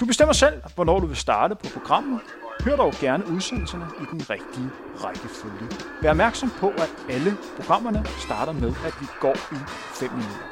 Du 0.00 0.06
bestemmer 0.06 0.32
selv, 0.32 0.62
hvornår 0.74 1.00
du 1.00 1.06
vil 1.06 1.16
starte 1.16 1.54
på 1.54 1.66
programmet. 1.76 2.20
Hør 2.64 2.76
dog 2.76 2.92
gerne 3.04 3.24
udsendelserne 3.34 3.86
i 4.02 4.04
den 4.12 4.30
rigtige 4.30 4.68
rækkefølge. 5.02 5.66
Vær 6.02 6.10
opmærksom 6.10 6.50
på, 6.62 6.68
at 6.84 6.90
alle 7.14 7.30
programmerne 7.56 8.00
starter 8.26 8.52
med, 8.52 8.70
at 8.88 8.94
vi 9.00 9.06
går 9.24 9.36
i 9.56 9.58
5 10.00 10.10
minutter. 10.18 10.46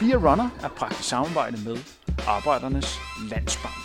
Be 0.00 0.06
a 0.16 0.18
Runner 0.26 0.48
er 0.64 0.70
praktisk 0.80 1.08
samarbejde 1.08 1.56
med 1.68 1.76
Arbejdernes 2.36 2.90
Landsbank. 3.30 3.84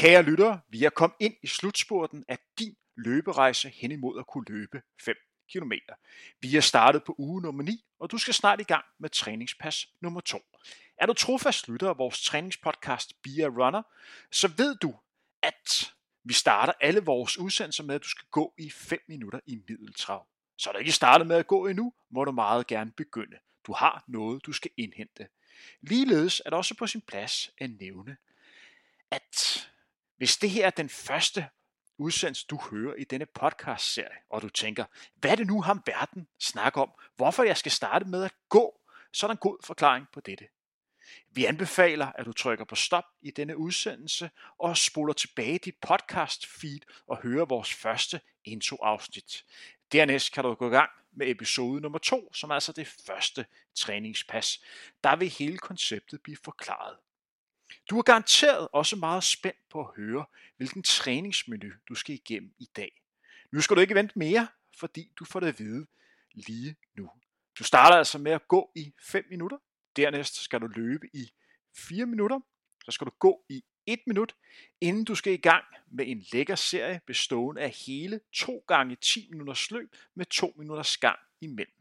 Kære 0.00 0.22
lyttere, 0.22 0.54
vi 0.74 0.84
er 0.84 0.90
kommet 1.00 1.16
ind 1.20 1.34
i 1.42 1.46
slutspurten 1.46 2.24
af 2.28 2.38
din 2.58 2.74
løberejse 2.96 3.68
hen 3.68 3.90
imod 3.92 4.14
at 4.18 4.26
kunne 4.26 4.44
løbe 4.48 4.78
5 5.04 5.14
km. 5.52 5.72
Vi 6.40 6.56
er 6.56 6.60
startet 6.60 7.04
på 7.04 7.14
uge 7.18 7.42
nummer 7.42 7.62
9, 7.62 7.84
og 7.98 8.10
du 8.10 8.18
skal 8.18 8.34
snart 8.34 8.60
i 8.60 8.64
gang 8.64 8.84
med 8.98 9.10
træningspas 9.10 9.86
nummer 10.00 10.20
2. 10.20 10.40
Er 10.96 11.06
du 11.06 11.12
trofast 11.12 11.68
lytter 11.68 11.88
af 11.88 11.98
vores 11.98 12.22
træningspodcast 12.22 13.22
Be 13.22 13.30
a 13.44 13.46
Runner, 13.46 13.82
så 14.30 14.48
ved 14.56 14.76
du, 14.76 14.94
at 15.42 15.92
vi 16.24 16.32
starter 16.32 16.72
alle 16.80 17.00
vores 17.00 17.38
udsendelser 17.38 17.84
med, 17.84 17.94
at 17.94 18.02
du 18.02 18.08
skal 18.08 18.26
gå 18.30 18.54
i 18.58 18.70
5 18.70 18.98
minutter 19.08 19.40
i 19.46 19.58
middeltrav. 19.68 20.26
Så 20.58 20.70
er 20.70 20.72
du 20.72 20.78
ikke 20.78 20.92
startet 20.92 21.26
med 21.26 21.36
at 21.36 21.46
gå 21.46 21.66
endnu, 21.66 21.92
må 22.10 22.24
du 22.24 22.32
meget 22.32 22.66
gerne 22.66 22.92
begynde. 22.92 23.36
Du 23.66 23.72
har 23.72 24.04
noget, 24.08 24.46
du 24.46 24.52
skal 24.52 24.70
indhente. 24.76 25.28
Ligeledes 25.80 26.42
er 26.44 26.50
det 26.50 26.56
også 26.56 26.74
på 26.74 26.86
sin 26.86 27.00
plads 27.00 27.50
at 27.58 27.70
nævne, 27.70 28.16
at 29.10 29.68
hvis 30.16 30.36
det 30.36 30.50
her 30.50 30.66
er 30.66 30.70
den 30.70 30.88
første 30.88 31.48
udsendelse, 32.02 32.46
du 32.50 32.60
hører 32.70 32.94
i 32.94 33.04
denne 33.04 33.26
podcast-serie, 33.26 34.16
og 34.30 34.42
du 34.42 34.48
tænker, 34.48 34.84
hvad 35.14 35.30
er 35.30 35.34
det 35.34 35.46
nu 35.46 35.62
ham 35.62 35.82
verden 35.86 36.28
snakker 36.40 36.82
om? 36.82 36.90
Hvorfor 37.16 37.42
jeg 37.42 37.56
skal 37.56 37.72
starte 37.72 38.04
med 38.04 38.24
at 38.24 38.34
gå? 38.48 38.80
Så 39.12 39.26
er 39.26 39.28
der 39.28 39.32
en 39.32 39.38
god 39.38 39.58
forklaring 39.64 40.06
på 40.12 40.20
dette. 40.20 40.48
Vi 41.30 41.44
anbefaler, 41.44 42.06
at 42.06 42.26
du 42.26 42.32
trykker 42.32 42.64
på 42.64 42.74
stop 42.74 43.04
i 43.22 43.30
denne 43.30 43.56
udsendelse 43.56 44.30
og 44.58 44.76
spoler 44.76 45.12
tilbage 45.12 45.58
dit 45.58 45.76
podcast 45.80 46.46
feed 46.46 46.80
og 47.06 47.16
hører 47.22 47.44
vores 47.44 47.74
første 47.74 48.20
intro-afsnit. 48.44 49.44
Dernæst 49.92 50.32
kan 50.32 50.44
du 50.44 50.54
gå 50.54 50.68
i 50.68 50.70
gang 50.70 50.90
med 51.12 51.30
episode 51.30 51.80
nummer 51.80 51.98
2, 51.98 52.32
som 52.32 52.50
er 52.50 52.54
altså 52.54 52.72
det 52.72 52.86
første 53.06 53.46
træningspas. 53.74 54.62
Der 55.04 55.16
vil 55.16 55.28
hele 55.28 55.58
konceptet 55.58 56.22
blive 56.22 56.36
forklaret. 56.44 56.96
Du 57.90 57.98
er 57.98 58.02
garanteret 58.02 58.68
også 58.72 58.96
meget 58.96 59.24
spændt 59.24 59.68
på 59.70 59.80
at 59.80 59.94
høre, 59.96 60.24
hvilken 60.56 60.82
træningsmenu 60.82 61.68
du 61.88 61.94
skal 61.94 62.14
igennem 62.14 62.54
i 62.58 62.68
dag. 62.76 63.02
Nu 63.52 63.60
skal 63.60 63.76
du 63.76 63.80
ikke 63.80 63.94
vente 63.94 64.18
mere, 64.18 64.48
fordi 64.78 65.12
du 65.18 65.24
får 65.24 65.40
det 65.40 65.46
at 65.46 65.58
vide 65.58 65.86
lige 66.34 66.76
nu. 66.94 67.10
Du 67.58 67.64
starter 67.64 67.96
altså 67.96 68.18
med 68.18 68.32
at 68.32 68.48
gå 68.48 68.72
i 68.76 68.92
5 69.00 69.24
minutter. 69.30 69.58
Dernæst 69.96 70.34
skal 70.34 70.60
du 70.60 70.66
løbe 70.66 71.06
i 71.14 71.32
4 71.76 72.06
minutter. 72.06 72.40
Så 72.84 72.90
skal 72.90 73.04
du 73.06 73.10
gå 73.18 73.44
i 73.48 73.64
1 73.86 74.00
minut, 74.06 74.36
inden 74.80 75.04
du 75.04 75.14
skal 75.14 75.32
i 75.32 75.36
gang 75.36 75.64
med 75.90 76.06
en 76.08 76.24
lækker 76.32 76.54
serie 76.54 77.00
bestående 77.06 77.62
af 77.62 77.70
hele 77.70 78.20
2 78.32 78.64
gange 78.68 78.96
10 78.96 79.28
minutters 79.30 79.70
løb 79.70 79.96
med 80.14 80.26
2 80.26 80.54
minutters 80.56 80.96
gang 80.96 81.18
imellem. 81.40 81.74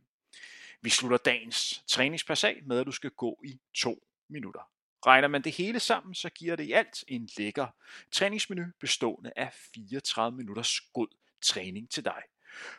Vi 0.82 0.90
slutter 0.90 1.18
dagens 1.18 1.84
træningspas 1.88 2.44
af 2.44 2.62
med, 2.66 2.80
at 2.80 2.86
du 2.86 2.92
skal 2.92 3.10
gå 3.10 3.40
i 3.46 3.60
2 3.74 4.08
minutter. 4.30 4.72
Regner 5.06 5.28
man 5.28 5.42
det 5.42 5.52
hele 5.52 5.80
sammen, 5.80 6.16
så 6.16 6.30
giver 6.30 6.56
det 6.56 6.64
i 6.64 6.72
alt 6.72 7.04
en 7.08 7.30
lækker 7.38 7.68
træningsmenu 8.12 8.64
bestående 8.80 9.32
af 9.36 9.54
34 9.54 10.38
minutters 10.38 10.82
god 10.82 11.08
træning 11.42 11.90
til 11.90 12.06
dig. 12.06 12.22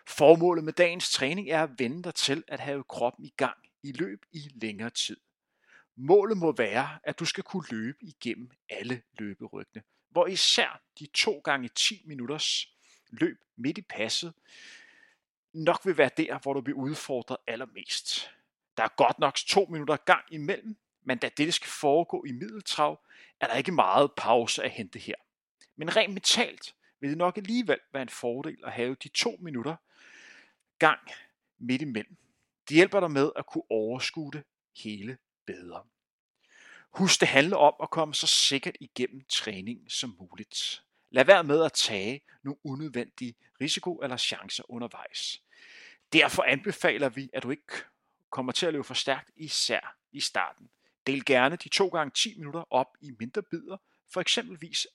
Formålet 0.09 0.65
med 0.65 0.73
dagens 0.73 1.13
træning 1.13 1.51
er 1.51 1.63
at 1.63 1.71
vende 1.79 2.03
dig 2.03 2.15
til 2.15 2.45
at 2.49 2.61
have 2.61 2.85
kroppen 2.85 3.25
i 3.25 3.35
gang 3.37 3.57
i 3.83 3.93
løb 3.93 4.25
i 4.33 4.51
længere 4.55 4.91
tid. 4.91 5.17
Målet 5.97 6.39
må 6.39 6.53
være, 6.57 6.99
at 7.05 7.19
du 7.19 7.25
skal 7.25 7.45
kunne 7.45 7.67
løbe 7.71 7.99
igennem 8.01 8.51
alle 8.69 9.03
løberyggene, 9.19 9.83
hvor 10.11 10.27
især 10.27 10.83
de 10.99 11.07
2 11.07 11.41
gange 11.45 11.69
10 11.69 12.03
minutters 12.07 12.67
løb 13.11 13.45
midt 13.57 13.79
i 13.79 13.83
passet 13.83 14.33
nok 15.53 15.87
vil 15.87 15.99
være 15.99 16.11
der, 16.17 16.39
hvor 16.39 16.53
du 16.53 16.61
bliver 16.61 16.79
udfordret 16.79 17.37
allermest. 17.47 18.31
Der 18.77 18.83
er 18.83 18.97
godt 18.97 19.19
nok 19.19 19.35
to 19.35 19.67
minutter 19.71 19.97
gang 19.97 20.25
imellem, 20.31 20.77
men 21.05 21.19
da 21.19 21.29
dette 21.29 21.53
skal 21.53 21.69
foregå 21.69 22.25
i 22.25 22.33
middeltrav, 22.33 23.01
er 23.41 23.47
der 23.47 23.55
ikke 23.55 23.73
meget 23.73 24.11
pause 24.17 24.65
at 24.65 24.71
hente 24.71 24.99
her. 24.99 25.15
Men 25.77 25.97
rent 25.97 26.13
mentalt 26.13 26.75
vil 27.01 27.11
det 27.11 27.19
nok 27.19 27.37
alligevel 27.37 27.79
være 27.93 28.03
en 28.03 28.09
fordel 28.09 28.59
at 28.65 28.73
have 28.73 28.97
de 29.03 29.09
to 29.09 29.37
minutter 29.41 29.77
gang 30.79 31.01
midt 31.59 31.83
imellem. 31.83 32.17
Det 32.69 32.75
hjælper 32.75 33.01
dig 33.01 33.11
med 33.11 33.31
at 33.37 33.47
kunne 33.47 33.71
overskue 33.71 34.33
det 34.33 34.45
hele 34.77 35.19
bedre. 35.47 35.83
Husk, 36.91 37.21
det 37.21 37.29
handler 37.29 37.57
om 37.57 37.75
at 37.83 37.91
komme 37.91 38.15
så 38.15 38.27
sikkert 38.27 38.77
igennem 38.81 39.25
træningen 39.29 39.91
som 39.91 40.17
muligt. 40.21 40.85
Lad 41.11 41.25
være 41.25 41.45
med 41.45 41.65
at 41.65 41.73
tage 41.73 42.21
nogle 42.43 42.59
unødvendige 42.65 43.35
risiko 43.61 43.97
eller 43.97 44.17
chancer 44.17 44.71
undervejs. 44.71 45.43
Derfor 46.13 46.43
anbefaler 46.43 47.09
vi, 47.09 47.31
at 47.33 47.43
du 47.43 47.51
ikke 47.51 47.73
kommer 48.31 48.53
til 48.53 48.67
at 48.67 48.73
løbe 48.73 48.85
for 48.85 48.95
stærkt, 48.95 49.31
især 49.37 49.97
i 50.13 50.21
starten. 50.21 50.71
Del 51.07 51.25
gerne 51.25 51.57
de 51.57 51.69
2 51.69 51.89
gange 51.89 52.11
10 52.11 52.39
minutter 52.39 52.73
op 52.73 52.97
i 53.01 53.11
mindre 53.19 53.43
bidder, 53.43 53.77
for 54.13 54.21
eksempelvis 54.21 54.87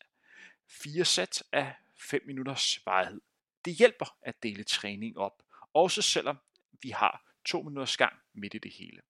fire 0.67 1.05
sæt 1.05 1.43
af 1.51 1.73
5 1.99 2.21
minutters 2.25 2.85
varighed. 2.85 3.21
Det 3.65 3.73
hjælper 3.73 4.17
at 4.21 4.43
dele 4.43 4.63
træning 4.63 5.17
op, 5.17 5.43
også 5.73 6.01
selvom 6.01 6.37
vi 6.81 6.89
har 6.89 7.33
2 7.45 7.61
minutters 7.61 7.97
gang 7.97 8.13
midt 8.33 8.53
i 8.53 8.57
det 8.57 8.73
hele. 8.73 9.01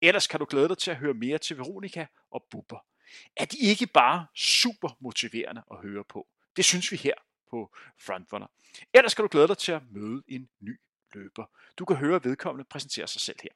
Ellers 0.00 0.26
kan 0.26 0.40
du 0.40 0.46
glæde 0.50 0.68
dig 0.68 0.78
til 0.78 0.90
at 0.90 0.96
høre 0.96 1.14
mere 1.14 1.38
til 1.38 1.58
Veronika 1.58 2.06
og 2.30 2.46
Bubber. 2.50 2.86
Er 3.36 3.44
de 3.44 3.58
ikke 3.58 3.86
bare 3.86 4.26
super 4.34 4.96
motiverende 5.00 5.62
at 5.70 5.78
høre 5.78 6.04
på? 6.04 6.28
Det 6.56 6.64
synes 6.64 6.92
vi 6.92 6.96
her 6.96 7.14
på 7.50 7.74
Frontrunner. 7.98 8.46
Ellers 8.94 9.14
kan 9.14 9.22
du 9.22 9.28
glæde 9.28 9.48
dig 9.48 9.58
til 9.58 9.72
at 9.72 9.82
møde 9.90 10.22
en 10.28 10.48
ny 10.60 10.80
løber. 11.12 11.46
Du 11.78 11.84
kan 11.84 11.96
høre 11.96 12.24
vedkommende 12.24 12.68
præsentere 12.68 13.06
sig 13.06 13.20
selv 13.20 13.36
her. 13.42 13.50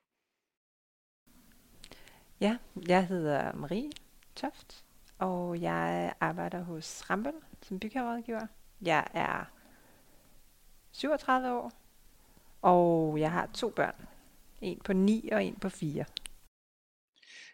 Ja, 2.44 2.56
jeg 2.88 3.06
hedder 3.06 3.52
Marie 3.52 3.90
Toft, 4.36 4.84
og 5.18 5.60
jeg 5.60 6.14
arbejder 6.20 6.62
hos 6.62 7.10
Rambøl 7.10 7.32
som 7.62 7.80
byggerådgiver. 7.80 8.46
Jeg 8.82 9.06
er 9.14 9.44
37 10.92 11.52
år, 11.52 11.72
og 12.62 13.20
jeg 13.20 13.32
har 13.32 13.46
to 13.46 13.70
børn. 13.70 14.06
En 14.60 14.80
på 14.80 14.92
9 14.92 15.28
og 15.32 15.44
en 15.44 15.58
på 15.58 15.68
4. 15.68 16.04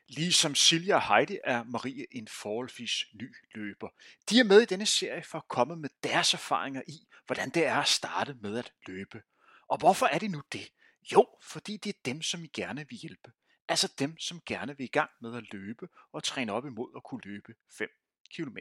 Ligesom 0.08 0.54
Silja 0.54 0.94
og 0.94 1.02
Heidi 1.08 1.38
er 1.44 1.64
Marie 1.64 2.06
en 2.10 2.28
forholdsvis 2.42 3.04
ny 3.14 3.34
løber. 3.54 3.88
De 4.30 4.40
er 4.40 4.44
med 4.44 4.60
i 4.60 4.66
denne 4.66 4.86
serie 4.86 5.22
for 5.22 5.38
at 5.38 5.48
komme 5.48 5.76
med 5.76 5.88
deres 6.04 6.34
erfaringer 6.34 6.82
i, 6.88 7.08
hvordan 7.26 7.50
det 7.50 7.66
er 7.66 7.76
at 7.76 7.88
starte 7.88 8.36
med 8.40 8.58
at 8.58 8.72
løbe. 8.86 9.22
Og 9.68 9.78
hvorfor 9.78 10.06
er 10.06 10.18
det 10.18 10.30
nu 10.30 10.42
det? 10.52 10.68
Jo, 11.12 11.26
fordi 11.42 11.76
det 11.76 11.90
er 11.90 12.00
dem, 12.04 12.22
som 12.22 12.44
I 12.44 12.46
gerne 12.46 12.84
vil 12.88 12.98
hjælpe. 12.98 13.32
Altså 13.70 13.92
dem, 13.98 14.18
som 14.18 14.40
gerne 14.46 14.76
vil 14.76 14.84
i 14.84 14.88
gang 14.88 15.10
med 15.20 15.36
at 15.36 15.52
løbe 15.52 15.88
og 16.12 16.24
træne 16.24 16.52
op 16.52 16.66
imod 16.66 16.92
at 16.96 17.02
kunne 17.02 17.20
løbe 17.24 17.54
5 17.78 17.88
km. 18.34 18.56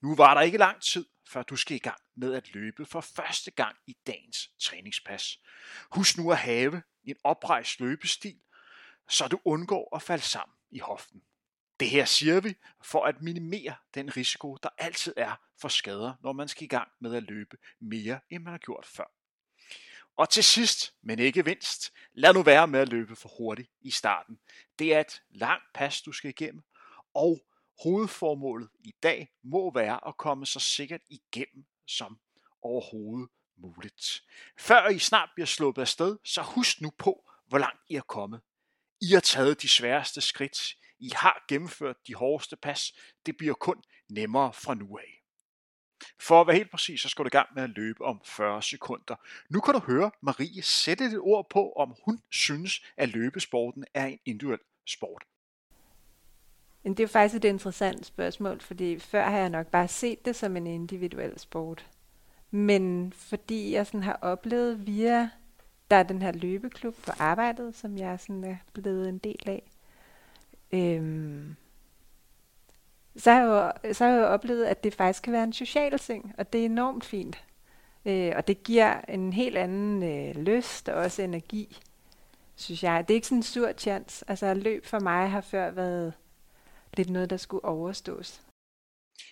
Nu 0.00 0.14
var 0.16 0.34
der 0.34 0.40
ikke 0.40 0.58
lang 0.58 0.82
tid, 0.82 1.06
før 1.26 1.42
du 1.42 1.56
skal 1.56 1.76
i 1.76 1.78
gang 1.78 2.00
med 2.14 2.34
at 2.34 2.54
løbe 2.54 2.86
for 2.86 3.00
første 3.00 3.50
gang 3.50 3.76
i 3.86 3.96
dagens 4.06 4.50
træningspas. 4.60 5.38
Husk 5.90 6.18
nu 6.18 6.32
at 6.32 6.38
have 6.38 6.82
en 7.04 7.16
oprejst 7.24 7.80
løbestil, 7.80 8.40
så 9.08 9.28
du 9.28 9.40
undgår 9.44 9.96
at 9.96 10.02
falde 10.02 10.24
sammen 10.24 10.54
i 10.70 10.78
hoften. 10.78 11.22
Det 11.80 11.90
her 11.90 12.04
siger 12.04 12.40
vi 12.40 12.54
for 12.82 13.04
at 13.04 13.22
minimere 13.22 13.74
den 13.94 14.16
risiko, 14.16 14.56
der 14.62 14.68
altid 14.78 15.14
er 15.16 15.40
for 15.60 15.68
skader, 15.68 16.14
når 16.22 16.32
man 16.32 16.48
skal 16.48 16.64
i 16.64 16.68
gang 16.68 16.88
med 17.00 17.14
at 17.14 17.22
løbe 17.22 17.56
mere, 17.80 18.20
end 18.30 18.42
man 18.42 18.50
har 18.50 18.58
gjort 18.58 18.86
før. 18.86 19.17
Og 20.18 20.30
til 20.30 20.44
sidst, 20.44 20.94
men 21.02 21.18
ikke 21.18 21.42
mindst, 21.42 21.92
lad 22.12 22.34
nu 22.34 22.42
være 22.42 22.68
med 22.68 22.80
at 22.80 22.88
løbe 22.88 23.16
for 23.16 23.28
hurtigt 23.38 23.70
i 23.80 23.90
starten. 23.90 24.38
Det 24.78 24.94
er 24.94 25.00
et 25.00 25.22
langt 25.30 25.64
pas, 25.74 26.02
du 26.02 26.12
skal 26.12 26.30
igennem, 26.30 26.62
og 27.14 27.40
hovedformålet 27.82 28.68
i 28.80 28.94
dag 29.02 29.28
må 29.42 29.72
være 29.74 30.08
at 30.08 30.16
komme 30.16 30.46
så 30.46 30.60
sikkert 30.60 31.00
igennem 31.10 31.66
som 31.86 32.18
overhovedet 32.62 33.28
muligt. 33.56 34.22
Før 34.58 34.88
I 34.88 34.98
snart 34.98 35.30
bliver 35.34 35.46
sluppet 35.46 35.82
af 35.82 35.88
sted, 35.88 36.18
så 36.24 36.42
husk 36.42 36.80
nu 36.80 36.90
på, 36.98 37.30
hvor 37.46 37.58
langt 37.58 37.80
I 37.88 37.94
er 37.94 38.00
kommet. 38.00 38.40
I 39.00 39.12
har 39.12 39.20
taget 39.20 39.62
de 39.62 39.68
sværeste 39.68 40.20
skridt 40.20 40.74
I 40.98 41.10
har 41.14 41.44
gennemført 41.48 41.96
de 42.06 42.14
hårdeste 42.14 42.56
pas. 42.56 42.92
Det 43.26 43.36
bliver 43.36 43.54
kun 43.54 43.82
nemmere 44.08 44.52
fra 44.52 44.74
nu 44.74 44.98
af. 44.98 45.17
For 46.18 46.40
at 46.40 46.46
være 46.46 46.56
helt 46.56 46.70
præcis, 46.70 47.00
så 47.00 47.08
skal 47.08 47.24
du 47.24 47.26
i 47.26 47.30
gang 47.30 47.48
med 47.54 47.62
at 47.62 47.70
løbe 47.70 48.04
om 48.04 48.20
40 48.24 48.62
sekunder. 48.62 49.14
Nu 49.48 49.60
kan 49.60 49.74
du 49.74 49.80
høre 49.80 50.10
Marie 50.20 50.62
sætte 50.62 51.04
et 51.04 51.18
ord 51.18 51.50
på, 51.50 51.72
om 51.72 51.94
hun 52.04 52.20
synes, 52.30 52.82
at 52.96 53.08
løbesporten 53.08 53.84
er 53.94 54.06
en 54.06 54.18
individuel 54.26 54.60
sport. 54.86 55.24
Men 56.82 56.92
det 56.92 57.00
er 57.00 57.04
jo 57.04 57.08
faktisk 57.08 57.34
et 57.36 57.44
interessant 57.44 58.06
spørgsmål, 58.06 58.60
fordi 58.60 58.98
før 58.98 59.24
har 59.24 59.38
jeg 59.38 59.50
nok 59.50 59.66
bare 59.66 59.88
set 59.88 60.24
det 60.24 60.36
som 60.36 60.56
en 60.56 60.66
individuel 60.66 61.38
sport. 61.38 61.86
Men 62.50 63.12
fordi 63.12 63.72
jeg 63.72 63.86
sådan 63.86 64.02
har 64.02 64.18
oplevet 64.22 64.86
via, 64.86 65.30
der 65.90 65.96
er 65.96 66.02
den 66.02 66.22
her 66.22 66.32
løbeklub 66.32 66.96
på 67.04 67.12
arbejdet, 67.18 67.76
som 67.76 67.98
jeg 67.98 68.20
sådan 68.20 68.44
er 68.44 68.56
blevet 68.72 69.08
en 69.08 69.18
del 69.18 69.42
af, 69.46 69.62
øhm, 70.72 71.56
så, 73.18 73.32
har 73.32 73.40
jeg 73.40 73.72
jo, 73.84 73.92
så 73.94 74.04
har 74.04 74.12
jeg 74.12 74.20
jo 74.20 74.26
oplevet, 74.26 74.64
at 74.64 74.84
det 74.84 74.94
faktisk 74.94 75.22
kan 75.22 75.32
være 75.32 75.44
en 75.44 75.52
social 75.52 75.98
ting, 75.98 76.34
og 76.38 76.52
det 76.52 76.60
er 76.60 76.64
enormt 76.64 77.04
fint. 77.04 77.44
Øh, 78.04 78.32
og 78.36 78.48
det 78.48 78.62
giver 78.62 79.00
en 79.00 79.32
helt 79.32 79.56
anden 79.56 80.02
øh, 80.02 80.42
lyst 80.42 80.88
og 80.88 80.94
også 80.94 81.22
energi, 81.22 81.78
synes 82.56 82.82
jeg. 82.82 83.08
Det 83.08 83.14
er 83.14 83.16
ikke 83.16 83.26
sådan 83.26 83.38
en 83.38 83.42
sur 83.42 83.72
chance. 83.72 84.24
Altså 84.28 84.54
løb 84.54 84.86
for 84.86 85.00
mig 85.00 85.30
har 85.30 85.40
før 85.40 85.70
været 85.70 86.12
lidt 86.94 87.10
noget, 87.10 87.30
der 87.30 87.36
skulle 87.36 87.64
overstås. 87.64 88.40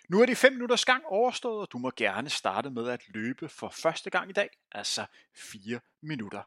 Nu 0.08 0.22
er 0.22 0.26
de 0.26 0.36
5 0.36 0.52
minutters 0.52 0.84
gang 0.84 1.06
overstået, 1.06 1.60
og 1.60 1.72
du 1.72 1.78
må 1.78 1.90
gerne 1.96 2.30
starte 2.30 2.70
med 2.70 2.88
at 2.88 3.00
løbe 3.08 3.48
for 3.48 3.68
første 3.68 4.10
gang 4.10 4.30
i 4.30 4.32
dag, 4.32 4.48
altså 4.72 5.06
4 5.34 5.80
minutter. 6.02 6.42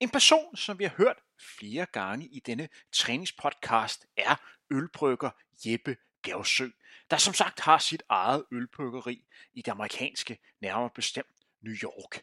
En 0.00 0.10
person, 0.10 0.56
som 0.56 0.78
vi 0.78 0.84
har 0.84 0.94
hørt 0.96 1.16
flere 1.58 1.86
gange 1.92 2.26
i 2.26 2.40
denne 2.46 2.68
træningspodcast, 2.92 4.06
er 4.16 4.34
ølbrygger 4.70 5.30
Jeppe 5.66 5.96
Bjergsø, 6.22 6.68
der 7.10 7.16
som 7.16 7.34
sagt 7.34 7.60
har 7.60 7.78
sit 7.78 8.02
eget 8.08 8.44
ølbryggeri 8.52 9.24
i 9.54 9.62
det 9.62 9.70
amerikanske, 9.70 10.38
nærmere 10.60 10.90
bestemt 10.94 11.26
New 11.60 11.74
York. 11.74 12.22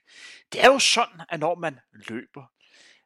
Det 0.51 0.63
er 0.63 0.67
jo 0.67 0.79
sådan, 0.79 1.21
at 1.29 1.39
når 1.39 1.55
man 1.55 1.79
løber, 1.91 2.45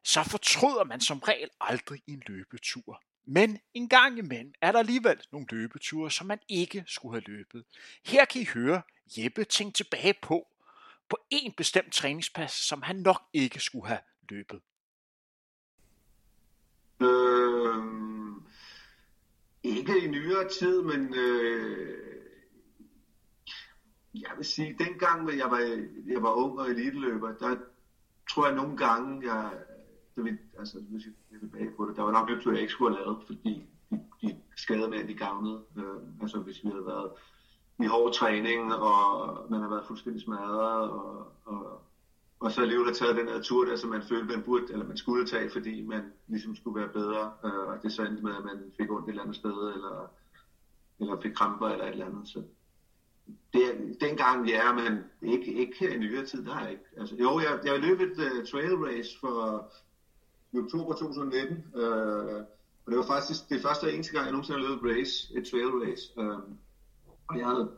så 0.04 0.24
fortryder 0.24 0.84
man 0.84 1.00
som 1.00 1.18
regel 1.18 1.50
aldrig 1.60 2.02
en 2.06 2.22
løbetur. 2.26 3.02
Men 3.24 3.60
en 3.74 3.88
gang 3.88 4.18
imellem 4.18 4.54
er 4.60 4.72
der 4.72 4.78
alligevel 4.78 5.20
nogle 5.32 5.46
løbeture, 5.50 6.10
som 6.10 6.26
man 6.26 6.38
ikke 6.48 6.84
skulle 6.86 7.14
have 7.14 7.36
løbet. 7.36 7.64
Her 8.04 8.24
kan 8.24 8.42
I 8.42 8.44
høre 8.44 8.82
Jeppe 9.18 9.44
tænke 9.44 9.76
tilbage 9.76 10.14
på, 10.22 10.48
på 11.08 11.18
en 11.30 11.52
bestemt 11.52 11.92
træningspas, 11.92 12.52
som 12.52 12.82
han 12.82 12.96
nok 12.96 13.22
ikke 13.32 13.60
skulle 13.60 13.86
have 13.86 14.00
løbet. 14.28 14.60
Mm 17.00 17.49
ikke 19.80 20.04
i 20.04 20.10
nyere 20.10 20.48
tid, 20.48 20.82
men 20.82 21.14
øh, 21.14 22.10
jeg 24.14 24.30
vil 24.36 24.44
sige, 24.44 24.76
dengang 24.78 25.38
jeg 25.38 25.50
var, 25.50 25.58
jeg 26.06 26.22
var 26.22 26.32
ung 26.32 26.58
og 26.58 26.70
eliteløber, 26.70 27.32
der 27.32 27.56
tror 28.30 28.46
jeg 28.46 28.56
nogle 28.56 28.76
gange, 28.76 29.34
jeg, 29.34 29.52
det 30.16 30.24
vil, 30.24 30.38
altså, 30.58 30.78
hvis 30.90 31.04
jeg 31.04 31.36
er 31.36 31.38
tilbage 31.38 31.70
på 31.76 31.86
det, 31.86 31.96
der 31.96 32.02
var 32.02 32.12
nok 32.12 32.28
løbture, 32.28 32.54
jeg 32.54 32.60
ikke 32.60 32.72
skulle 32.72 32.96
have 32.96 33.04
lavet, 33.04 33.18
fordi 33.26 33.66
de, 33.90 34.00
de 34.22 34.36
skadede 34.56 34.88
med, 34.88 35.08
de 35.08 35.14
gavnede. 35.14 35.62
Øh, 35.76 36.20
altså 36.20 36.38
hvis 36.38 36.64
vi 36.64 36.68
havde 36.68 36.86
været 36.86 37.10
i 37.78 37.86
hård 37.86 38.12
træning, 38.12 38.74
og 38.74 39.46
man 39.50 39.60
har 39.60 39.68
været 39.68 39.86
fuldstændig 39.86 40.22
smadret, 40.22 40.90
og, 40.90 41.32
og, 41.44 41.82
og 42.40 42.52
så 42.52 42.60
alligevel 42.60 42.86
have 42.86 42.94
taget 42.94 43.16
den 43.16 43.28
her 43.28 43.42
tur 43.42 43.64
der, 43.64 43.76
som 43.76 43.90
man 43.90 44.02
følte, 44.02 44.36
man 44.36 44.42
burde, 44.42 44.72
eller 44.72 44.86
man 44.86 44.96
skulle 44.96 45.26
tage, 45.26 45.50
fordi 45.50 45.82
man 45.82 46.02
ligesom 46.26 46.56
skulle 46.56 46.80
være 46.80 46.92
bedre, 46.92 47.32
øh, 47.44 47.68
og 47.68 47.82
det 47.82 47.92
så 47.92 48.02
endte 48.04 48.22
med, 48.22 48.36
at 48.36 48.44
man 48.44 48.72
fik 48.76 48.90
ondt 48.90 49.04
et 49.04 49.10
eller 49.10 49.22
andet 49.22 49.36
sted, 49.36 49.72
eller, 49.74 50.10
eller 51.00 51.20
fik 51.20 51.32
kramper 51.32 51.68
eller 51.68 51.84
et 51.84 51.90
eller 51.90 52.06
andet. 52.06 52.28
Så 52.28 52.42
det, 53.52 53.96
dengang, 54.00 54.48
ja, 54.48 54.72
men 54.72 55.04
ikke, 55.22 55.54
ikke 55.54 55.76
her 55.80 55.90
i 55.90 55.98
nyere 55.98 56.26
tid, 56.26 56.44
der 56.44 56.52
har 56.52 56.62
jeg 56.62 56.70
ikke. 56.70 56.84
Altså, 56.96 57.16
jo, 57.16 57.40
jeg, 57.40 57.60
jeg 57.64 57.80
løb 57.80 58.00
et 58.00 58.18
uh, 58.18 58.46
trail 58.46 58.74
race 58.74 59.18
for 59.20 59.70
i 60.52 60.58
oktober 60.58 60.94
2019, 60.94 61.56
øh, 61.74 62.44
og 62.84 62.92
det 62.92 62.96
var 62.96 63.06
faktisk 63.06 63.48
det 63.48 63.62
første 63.62 63.84
og 63.84 63.92
eneste 63.94 64.12
gang, 64.12 64.24
jeg 64.24 64.32
nogensinde 64.32 64.60
har 64.60 64.68
løbet 64.68 64.98
race, 64.98 65.38
et 65.38 65.46
trail 65.50 65.66
race. 65.66 66.12
Øh, 66.18 66.38
og 67.28 67.38
jeg, 67.38 67.46
havde, 67.46 67.70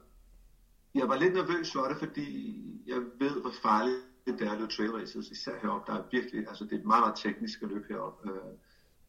jeg 0.94 1.08
var 1.08 1.18
lidt 1.18 1.34
nervøs 1.34 1.72
for 1.72 1.82
det, 1.82 1.96
fordi 1.96 2.58
jeg 2.86 3.00
ved, 3.18 3.40
hvor 3.40 3.52
farligt 3.62 4.11
det 4.26 4.42
er 4.42 4.52
at 4.52 4.58
løbe 4.58 4.72
trail 4.72 4.90
races, 4.90 5.30
især 5.30 5.52
heroppe. 5.62 5.92
Der 5.92 5.98
er 5.98 6.02
virkelig, 6.10 6.48
altså 6.48 6.64
det 6.64 6.80
er 6.80 6.86
meget, 6.86 7.02
meget 7.02 7.16
teknisk 7.16 7.62
at 7.62 7.68
løbe 7.68 7.86
heroppe. 7.88 8.30
Øh, 8.30 8.52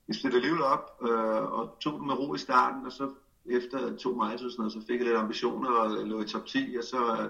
jeg 0.07 0.15
stillede 0.15 0.37
alligevel 0.37 0.63
op 0.63 0.99
øh, 1.01 1.53
og 1.53 1.77
tog 1.79 1.99
den 1.99 2.07
med 2.07 2.19
ro 2.19 2.33
i 2.33 2.37
starten, 2.37 2.85
og 2.85 2.91
så 2.91 3.11
efter 3.45 3.97
to 3.97 4.09
miles 4.13 4.43
og 4.43 4.51
sådan 4.51 4.61
noget, 4.61 4.73
så 4.73 4.81
fik 4.87 4.99
jeg 4.99 5.05
lidt 5.07 5.17
ambitioner 5.17 5.69
og 5.69 6.07
lå 6.07 6.21
i 6.21 6.25
top 6.25 6.45
10, 6.45 6.75
og 6.77 6.83
så 6.83 7.11
øh, 7.11 7.29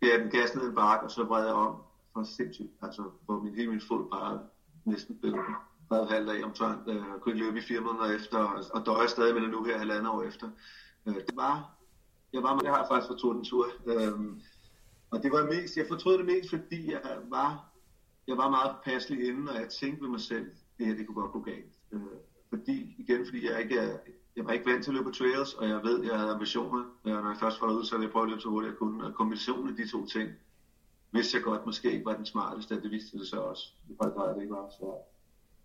gav 0.00 0.10
jeg 0.10 0.20
den 0.20 0.30
gas 0.30 0.54
ned 0.54 0.68
en 0.68 0.74
bakke, 0.74 1.04
og 1.04 1.10
så 1.10 1.24
vred 1.24 1.44
jeg 1.44 1.54
om 1.54 1.76
for 2.12 2.22
sindssygt, 2.22 2.72
altså 2.82 3.02
hvor 3.24 3.40
min, 3.40 3.54
hele 3.54 3.70
min 3.70 3.80
fod 3.80 4.10
bare 4.10 4.40
næsten 4.84 5.18
blev 5.18 5.34
reddet 5.92 6.08
halvt 6.08 6.30
af 6.30 6.44
omtrent. 6.44 6.88
Øh, 6.88 7.04
kunne 7.20 7.34
ikke 7.34 7.44
løbe 7.44 7.58
i 7.58 7.62
fire 7.62 7.80
måneder 7.80 8.16
efter, 8.16 8.38
og 8.74 8.86
døjer 8.86 9.06
stadig 9.06 9.34
med 9.34 9.42
det 9.42 9.50
nu 9.50 9.64
her 9.64 9.78
halvandet 9.78 10.08
år 10.08 10.22
efter. 10.22 10.50
Øh, 11.06 11.14
det 11.14 11.36
var, 11.36 11.70
jeg 12.32 12.42
var, 12.42 12.60
jeg 12.64 12.72
har 12.72 12.86
faktisk 12.88 13.08
fortrudt 13.08 13.36
en 13.36 13.44
tur. 13.44 13.66
Øh, 13.86 14.12
og 15.12 15.22
det 15.22 15.32
var 15.32 15.44
mest, 15.44 15.76
jeg 15.76 15.86
fortrød 15.88 16.18
det 16.18 16.26
mest, 16.26 16.50
fordi 16.50 16.90
jeg 16.90 17.00
var, 17.28 17.72
jeg 18.26 18.36
var 18.36 18.50
meget 18.50 18.76
passelig 18.84 19.28
inden, 19.28 19.48
og 19.48 19.54
jeg 19.54 19.68
tænkte 19.68 20.02
ved 20.02 20.08
mig 20.08 20.20
selv, 20.20 20.46
det 20.78 20.86
her 20.86 20.94
det 20.94 21.06
kunne 21.06 21.22
godt 21.22 21.32
gå 21.32 21.40
galt. 21.40 21.74
Øh, 21.92 22.00
fordi, 22.48 22.94
igen, 22.98 23.26
fordi 23.26 23.50
jeg 23.50 23.62
ikke 23.62 23.78
er, 23.78 23.98
jeg 24.36 24.44
var 24.44 24.52
ikke 24.52 24.70
vant 24.70 24.84
til 24.84 24.90
at 24.90 24.94
løbe 24.94 25.04
på 25.04 25.10
trails, 25.10 25.54
og 25.54 25.68
jeg 25.68 25.80
ved, 25.84 26.04
jeg 26.04 26.18
havde 26.18 26.30
ambitioner. 26.30 26.84
Øh, 27.04 27.12
når 27.12 27.28
jeg 27.28 27.36
først 27.40 27.60
var 27.60 27.68
derude, 27.68 27.86
så 27.86 27.94
ville 27.94 28.06
jeg 28.06 28.12
prøve 28.12 28.22
at 28.22 28.28
løbe 28.28 28.40
så 28.40 28.48
hurtigt 28.48 28.70
jeg 28.70 28.78
kunne. 28.78 29.06
Og 29.06 29.14
kombinationen 29.14 29.68
af 29.68 29.76
de 29.76 29.90
to 29.90 30.06
ting, 30.06 30.30
vidste 31.12 31.36
jeg 31.36 31.44
godt 31.44 31.66
måske 31.66 31.92
ikke 31.92 32.04
var 32.04 32.16
den 32.16 32.26
smarteste, 32.26 32.82
det 32.82 32.90
viste 32.90 33.18
det 33.18 33.26
så 33.26 33.36
også. 33.36 33.64
Det 33.88 33.96
var 34.00 34.10
grad, 34.10 34.34
det 34.34 34.42
ikke 34.42 34.54
var. 34.54 34.68
Så 34.68 34.86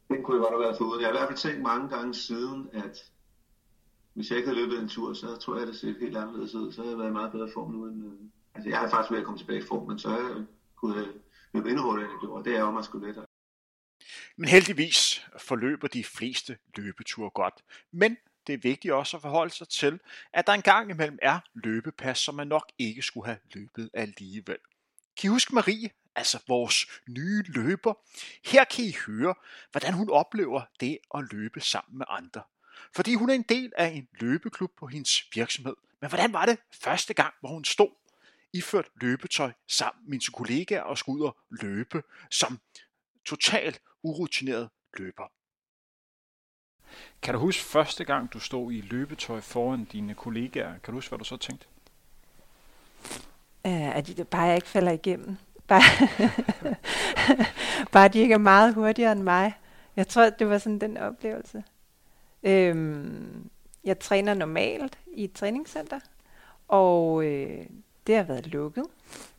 den 0.10 0.24
kunne 0.24 0.36
jeg 0.36 0.42
godt 0.42 0.54
have 0.54 0.66
været 0.66 0.78
foruden. 0.78 1.02
Jeg 1.02 1.08
har 1.08 1.14
i 1.14 1.18
hvert 1.18 1.30
fald 1.30 1.38
tænkt 1.38 1.62
mange 1.62 1.90
gange 1.90 2.14
siden, 2.14 2.70
at 2.74 3.12
hvis 4.14 4.30
jeg 4.30 4.38
ikke 4.38 4.50
havde 4.50 4.62
løbet 4.62 4.80
en 4.80 4.88
tur, 4.88 5.14
så 5.14 5.36
tror 5.36 5.54
jeg, 5.54 5.62
at 5.62 5.68
det 5.68 5.76
set 5.76 5.98
helt 6.00 6.18
anderledes 6.18 6.56
ud. 6.56 6.72
Så 6.72 6.82
havde 6.82 6.92
jeg 6.92 7.00
været 7.00 7.10
i 7.10 7.20
meget 7.20 7.32
bedre 7.32 7.50
form 7.54 7.72
nu. 7.72 7.86
End, 7.86 8.06
øh, 8.06 8.20
altså, 8.58 8.70
jeg 8.70 8.80
har 8.80 8.90
faktisk 8.90 9.12
ved 9.12 9.20
at 9.20 9.26
komme 9.26 9.40
tilbage 9.40 9.60
i 9.60 9.68
form, 9.68 9.88
men 9.88 10.00
så 10.00 10.10
jeg 10.10 10.46
kunne 10.76 10.98
jeg 10.98 11.08
løbe 11.54 11.70
endnu 11.70 11.84
hurtigere, 11.84 12.12
end 12.12 12.14
jeg 12.14 12.28
gjorde. 12.28 12.50
Det 12.50 12.56
er 12.56 12.60
jo 12.60 12.72
meget 12.72 12.86
sgu 12.86 13.00
lettere. 13.00 13.26
Men 14.38 14.50
heldigvis 14.50 15.26
forløber 15.38 15.88
de 15.88 16.04
fleste 16.04 16.58
løbeture 16.76 17.30
godt. 17.30 17.64
Men 17.92 18.18
det 18.48 18.54
er 18.54 18.58
vigtigt 18.58 18.94
også 18.94 19.18
at 19.18 19.22
forholde 19.22 19.54
sig 19.54 19.70
til, 19.70 20.00
at 20.34 20.48
der 20.48 20.54
engang 20.54 20.90
imellem 20.90 21.20
er 21.22 21.40
løbepas, 21.54 22.20
som 22.20 22.36
man 22.36 22.48
nok 22.48 22.72
ikke 22.80 23.02
skulle 23.02 23.26
have 23.26 23.38
løbet 23.54 23.90
alligevel. 23.94 24.58
Kan 25.18 25.28
I 25.28 25.32
huske 25.32 25.56
Marie, 25.56 25.90
altså 26.16 26.40
vores 26.48 26.86
nye 27.10 27.44
løber? 27.48 27.94
Her 28.46 28.64
kan 28.64 28.86
I 28.86 28.96
høre, 29.08 29.36
hvordan 29.72 29.94
hun 29.94 30.10
oplever 30.10 30.62
det 30.80 30.98
at 31.16 31.28
løbe 31.32 31.62
sammen 31.62 31.98
med 31.98 32.06
andre. 32.10 32.42
Fordi 32.96 33.16
hun 33.16 33.30
er 33.30 33.34
en 33.34 33.46
del 33.50 33.74
af 33.78 33.88
en 33.88 34.08
løbeklub 34.20 34.72
på 34.78 34.88
hendes 34.88 35.24
virksomhed. 35.36 35.76
Men 36.02 36.10
hvordan 36.10 36.34
var 36.34 36.46
det 36.46 36.58
første 36.74 37.14
gang, 37.14 37.34
hvor 37.40 37.50
hun 37.50 37.66
stod 37.66 37.90
iført 38.54 38.90
løbetøj 39.02 39.52
sammen 39.68 40.10
med 40.10 40.20
sine 40.20 40.34
kollegaer 40.34 40.82
og 40.82 40.98
skulle 40.98 41.22
ud 41.22 41.28
og 41.28 41.38
løbe 41.62 42.04
som 42.32 42.60
totalt 43.26 43.82
urutineret 44.04 44.70
løber? 44.98 45.32
Kan 47.22 47.34
du 47.34 47.40
huske 47.40 47.64
første 47.64 48.06
gang, 48.06 48.34
du 48.34 48.40
stod 48.40 48.72
i 48.72 48.82
løbetøj 48.82 49.42
foran 49.42 49.86
dine 49.86 50.16
kollegaer? 50.16 50.72
Kan 50.72 50.92
du 50.92 50.92
huske, 50.92 51.10
hvad 51.10 51.20
du 51.20 51.26
så 51.26 51.38
tænkte? 51.38 51.68
Uh, 53.66 53.96
at 53.96 54.08
de 54.08 54.24
bare 54.24 54.56
ikke 54.56 54.68
falder 54.68 54.92
igennem. 54.92 55.38
Bare, 55.68 55.82
bare 57.94 58.08
de 58.08 58.20
ikke 58.20 58.34
er 58.34 58.38
meget 58.38 58.74
hurtigere 58.74 59.12
end 59.12 59.22
mig. 59.24 59.54
Jeg 59.96 60.08
tror, 60.08 60.30
det 60.30 60.50
var 60.50 60.58
sådan 60.58 60.80
den 60.80 60.98
oplevelse. 60.98 61.64
Øhm, 62.44 63.50
jeg 63.84 64.00
træner 64.00 64.34
normalt 64.34 65.00
i 65.14 65.24
et 65.24 65.34
træningscenter, 65.34 66.00
og 66.68 67.26
øh, 67.26 67.66
det 68.08 68.16
har 68.16 68.24
været 68.24 68.48
lukket 68.48 68.86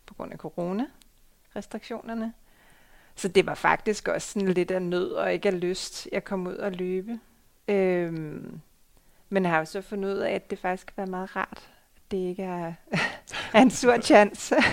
på 0.06 0.14
grund 0.14 0.32
af 0.32 0.38
corona-restriktionerne. 0.38 2.34
Så 3.14 3.28
det 3.28 3.46
var 3.46 3.54
faktisk 3.54 4.08
også 4.08 4.32
sådan 4.32 4.48
lidt 4.48 4.70
af 4.70 4.82
nød 4.82 5.12
og 5.12 5.32
ikke 5.32 5.48
af 5.48 5.60
lyst, 5.60 6.08
jeg 6.12 6.24
kom 6.24 6.46
ud 6.46 6.56
og 6.56 6.72
løbe. 6.72 7.20
Øhm, 7.68 8.60
men 9.28 9.42
jeg 9.42 9.52
har 9.52 9.58
jo 9.58 9.64
så 9.64 9.82
fundet 9.82 10.14
ud 10.14 10.18
af, 10.18 10.32
at 10.32 10.50
det 10.50 10.58
faktisk 10.58 10.86
kan 10.86 10.96
være 10.96 11.06
meget 11.06 11.36
rart, 11.36 11.70
at 11.96 12.02
det 12.10 12.16
ikke 12.16 12.42
er, 12.42 12.74
er 13.54 13.62
en 13.62 13.70
sur 13.70 14.00
chance. 14.00 14.56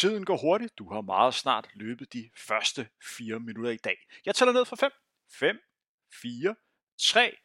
Tiden 0.00 0.24
går 0.24 0.36
hurtigt. 0.36 0.78
Du 0.78 0.92
har 0.92 1.00
meget 1.00 1.34
snart 1.34 1.68
løbet 1.74 2.12
de 2.12 2.30
første 2.36 2.88
4 3.16 3.40
minutter 3.40 3.70
i 3.70 3.76
dag. 3.76 3.96
Jeg 4.26 4.34
tæller 4.34 4.52
ned 4.52 4.64
fra 4.64 4.76
5. 4.76 4.90
5, 5.32 5.58
4, 6.22 6.54
3, 6.98 7.36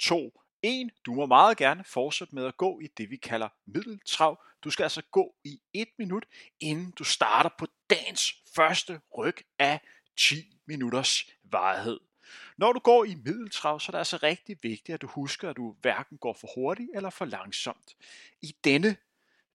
2, 0.00 0.40
1. 0.64 0.90
Du 1.06 1.14
må 1.14 1.26
meget 1.26 1.56
gerne 1.56 1.84
fortsætte 1.84 2.34
med 2.34 2.46
at 2.46 2.56
gå 2.56 2.80
i 2.80 2.86
det, 2.86 3.10
vi 3.10 3.16
kalder 3.16 3.48
middeltrav. 3.66 4.42
Du 4.64 4.70
skal 4.70 4.82
altså 4.82 5.02
gå 5.10 5.34
i 5.44 5.60
1 5.72 5.88
minut, 5.98 6.26
inden 6.60 6.90
du 6.90 7.04
starter 7.04 7.50
på 7.58 7.66
dagens 7.90 8.34
første 8.56 9.00
ryg 9.18 9.36
af 9.58 9.80
10 10.18 10.58
minutters 10.66 11.30
varighed. 11.44 12.00
Når 12.56 12.72
du 12.72 12.78
går 12.78 13.04
i 13.04 13.14
middeltrav, 13.14 13.80
så 13.80 13.90
er 13.90 13.90
det 13.90 13.98
altså 13.98 14.16
rigtig 14.16 14.58
vigtigt, 14.62 14.94
at 14.94 15.02
du 15.02 15.06
husker, 15.06 15.50
at 15.50 15.56
du 15.56 15.76
hverken 15.80 16.18
går 16.18 16.36
for 16.40 16.48
hurtigt 16.54 16.90
eller 16.94 17.10
for 17.10 17.24
langsomt. 17.24 17.96
I 18.42 18.56
denne 18.64 18.96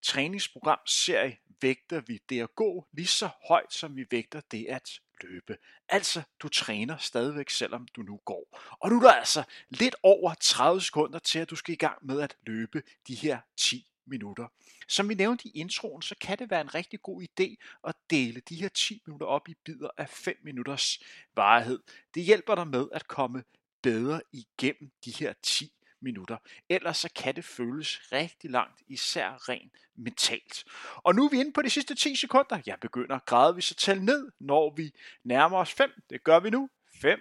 træningsprogram 0.02 0.80
serie 0.86 1.38
vægter 1.62 2.02
vi 2.02 2.22
det 2.30 2.42
at 2.42 2.56
gå 2.56 2.88
lige 2.92 3.08
så 3.08 3.30
højt, 3.48 3.74
som 3.74 3.96
vi 3.96 4.06
vægter 4.12 4.42
det 4.52 4.66
at 4.70 5.00
løbe. 5.22 5.58
Altså, 5.90 6.22
du 6.40 6.50
træner 6.50 6.98
stadigvæk, 6.98 7.50
selvom 7.50 7.88
du 7.96 8.02
nu 8.02 8.20
går. 8.26 8.60
Og 8.80 8.90
nu 8.90 8.98
er 8.98 9.02
der 9.02 9.12
altså 9.12 9.44
lidt 9.70 9.96
over 10.04 10.34
30 10.34 10.82
sekunder 10.82 11.20
til, 11.20 11.40
at 11.40 11.50
du 11.50 11.56
skal 11.56 11.74
i 11.74 11.78
gang 11.78 12.06
med 12.06 12.22
at 12.22 12.38
løbe 12.46 12.84
de 13.08 13.16
her 13.16 13.40
10 13.58 13.86
minutter. 14.06 14.48
Som 14.88 15.10
vi 15.10 15.14
nævnte 15.14 15.48
i 15.48 15.52
introen, 15.52 16.02
så 16.02 16.16
kan 16.22 16.40
det 16.40 16.50
være 16.50 16.62
en 16.62 16.76
rigtig 16.76 17.02
god 17.02 17.24
idé 17.24 17.56
at 17.88 17.96
dele 18.10 18.42
de 18.50 18.56
her 18.56 18.70
10 18.70 19.02
minutter 19.06 19.28
op 19.28 19.50
i 19.50 19.56
bidder 19.64 19.90
af 19.98 20.10
5 20.10 20.38
minutters 20.44 21.00
varighed. 21.36 21.80
Det 22.14 22.24
hjælper 22.24 22.56
dig 22.56 22.68
med 22.68 22.88
at 22.92 23.08
komme 23.08 23.44
bedre 23.82 24.22
igennem 24.32 24.92
de 25.06 25.12
her 25.12 25.34
10 25.44 25.72
minutter. 26.02 26.38
Ellers 26.70 26.98
så 26.98 27.10
kan 27.16 27.36
det 27.36 27.46
føles 27.46 28.00
rigtig 28.12 28.50
langt, 28.50 28.82
især 28.88 29.50
rent 29.50 29.74
mentalt. 29.96 30.66
Og 30.96 31.16
nu 31.16 31.26
er 31.26 31.30
vi 31.30 31.40
inde 31.40 31.54
på 31.54 31.62
de 31.62 31.70
sidste 31.70 31.96
10 31.96 32.16
sekunder. 32.16 32.62
Jeg 32.66 32.78
begynder 32.82 33.20
gradvist 33.26 33.72
at 33.72 33.78
tælle 33.78 34.06
ned, 34.06 34.32
når 34.40 34.74
vi 34.76 34.92
nærmer 35.24 35.58
os 35.58 35.74
5. 35.74 35.92
Det 36.10 36.24
gør 36.24 36.40
vi 36.40 36.50
nu. 36.50 36.70
5, 37.02 37.20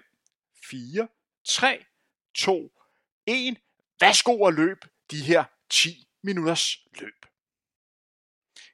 4, 0.64 1.08
3, 1.44 1.84
2, 2.34 2.72
1. 3.26 3.58
Værsgo 4.00 4.46
at 4.46 4.54
løb 4.54 4.84
de 5.10 5.22
her 5.22 5.44
10 5.70 6.08
minutters 6.22 6.76
løb. 7.00 7.26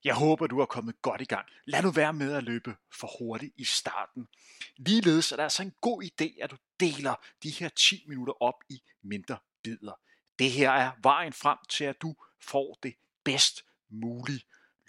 Jeg 0.04 0.14
håber, 0.14 0.46
du 0.46 0.58
er 0.60 0.66
kommet 0.66 1.02
godt 1.02 1.20
i 1.20 1.24
gang. 1.24 1.48
Lad 1.64 1.82
nu 1.82 1.90
være 1.90 2.12
med 2.12 2.34
at 2.34 2.42
løbe 2.42 2.76
for 2.92 3.18
hurtigt 3.18 3.52
i 3.56 3.64
starten. 3.64 4.28
Ligeledes 4.76 5.32
er 5.32 5.36
det 5.36 5.42
altså 5.42 5.62
en 5.62 5.74
god 5.80 6.02
idé, 6.02 6.42
at 6.42 6.50
du 6.50 6.56
deler 6.80 7.14
de 7.42 7.50
her 7.50 7.68
10 7.68 8.04
minutter 8.08 8.42
op 8.42 8.64
i 8.68 8.82
mindre 9.02 9.38
bider. 9.64 10.00
Det 10.38 10.50
her 10.50 10.70
er 10.70 10.92
vejen 11.02 11.32
frem 11.32 11.58
til, 11.68 11.84
at 11.84 12.02
du 12.02 12.14
får 12.40 12.78
det 12.82 12.94
bedst 13.24 13.64
mulige 13.88 14.42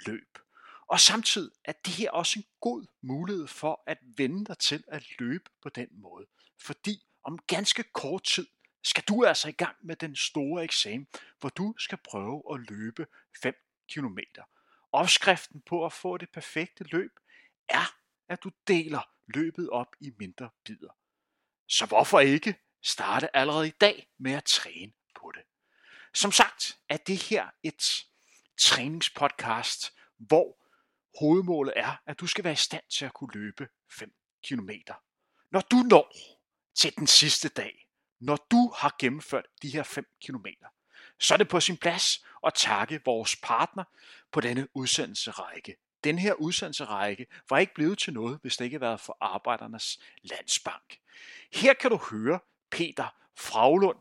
løb. 0.05 0.37
Og 0.87 0.99
samtidig 0.99 1.51
er 1.63 1.71
det 1.71 1.93
her 1.93 2.11
også 2.11 2.39
en 2.39 2.45
god 2.61 2.85
mulighed 3.01 3.47
for 3.47 3.83
at 3.87 3.97
vende 4.01 4.45
dig 4.45 4.57
til 4.57 4.83
at 4.87 5.03
løbe 5.19 5.49
på 5.61 5.69
den 5.69 5.87
måde. 5.91 6.25
Fordi 6.57 7.05
om 7.23 7.39
ganske 7.47 7.83
kort 7.83 8.23
tid 8.23 8.47
skal 8.83 9.03
du 9.07 9.25
altså 9.25 9.49
i 9.49 9.51
gang 9.51 9.75
med 9.81 9.95
den 9.95 10.15
store 10.15 10.63
eksamen, 10.63 11.07
hvor 11.39 11.49
du 11.49 11.73
skal 11.77 11.97
prøve 11.97 12.43
at 12.53 12.59
løbe 12.69 13.07
5 13.41 13.55
km. 13.93 14.17
Opskriften 14.91 15.61
på 15.61 15.85
at 15.85 15.93
få 15.93 16.17
det 16.17 16.29
perfekte 16.29 16.83
løb 16.83 17.19
er, 17.69 17.95
at 18.27 18.43
du 18.43 18.51
deler 18.67 19.09
løbet 19.27 19.69
op 19.69 19.95
i 19.99 20.11
mindre 20.17 20.49
bidder. 20.65 20.97
Så 21.67 21.85
hvorfor 21.85 22.19
ikke 22.19 22.55
starte 22.85 23.35
allerede 23.35 23.67
i 23.67 23.73
dag 23.81 24.07
med 24.17 24.31
at 24.31 24.43
træne 24.43 24.91
på 25.15 25.31
det? 25.35 25.43
Som 26.13 26.31
sagt 26.31 26.77
er 26.89 26.97
det 26.97 27.17
her 27.17 27.49
et 27.63 28.05
træningspodcast, 28.57 29.93
hvor 30.17 30.57
hovedmålet 31.19 31.73
er, 31.75 32.01
at 32.05 32.19
du 32.19 32.27
skal 32.27 32.43
være 32.43 32.53
i 32.53 32.55
stand 32.55 32.83
til 32.89 33.05
at 33.05 33.13
kunne 33.13 33.33
løbe 33.33 33.67
5 33.89 34.13
km. 34.47 34.69
Når 35.51 35.61
du 35.61 35.75
når 35.75 36.15
til 36.75 36.95
den 36.97 37.07
sidste 37.07 37.49
dag, 37.49 37.87
når 38.19 38.35
du 38.51 38.73
har 38.77 38.95
gennemført 38.99 39.45
de 39.61 39.69
her 39.69 39.83
5 39.83 40.05
km, 40.25 40.45
så 41.19 41.33
er 41.33 41.37
det 41.37 41.47
på 41.47 41.59
sin 41.59 41.77
plads 41.77 42.25
at 42.45 42.53
takke 42.53 43.01
vores 43.05 43.35
partner 43.35 43.83
på 44.31 44.41
denne 44.41 44.67
udsendelserække. 44.73 45.75
Den 46.03 46.19
her 46.19 46.33
udsendelserække 46.33 47.27
var 47.49 47.57
ikke 47.57 47.73
blevet 47.73 47.97
til 47.97 48.13
noget, 48.13 48.39
hvis 48.41 48.57
det 48.57 48.65
ikke 48.65 48.75
havde 48.75 48.81
været 48.81 49.01
for 49.01 49.17
Arbejdernes 49.21 49.99
Landsbank. 50.21 50.99
Her 51.53 51.73
kan 51.73 51.91
du 51.91 51.97
høre 51.97 52.39
Peter 52.75 53.09
Fraglund, 53.37 53.97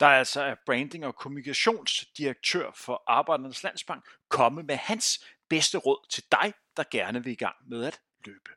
der 0.00 0.06
altså 0.06 0.42
er 0.42 0.54
branding- 0.66 1.06
og 1.06 1.16
kommunikationsdirektør 1.16 2.70
for 2.74 3.02
Arbejdernes 3.06 3.62
Landsbank, 3.62 4.08
komme 4.28 4.62
med 4.62 4.76
hans 4.76 5.26
bedste 5.48 5.78
råd 5.78 6.06
til 6.10 6.24
dig, 6.32 6.52
der 6.76 6.84
gerne 6.90 7.24
vil 7.24 7.32
i 7.32 7.36
gang 7.36 7.56
med 7.68 7.84
at 7.84 8.00
løbe 8.24 8.50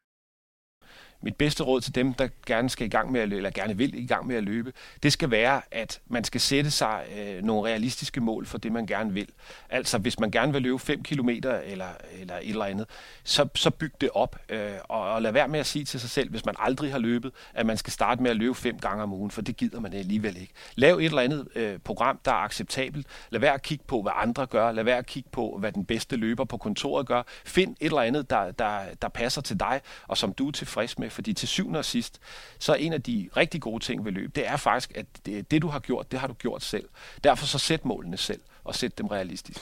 mit 1.21 1.35
bedste 1.35 1.63
råd 1.63 1.81
til 1.81 1.95
dem, 1.95 2.13
der 2.13 2.27
gerne 2.45 2.69
skal 2.69 2.87
i 2.87 2.89
gang 2.89 3.11
med 3.11 3.21
at 3.21 3.29
løbe, 3.29 3.37
eller 3.37 3.49
gerne 3.49 3.77
vil 3.77 4.03
i 4.03 4.05
gang 4.05 4.27
med 4.27 4.35
at 4.35 4.43
løbe, 4.43 4.73
det 5.03 5.13
skal 5.13 5.31
være, 5.31 5.61
at 5.71 5.99
man 6.07 6.23
skal 6.23 6.41
sætte 6.41 6.71
sig 6.71 7.03
øh, 7.17 7.43
nogle 7.43 7.69
realistiske 7.69 8.21
mål 8.21 8.45
for 8.45 8.57
det, 8.57 8.71
man 8.71 8.85
gerne 8.85 9.13
vil. 9.13 9.27
Altså, 9.69 9.97
hvis 9.97 10.19
man 10.19 10.31
gerne 10.31 10.53
vil 10.53 10.61
løbe 10.61 10.79
5 10.79 11.03
km 11.03 11.29
eller, 11.29 11.55
eller 11.63 12.35
et 12.35 12.49
eller 12.49 12.65
andet, 12.65 12.85
så, 13.23 13.47
så 13.55 13.69
byg 13.69 13.93
det 14.01 14.09
op, 14.13 14.39
øh, 14.49 14.71
og, 14.83 15.01
og 15.01 15.21
lad 15.21 15.31
være 15.31 15.47
med 15.47 15.59
at 15.59 15.65
sige 15.65 15.85
til 15.85 15.99
sig 15.99 16.09
selv, 16.09 16.29
hvis 16.29 16.45
man 16.45 16.55
aldrig 16.59 16.91
har 16.91 16.99
løbet, 16.99 17.31
at 17.53 17.65
man 17.65 17.77
skal 17.77 17.93
starte 17.93 18.23
med 18.23 18.31
at 18.31 18.37
løbe 18.37 18.55
fem 18.55 18.79
gange 18.79 19.03
om 19.03 19.13
ugen, 19.13 19.31
for 19.31 19.41
det 19.41 19.57
gider 19.57 19.79
man 19.79 19.93
alligevel 19.93 20.37
ikke. 20.37 20.53
Lav 20.75 20.97
et 20.97 21.05
eller 21.05 21.21
andet 21.21 21.47
øh, 21.55 21.79
program, 21.79 22.19
der 22.25 22.31
er 22.31 22.35
acceptabelt. 22.35 23.07
Lad 23.29 23.39
være 23.39 23.53
at 23.53 23.61
kigge 23.61 23.83
på, 23.87 24.01
hvad 24.01 24.11
andre 24.15 24.45
gør. 24.45 24.71
Lad 24.71 24.83
være 24.83 24.97
at 24.97 25.05
kigge 25.05 25.29
på, 25.31 25.57
hvad 25.59 25.71
den 25.71 25.85
bedste 25.85 26.15
løber 26.15 26.45
på 26.45 26.57
kontoret 26.57 27.07
gør. 27.07 27.23
Find 27.45 27.75
et 27.79 27.85
eller 27.85 28.01
andet, 28.01 28.29
der, 28.29 28.51
der, 28.51 28.79
der 29.01 29.07
passer 29.09 29.41
til 29.41 29.59
dig, 29.59 29.81
og 30.07 30.17
som 30.17 30.33
du 30.33 30.47
er 30.47 30.51
tilfreds 30.51 30.99
med 30.99 31.08
med, 31.09 31.13
fordi 31.13 31.33
til 31.33 31.47
syvende 31.47 31.79
og 31.79 31.85
sidst, 31.85 32.21
så 32.59 32.71
er 32.71 32.75
en 32.75 32.93
af 32.93 33.01
de 33.01 33.29
rigtig 33.37 33.61
gode 33.61 33.83
ting 33.83 34.05
ved 34.05 34.11
løb, 34.11 34.35
det 34.35 34.47
er 34.47 34.57
faktisk, 34.57 34.97
at 34.97 35.05
det, 35.25 35.51
det 35.51 35.61
du 35.61 35.67
har 35.67 35.79
gjort, 35.79 36.11
det 36.11 36.19
har 36.19 36.27
du 36.27 36.33
gjort 36.33 36.63
selv. 36.63 36.89
Derfor 37.23 37.45
så 37.45 37.59
sæt 37.59 37.85
målene 37.85 38.17
selv, 38.17 38.41
og 38.63 38.75
sæt 38.75 38.97
dem 38.97 39.07
realistisk. 39.07 39.59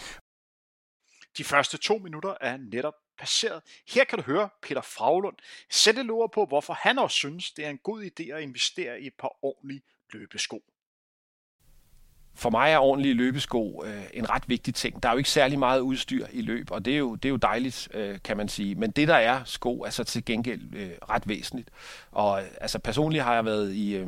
De 1.38 1.44
første 1.44 1.77
to 1.77 1.98
minutter 1.98 2.34
er 2.42 2.58
netop 2.58 2.94
passeret. 3.20 3.63
Her 3.88 4.04
kan 4.04 4.20
du 4.20 4.24
høre 4.24 4.50
Peter 4.62 4.82
Fraglund 4.82 5.36
sætte 5.70 6.04
lover 6.04 6.27
på, 6.27 6.46
hvorfor 6.46 6.74
han 6.74 7.00
også 7.00 7.16
synes, 7.16 7.51
det 7.51 7.66
er 7.66 7.70
en 7.70 7.77
god 7.77 8.04
idé 8.04 8.32
at 8.32 8.42
investere 8.42 9.01
i 9.01 9.08
et 9.08 9.13
par 9.20 9.38
ordentlige 9.42 9.82
løbesko 10.13 10.63
for 12.38 12.50
mig 12.50 12.72
er 12.72 12.77
ordentlige 12.77 13.13
løbesko 13.13 13.84
øh, 13.86 14.03
en 14.13 14.29
ret 14.29 14.44
vigtig 14.48 14.75
ting. 14.75 15.03
Der 15.03 15.10
er 15.10 15.13
jo 15.13 15.17
ikke 15.17 15.29
særlig 15.29 15.60
meget 15.60 15.79
udstyr 15.79 16.25
i 16.32 16.41
løb, 16.41 16.72
og 16.72 16.86
det 16.86 16.94
er 16.94 16.98
jo, 16.98 17.15
det 17.15 17.25
er 17.25 17.29
jo 17.29 17.36
dejligt, 17.36 17.88
øh, 17.94 18.17
kan 18.24 18.38
man 18.38 18.48
sige. 18.48 18.75
Men 18.75 18.91
det, 18.91 19.08
der 19.08 19.15
er 19.15 19.41
sko, 19.46 19.82
er 19.82 19.89
så 19.89 20.03
til 20.03 20.25
gengæld 20.25 20.62
øh, 20.75 20.89
ret 21.10 21.27
væsentligt. 21.27 21.70
Og 22.12 22.41
øh, 22.41 22.48
altså 22.62 22.79
personligt 22.79 23.24
har 23.24 23.34
jeg 23.34 23.46
været 23.46 23.74
i... 23.74 23.96
Øh, 23.96 24.08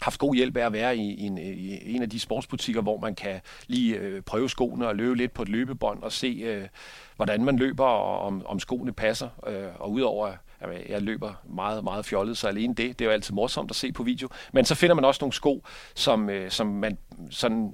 haft 0.00 0.18
god 0.18 0.34
hjælp 0.34 0.56
af 0.56 0.66
at 0.66 0.72
være 0.72 0.96
i, 0.96 1.14
i, 1.14 1.22
en, 1.22 1.38
øh, 1.38 1.44
i 1.44 1.94
en 1.94 2.02
af 2.02 2.10
de 2.10 2.20
sportsbutikker, 2.20 2.82
hvor 2.82 2.98
man 2.98 3.14
kan 3.14 3.40
lige 3.66 3.96
øh, 3.96 4.22
prøve 4.22 4.50
skoene 4.50 4.88
og 4.88 4.96
løbe 4.96 5.16
lidt 5.16 5.34
på 5.34 5.42
et 5.42 5.48
løbebånd 5.48 6.02
og 6.02 6.12
se, 6.12 6.40
øh, 6.44 6.68
hvordan 7.16 7.44
man 7.44 7.56
løber 7.56 7.84
og 7.84 8.18
om, 8.18 8.46
om 8.46 8.60
skoene 8.60 8.92
passer. 8.92 9.28
Øh, 9.46 9.80
og 9.80 9.90
udover 9.90 10.32
Jamen, 10.62 10.78
jeg 10.88 11.02
løber 11.02 11.32
meget, 11.44 11.84
meget 11.84 12.04
fjollet, 12.04 12.38
så 12.38 12.48
alene 12.48 12.74
det, 12.74 12.98
det 12.98 13.04
er 13.04 13.08
jo 13.08 13.12
altid 13.12 13.34
morsomt 13.34 13.70
at 13.70 13.76
se 13.76 13.92
på 13.92 14.02
video. 14.02 14.28
Men 14.52 14.64
så 14.64 14.74
finder 14.74 14.94
man 14.94 15.04
også 15.04 15.18
nogle 15.20 15.32
sko, 15.32 15.64
som, 15.94 16.30
øh, 16.30 16.50
som 16.50 16.66
man 16.66 16.98
sådan 17.30 17.72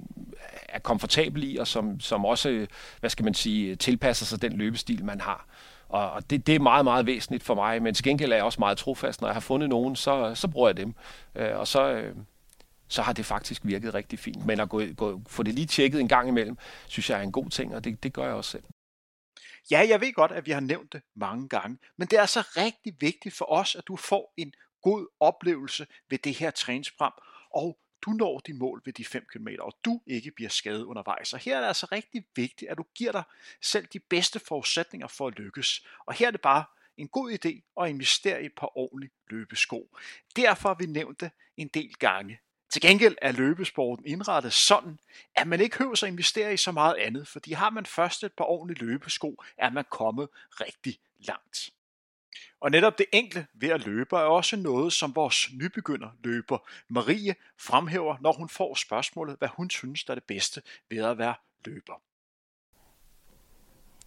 er 0.69 0.79
komfortabel 0.79 1.43
i, 1.43 1.57
og 1.57 1.67
som, 1.67 1.99
som 1.99 2.25
også, 2.25 2.67
hvad 2.99 3.09
skal 3.09 3.25
man 3.25 3.33
sige, 3.33 3.75
tilpasser 3.75 4.25
sig 4.25 4.41
den 4.41 4.53
løbestil, 4.53 5.05
man 5.05 5.21
har. 5.21 5.45
Og 5.89 6.29
det, 6.29 6.47
det 6.47 6.55
er 6.55 6.59
meget, 6.59 6.85
meget 6.85 7.05
væsentligt 7.05 7.43
for 7.43 7.55
mig, 7.55 7.81
men 7.83 7.93
til 7.93 8.03
gengæld 8.03 8.31
er 8.31 8.35
jeg 8.35 8.45
også 8.45 8.59
meget 8.59 8.77
trofast. 8.77 9.21
Når 9.21 9.27
jeg 9.27 9.35
har 9.35 9.39
fundet 9.39 9.69
nogen, 9.69 9.95
så, 9.95 10.35
så 10.35 10.47
bruger 10.47 10.69
jeg 10.69 10.77
dem. 10.77 10.93
Øh, 11.35 11.57
og 11.59 11.67
så, 11.67 11.91
øh, 11.91 12.15
så 12.87 13.01
har 13.01 13.13
det 13.13 13.25
faktisk 13.25 13.61
virket 13.65 13.93
rigtig 13.93 14.19
fint. 14.19 14.45
Men 14.45 14.59
at 14.59 14.69
gå, 14.69 14.81
gå, 14.97 15.21
få 15.27 15.43
det 15.43 15.53
lige 15.53 15.67
tjekket 15.67 16.01
en 16.01 16.07
gang 16.07 16.27
imellem, 16.27 16.57
synes 16.87 17.09
jeg 17.09 17.19
er 17.19 17.23
en 17.23 17.31
god 17.31 17.49
ting, 17.49 17.75
og 17.75 17.83
det, 17.83 18.03
det 18.03 18.13
gør 18.13 18.23
jeg 18.23 18.33
også 18.33 18.51
selv. 18.51 18.63
Ja, 19.71 19.85
jeg 19.89 20.01
ved 20.01 20.13
godt, 20.13 20.31
at 20.31 20.45
vi 20.45 20.51
har 20.51 20.59
nævnt 20.59 20.93
det 20.93 21.01
mange 21.15 21.49
gange, 21.49 21.77
men 21.97 22.07
det 22.07 22.17
er 22.17 22.21
altså 22.21 22.41
rigtig 22.41 22.95
vigtigt 22.99 23.35
for 23.35 23.51
os, 23.51 23.75
at 23.75 23.87
du 23.87 23.95
får 23.95 24.33
en 24.37 24.53
god 24.81 25.07
oplevelse 25.19 25.87
ved 26.09 26.17
det 26.17 26.33
her 26.33 26.51
træningsprogram, 26.51 27.13
og 27.55 27.79
du 28.01 28.09
når 28.09 28.39
dit 28.39 28.55
mål 28.55 28.81
ved 28.85 28.93
de 28.93 29.05
5 29.05 29.25
km, 29.33 29.47
og 29.59 29.73
du 29.85 30.01
ikke 30.07 30.31
bliver 30.31 30.49
skadet 30.49 30.83
undervejs. 30.83 31.33
Og 31.33 31.39
her 31.39 31.55
er 31.55 31.59
det 31.59 31.67
altså 31.67 31.87
rigtig 31.91 32.25
vigtigt, 32.35 32.71
at 32.71 32.77
du 32.77 32.85
giver 32.95 33.11
dig 33.11 33.23
selv 33.61 33.87
de 33.93 33.99
bedste 33.99 34.39
forudsætninger 34.39 35.07
for 35.07 35.27
at 35.27 35.39
lykkes. 35.39 35.85
Og 36.05 36.13
her 36.13 36.27
er 36.27 36.31
det 36.31 36.41
bare 36.41 36.65
en 36.97 37.07
god 37.07 37.31
idé 37.31 37.83
at 37.83 37.89
investere 37.89 38.43
i 38.43 38.45
et 38.45 38.55
par 38.57 38.77
ordentlige 38.77 39.11
løbesko. 39.29 39.97
Derfor 40.35 40.69
har 40.69 40.75
vi 40.79 40.85
nævnt 40.85 41.21
det 41.21 41.31
en 41.57 41.67
del 41.67 41.93
gange. 41.93 42.39
Til 42.69 42.81
gengæld 42.81 43.15
er 43.21 43.31
løbesporten 43.31 44.05
indrettet 44.05 44.53
sådan, 44.53 44.99
at 45.35 45.47
man 45.47 45.61
ikke 45.61 45.77
høver 45.77 45.95
sig 45.95 46.07
at 46.07 46.11
investere 46.11 46.53
i 46.53 46.57
så 46.57 46.71
meget 46.71 46.95
andet, 46.95 47.27
fordi 47.27 47.51
har 47.51 47.69
man 47.69 47.85
først 47.85 48.23
et 48.23 48.33
par 48.33 48.45
ordentlige 48.45 48.85
løbesko, 48.85 49.43
er 49.57 49.69
man 49.69 49.85
kommet 49.89 50.29
rigtig 50.51 50.99
langt. 51.19 51.69
Og 52.59 52.71
netop 52.71 52.97
det 52.97 53.05
enkle 53.11 53.47
ved 53.53 53.69
at 53.69 53.85
løbe 53.85 54.15
er 54.15 54.19
også 54.19 54.55
noget, 54.55 54.93
som 54.93 55.15
vores 55.15 55.49
nybegynder 55.53 56.09
løber 56.23 56.57
Marie 56.87 57.35
fremhæver, 57.57 58.17
når 58.21 58.31
hun 58.33 58.49
får 58.49 58.75
spørgsmålet, 58.75 59.35
hvad 59.37 59.47
hun 59.47 59.69
synes 59.69 60.03
der 60.03 60.11
er 60.11 60.15
det 60.15 60.23
bedste 60.23 60.61
ved 60.89 60.97
at 60.97 61.17
være 61.17 61.35
løber. 61.65 62.01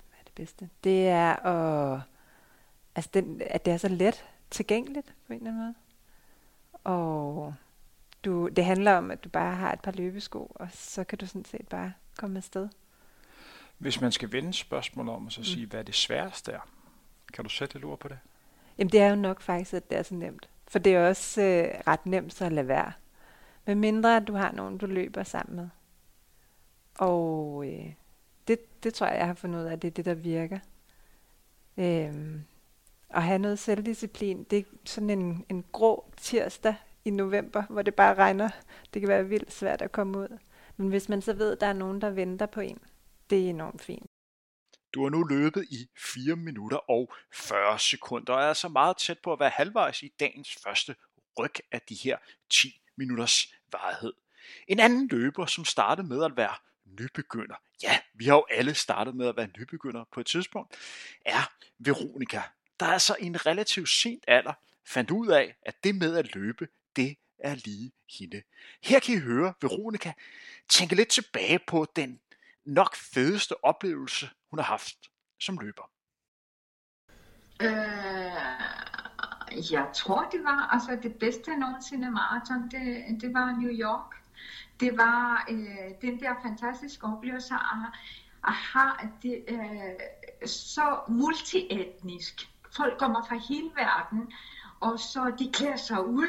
Hvad 0.09 0.19
er 0.21 0.25
det 0.25 0.35
bedste? 0.35 0.71
Det 0.85 1.09
er 1.09 1.47
at, 1.47 2.01
altså 2.95 3.11
den, 3.15 3.43
at 3.47 3.65
det 3.65 3.73
er 3.73 3.77
så 3.77 3.89
let 3.89 4.25
tilgængeligt 4.51 5.15
på 5.27 5.33
en 5.33 5.39
eller 5.39 5.51
anden 5.51 5.65
måde. 5.65 5.75
Og 6.85 7.55
du, 8.25 8.49
det 8.49 8.65
handler 8.65 8.93
om, 8.93 9.11
at 9.11 9.25
du 9.25 9.29
bare 9.29 9.55
har 9.55 9.73
et 9.73 9.81
par 9.81 9.93
løbesko, 9.93 10.53
og 10.55 10.69
så 10.73 11.05
kan 11.05 11.19
du 11.19 11.27
sådan 11.27 11.45
set 11.45 11.69
bare 11.69 11.93
komme 12.17 12.37
afsted. 12.37 12.69
Hvis 13.79 14.01
man 14.01 14.13
skal 14.13 14.33
vende 14.33 14.53
spørgsmålet 14.53 15.15
om, 15.15 15.27
og 15.27 15.33
så 15.33 15.41
mm. 15.41 15.45
sige, 15.45 15.67
hvad 15.67 15.85
det 15.85 15.95
sværeste 15.95 16.53
er, 16.53 16.69
kan 17.33 17.45
du 17.45 17.51
sætte 17.51 17.79
et 17.79 17.85
ord 17.85 17.99
på 17.99 18.09
det? 18.09 18.19
Jamen 18.79 18.93
det 18.93 19.01
er 19.01 19.09
jo 19.09 19.17
nok 19.17 19.41
faktisk, 19.41 19.75
at 19.75 19.91
det 19.91 19.99
er 19.99 20.03
så 20.03 20.15
nemt. 20.15 20.49
For 20.69 20.79
det 20.79 20.95
er 20.95 21.09
også 21.09 21.43
øh, 21.43 21.81
ret 21.87 22.07
nemt 22.07 22.35
så 22.35 22.45
at 22.45 22.53
lade 22.53 22.69
være. 22.69 22.93
Med 23.67 23.75
mindre 23.75 24.17
at 24.17 24.27
du 24.27 24.35
har 24.35 24.53
nogen, 24.53 24.79
du 24.79 24.87
løber 24.87 25.23
sammen 25.23 25.57
med. 25.57 25.69
Og 26.99 27.65
øh, 27.67 27.93
det, 28.49 28.83
det 28.83 28.95
tror 28.95 29.07
jeg, 29.07 29.19
jeg 29.19 29.27
har 29.27 29.35
fundet 29.35 29.61
ud 29.61 29.65
af, 29.65 29.73
at 29.73 29.83
det 29.83 29.89
er 29.89 29.93
det, 29.93 30.05
der 30.05 30.15
virker. 30.15 30.59
Øh, 31.77 32.41
at 33.11 33.23
have 33.23 33.39
noget 33.39 33.59
selvdisciplin, 33.59 34.45
det 34.45 34.59
er 34.59 34.63
sådan 34.85 35.11
en, 35.11 35.45
en 35.49 35.65
grå 35.73 36.13
tirsdag 36.17 36.75
i 37.05 37.11
november, 37.11 37.63
hvor 37.63 37.83
det 37.83 37.95
bare 37.95 38.15
regner. 38.15 38.51
Det 38.95 39.03
kan 39.03 39.09
være 39.09 39.29
vildt 39.29 39.53
svært 39.53 39.83
at 39.83 39.93
komme 39.93 40.19
ud. 40.19 40.39
Men 40.77 40.89
hvis 40.89 41.09
man 41.09 41.23
så 41.23 41.33
ved, 41.33 41.53
at 41.53 41.61
der 41.61 41.67
er 41.67 41.73
nogen, 41.73 42.01
der 42.01 42.11
venter 42.11 42.47
på 42.47 42.61
en, 42.61 42.79
det 43.31 43.45
er 43.45 43.51
enormt 43.51 43.83
fint. 43.83 44.07
Du 44.95 45.03
har 45.03 45.11
nu 45.11 45.23
løbet 45.23 45.65
i 45.71 45.89
4 45.99 46.37
minutter 46.37 46.77
og 46.77 47.13
40 47.33 47.79
sekunder, 47.79 48.33
og 48.33 48.43
er 48.43 48.53
så 48.53 48.69
meget 48.69 48.97
tæt 48.97 49.19
på 49.19 49.33
at 49.33 49.41
være 49.41 49.51
halvvejs 49.51 50.03
i 50.03 50.13
dagens 50.21 50.59
første 50.65 50.95
ryg 51.39 51.55
af 51.73 51.81
de 51.89 51.95
her 51.95 52.19
10 52.51 52.81
minutters 52.97 53.55
varighed. 53.73 54.13
En 54.69 54.81
anden 54.81 55.09
løber, 55.09 55.47
som 55.47 55.65
startede 55.65 56.09
med 56.09 56.25
at 56.25 56.37
være 56.37 56.55
nybegynder, 56.85 57.57
ja, 57.83 57.99
vi 58.15 58.25
har 58.25 58.35
jo 58.35 58.47
alle 58.51 58.75
startet 58.75 59.15
med 59.15 59.29
at 59.29 59.37
være 59.37 59.49
nybegynder 59.59 60.05
på 60.13 60.21
et 60.21 60.27
tidspunkt, 60.27 60.77
er 61.25 61.53
Veronika, 61.79 62.43
der 62.81 62.87
er 62.87 62.93
altså 62.93 63.17
i 63.21 63.25
en 63.27 63.47
relativt 63.47 63.89
sent 63.89 64.25
alder 64.29 64.53
fandt 64.87 65.11
ud 65.11 65.29
af, 65.29 65.57
at 65.63 65.85
det 65.85 65.95
med 65.95 66.17
at 66.17 66.35
løbe, 66.35 66.69
det 66.97 67.17
er 67.39 67.55
lige 67.55 67.93
hende. 68.19 68.43
Her 68.83 69.01
kan 69.01 69.15
I 69.15 69.19
høre 69.19 69.55
Veronika 69.63 70.13
tænke 70.69 70.95
lidt 70.95 71.09
tilbage 71.09 71.61
på 71.69 71.87
den 71.97 72.21
nok 72.65 72.97
fedeste 72.97 73.65
oplevelse, 73.65 74.31
hun 74.51 74.59
har 74.59 74.67
haft 74.67 74.97
som 75.41 75.59
løber. 75.59 75.91
Øh, 77.63 79.73
jeg 79.73 79.89
tror, 79.95 80.29
det 80.33 80.45
var 80.45 80.69
altså 80.73 80.99
det 81.03 81.15
bedste 81.15 81.57
nogensinde 81.57 82.11
maraton, 82.11 82.71
det, 82.71 83.05
det 83.21 83.35
var 83.35 83.57
New 83.61 83.71
York. 83.71 84.15
Det 84.81 84.97
var 84.97 85.47
øh, 85.51 85.91
den 86.01 86.21
der 86.21 86.35
fantastiske 86.43 87.07
oplevelse 87.07 87.55
at, 87.55 87.99
at 88.45 88.53
have 88.53 88.93
det 89.23 89.45
øh, 89.49 90.49
så 90.49 91.01
multietnisk. 91.09 92.49
Folk 92.77 92.99
kommer 92.99 93.27
fra 93.29 93.37
hele 93.49 93.71
verden, 93.77 94.33
og 94.81 94.99
så 94.99 95.33
de 95.39 95.51
klæder 95.53 95.77
sig 95.77 96.07
ud 96.07 96.29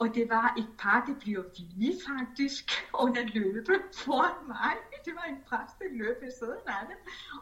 og 0.00 0.14
det 0.14 0.28
var 0.28 0.54
et 0.58 0.68
par, 0.78 1.04
det 1.06 1.16
blev 1.18 1.44
vildt 1.78 2.02
faktisk 2.08 2.70
under 3.04 3.22
løbe 3.34 3.72
foran 3.94 4.46
mig. 4.48 4.74
Det 5.04 5.14
var 5.14 5.22
en 5.22 5.38
præst, 5.46 5.78
der 5.78 5.84
løb 5.90 6.22
ved 6.22 6.32
siden 6.38 6.66
af 6.66 6.86
dem, 6.88 6.96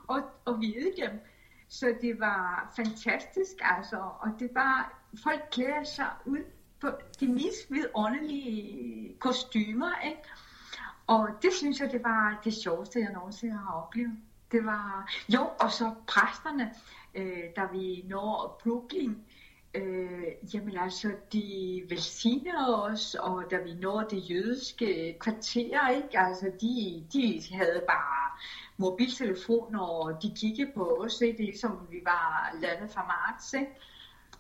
og, 0.07 0.23
og 0.45 0.61
vi 0.61 0.75
dem. 1.03 1.21
Så 1.69 1.95
det 2.01 2.21
var 2.21 2.73
fantastisk, 2.77 3.57
altså. 3.61 3.97
Og 3.97 4.29
det 4.39 4.51
var, 4.55 5.03
folk 5.23 5.43
klæder 5.53 5.85
sig 5.85 6.11
ud 6.27 6.45
på 6.81 6.89
de 7.21 7.29
mest 7.29 7.71
vidunderlige 7.71 9.17
kostymer, 9.19 10.01
ikke? 10.05 10.23
Og 11.07 11.29
det 11.43 11.53
synes 11.53 11.81
jeg, 11.81 11.93
det 11.93 12.05
var 12.05 12.41
det 12.45 12.55
sjoveste, 12.55 13.01
jeg 13.01 13.13
nogensinde 13.13 13.57
har 13.57 13.73
oplevet. 13.73 14.17
Det 14.53 14.65
var, 14.65 15.13
jo, 15.29 15.51
og 15.61 15.73
så 15.73 15.95
præsterne, 16.07 16.75
øh, 17.15 17.43
da 17.57 17.67
vi 17.73 18.05
når 18.09 18.61
Brooklyn, 18.63 19.15
Øh, 19.75 20.55
jamen 20.55 20.77
altså, 20.79 21.13
de 21.33 21.83
velsigner 21.89 22.75
os, 22.75 23.15
og 23.15 23.45
da 23.51 23.57
vi 23.57 23.75
når 23.75 24.03
det 24.03 24.31
jødiske 24.31 25.17
kvarter, 25.21 25.89
ikke? 25.89 26.19
Altså, 26.19 26.53
de, 26.61 27.05
de 27.13 27.43
havde 27.55 27.83
bare 27.89 28.39
mobiltelefoner, 28.77 29.81
og 29.81 30.23
de 30.23 30.33
kiggede 30.37 30.71
på 30.75 31.05
os, 31.05 31.21
ikke? 31.21 31.37
Det 31.37 31.43
er 31.43 31.47
ligesom 31.47 31.79
vi 31.91 32.01
var 32.05 32.57
landet 32.61 32.91
fra 32.91 33.07
Marts, 33.07 33.53
ikke? 33.53 33.71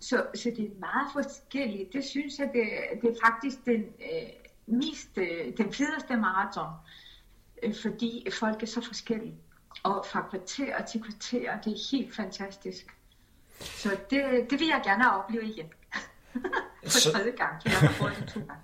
Så, 0.00 0.26
så 0.34 0.52
det 0.56 0.64
er 0.64 0.80
meget 0.80 1.12
forskelligt. 1.12 1.92
Det 1.92 2.04
synes 2.04 2.38
jeg, 2.38 2.50
det, 2.52 3.02
det 3.02 3.10
er 3.10 3.26
faktisk 3.26 3.64
den 3.64 3.80
øh, 3.80 4.28
mest, 4.66 5.18
øh, 5.18 5.56
den 5.56 5.72
fedeste 5.72 6.16
maraton, 6.16 6.70
øh, 7.62 7.74
fordi 7.82 8.26
folk 8.40 8.62
er 8.62 8.66
så 8.66 8.80
forskellige. 8.80 9.36
Og 9.82 10.06
fra 10.06 10.28
kvarter 10.30 10.84
til 10.84 11.02
kvarter, 11.02 11.60
det 11.60 11.72
er 11.72 11.90
helt 11.90 12.14
fantastisk. 12.14 12.86
Så 13.62 13.98
det, 14.10 14.50
det 14.50 14.58
vil 14.60 14.66
jeg 14.66 14.80
gerne 14.84 15.12
opleve 15.12 15.44
igen. 15.44 15.72
For 16.82 16.88
så... 16.90 17.12
tredje 17.12 17.30
gang. 17.30 17.62
Jeg 17.64 17.78
har 17.78 17.94
prøvet 17.98 18.16
det 18.16 18.28
to 18.28 18.40
gange. 18.40 18.62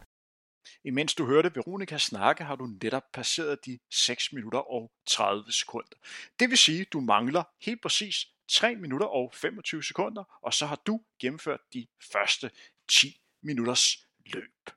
Imens 0.84 1.14
du 1.14 1.26
hørte 1.26 1.50
Veronika 1.54 1.98
snakke, 1.98 2.44
har 2.44 2.56
du 2.56 2.66
netop 2.82 3.02
passeret 3.12 3.66
de 3.66 3.78
6 3.90 4.32
minutter 4.32 4.58
og 4.58 4.90
30 5.06 5.52
sekunder. 5.52 5.96
Det 6.40 6.50
vil 6.50 6.58
sige, 6.58 6.80
at 6.80 6.92
du 6.92 7.00
mangler 7.00 7.42
helt 7.62 7.82
præcis 7.82 8.26
3 8.48 8.76
minutter 8.76 9.06
og 9.06 9.30
25 9.34 9.82
sekunder, 9.82 10.38
og 10.42 10.54
så 10.54 10.66
har 10.66 10.80
du 10.86 11.00
gennemført 11.20 11.60
de 11.72 11.86
første 12.12 12.50
10 12.88 13.20
minutters 13.42 14.06
løb. 14.26 14.70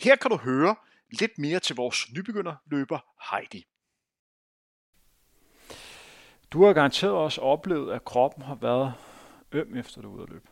Her 0.00 0.16
kan 0.16 0.30
du 0.30 0.36
høre 0.36 0.76
lidt 1.10 1.38
mere 1.38 1.60
til 1.60 1.76
vores 1.76 2.12
nybegynderløber 2.12 2.98
Heidi. 3.30 3.66
Du 6.52 6.64
har 6.64 6.72
garanteret 6.72 7.12
også 7.12 7.40
oplevet, 7.40 7.92
at 7.92 8.04
kroppen 8.04 8.42
har 8.42 8.54
været 8.54 8.94
øm 9.52 9.76
efter 9.76 10.02
du 10.02 10.10
er 10.10 10.14
ude 10.14 10.22
at 10.22 10.30
løbe. 10.30 10.48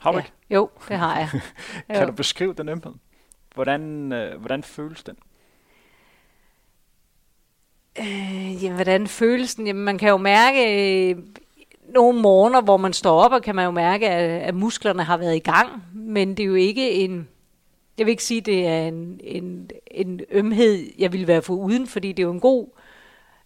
Har 0.00 0.12
du 0.12 0.18
ja. 0.18 0.24
ikke? 0.24 0.32
Jo, 0.50 0.70
det 0.88 0.98
har 0.98 1.18
jeg. 1.18 1.28
kan 1.90 2.00
jo. 2.00 2.06
du 2.06 2.12
beskrive 2.12 2.54
den 2.54 2.68
ømhed? 2.68 2.92
Hvordan, 3.54 4.12
øh, 4.12 4.40
hvordan 4.40 4.62
føles 4.62 5.02
den? 5.02 5.16
Øh, 7.98 8.64
jamen, 8.64 8.74
hvordan 8.74 9.06
føles 9.06 9.54
den? 9.54 9.66
Jamen, 9.66 9.84
man 9.84 9.98
kan 9.98 10.08
jo 10.08 10.16
mærke 10.16 11.10
øh, 11.10 11.16
nogle 11.88 12.20
morgener, 12.20 12.60
hvor 12.60 12.76
man 12.76 12.92
står 12.92 13.20
op, 13.20 13.32
og 13.32 13.42
kan 13.42 13.54
man 13.54 13.64
jo 13.64 13.70
mærke, 13.70 14.08
at, 14.08 14.40
at 14.40 14.54
musklerne 14.54 15.02
har 15.02 15.16
været 15.16 15.36
i 15.36 15.38
gang. 15.38 15.82
Men 15.92 16.30
det 16.30 16.40
er 16.40 16.46
jo 16.46 16.54
ikke 16.54 16.90
en... 16.92 17.28
Jeg 17.98 18.06
vil 18.06 18.10
ikke 18.10 18.24
sige, 18.24 18.38
at 18.38 18.46
det 18.46 18.66
er 18.66 18.86
en, 18.86 19.20
en, 19.24 19.70
en 19.90 20.20
ømhed, 20.30 20.90
jeg 20.98 21.12
vil 21.12 21.26
være 21.26 21.42
for 21.42 21.54
uden, 21.54 21.86
fordi 21.86 22.08
det 22.08 22.22
er 22.22 22.26
jo 22.26 22.32
en 22.32 22.40
god 22.40 22.68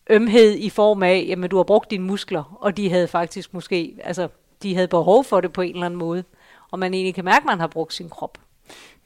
ømhed 0.08 0.54
i 0.54 0.70
form 0.70 1.02
af, 1.02 1.24
jamen 1.28 1.50
du 1.50 1.56
har 1.56 1.64
brugt 1.64 1.90
dine 1.90 2.04
muskler, 2.04 2.58
og 2.60 2.76
de 2.76 2.90
havde 2.90 3.08
faktisk 3.08 3.54
måske, 3.54 3.98
altså 4.04 4.28
de 4.62 4.74
havde 4.74 4.88
behov 4.88 5.24
for 5.24 5.40
det 5.40 5.52
på 5.52 5.62
en 5.62 5.72
eller 5.72 5.86
anden 5.86 5.98
måde, 5.98 6.24
og 6.70 6.78
man 6.78 6.94
egentlig 6.94 7.14
kan 7.14 7.24
mærke, 7.24 7.42
at 7.42 7.46
man 7.46 7.60
har 7.60 7.66
brugt 7.66 7.94
sin 7.94 8.10
krop. 8.10 8.38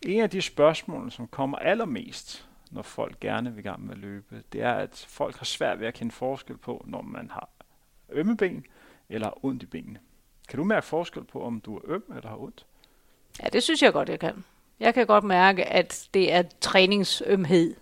En 0.03 0.21
af 0.21 0.31
de 0.31 0.43
spørgsmål, 0.43 1.13
som 1.13 1.27
kommer 1.27 1.59
allermest, 1.59 2.49
når 2.71 2.83
folk 2.83 3.21
gerne 3.21 3.55
vil 3.55 3.65
gang 3.65 3.87
med 3.87 3.95
at 3.95 4.01
løbe, 4.01 4.43
det 4.53 4.63
er, 4.63 4.73
at 4.73 5.07
folk 5.09 5.37
har 5.37 5.45
svært 5.45 5.81
ved 5.81 5.87
at 5.87 5.95
kende 5.95 6.13
forskel 6.13 6.57
på, 6.57 6.85
når 6.87 7.03
man 7.03 7.31
har 7.31 7.49
ømme 8.11 8.37
ben 8.37 8.65
eller 9.09 9.45
ondt 9.45 9.63
i 9.63 9.67
benene. 9.67 9.99
Kan 10.49 10.59
du 10.59 10.65
mærke 10.65 10.87
forskel 10.87 11.25
på, 11.25 11.43
om 11.43 11.61
du 11.61 11.77
er 11.77 11.81
øm 11.85 12.05
eller 12.17 12.29
har 12.29 12.37
ondt? 12.37 12.67
Ja, 13.43 13.49
det 13.49 13.63
synes 13.63 13.83
jeg 13.83 13.93
godt, 13.93 14.09
jeg 14.09 14.21
kan. 14.21 14.45
Jeg 14.81 14.95
kan 14.95 15.07
godt 15.07 15.25
mærke, 15.25 15.65
at 15.65 16.09
det 16.15 16.33
er 16.33 16.43
træningsømhed, 16.61 17.75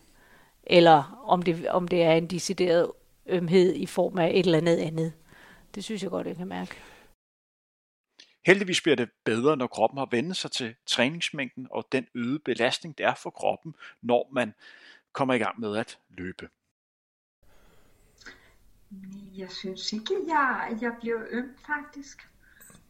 eller 0.63 1.23
om 1.27 1.43
det, 1.43 1.69
om 1.69 1.89
det 1.89 2.03
er 2.03 2.13
en 2.13 2.27
decideret 2.27 2.93
ømhed 3.27 3.75
i 3.75 3.87
form 3.87 4.19
af 4.19 4.31
et 4.35 4.47
eller 4.47 4.59
andet 4.59 4.77
andet. 4.77 5.13
Det 5.75 5.85
synes 5.85 6.03
jeg 6.03 6.11
godt, 6.11 6.27
jeg 6.27 6.37
kan 6.37 6.49
mærke. 6.49 6.75
Heldigvis 8.47 8.81
bliver 8.81 8.97
det 8.97 9.11
bedre, 9.25 9.57
når 9.57 9.67
kroppen 9.67 9.99
har 9.99 10.09
vendt 10.11 10.37
sig 10.37 10.51
til 10.51 10.75
træningsmængden 10.87 11.67
og 11.71 11.85
den 11.93 12.07
øgede 12.15 12.39
belastning, 12.39 12.99
det 12.99 13.07
er 13.07 13.15
for 13.15 13.31
kroppen, 13.31 13.75
når 14.03 14.29
man 14.33 14.55
kommer 15.13 15.35
i 15.35 15.39
gang 15.39 15.61
med 15.61 15.77
at 15.77 15.99
løbe. 16.09 16.49
Jeg 19.37 19.51
synes 19.51 19.93
ikke, 19.93 20.15
jeg, 20.29 20.79
jeg 20.81 20.93
bliver 21.01 21.21
øm 21.31 21.57
faktisk. 21.67 22.29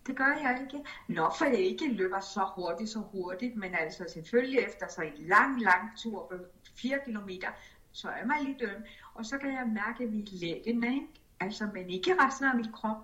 Det 0.07 0.17
gør 0.17 0.37
jeg 0.43 0.59
ikke. 0.63 0.89
Nå, 1.09 1.31
for 1.39 1.45
jeg 1.45 1.59
ikke 1.59 1.93
løber 1.93 2.21
så 2.21 2.51
hurtigt, 2.55 2.91
så 2.91 2.99
hurtigt, 2.99 3.57
men 3.57 3.75
altså 3.75 4.05
selvfølgelig 4.09 4.61
efter 4.61 4.89
så 4.89 5.03
en 5.03 5.27
lang, 5.27 5.63
lang 5.63 5.99
tur 5.99 6.27
på 6.31 6.37
4 6.77 6.99
kilometer, 7.05 7.49
så 7.93 8.09
er 8.09 8.27
man 8.27 8.45
lidt 8.45 8.63
øm, 8.63 8.83
og 9.15 9.27
så 9.27 9.39
kan 9.39 9.53
jeg 9.53 9.67
mærke 9.67 10.05
at 10.05 10.11
mit 10.11 10.33
læggene, 10.33 10.95
ikke? 10.95 11.07
Altså, 11.41 11.67
men 11.75 11.91
ikke 11.91 12.17
resten 12.21 12.47
af 12.47 12.57
mit 12.57 12.73
krop. 12.73 12.97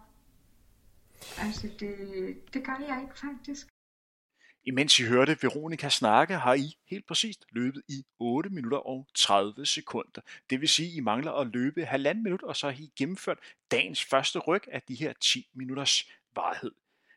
Altså, 1.39 1.69
det, 1.81 1.95
det 2.55 2.65
gør 2.65 2.85
jeg 2.89 3.03
ikke 3.03 3.19
faktisk. 3.19 3.67
Imens 4.65 4.99
I 4.99 5.03
hørte 5.03 5.37
Veronika 5.43 5.89
snakke, 5.89 6.35
har 6.35 6.55
I 6.55 6.77
helt 6.87 7.07
præcist 7.07 7.47
løbet 7.51 7.83
i 7.89 8.05
8 8.19 8.51
minutter 8.51 8.79
og 8.79 9.07
30 9.15 9.67
sekunder. 9.67 10.21
Det 10.51 10.61
vil 10.61 10.69
sige, 10.69 10.89
at 10.89 10.95
I 10.95 11.01
mangler 11.01 11.33
at 11.33 11.47
løbe 11.47 11.85
halvanden 11.85 12.25
minut, 12.25 12.43
og 12.43 12.57
så 12.57 12.71
har 12.71 12.75
I 12.75 12.93
gennemført 12.97 13.39
dagens 13.71 14.05
første 14.05 14.39
ryg 14.39 14.63
af 14.73 14.83
de 14.83 14.95
her 14.95 15.13
10 15.21 15.49
minutters 15.55 16.11
varighed. 16.35 16.73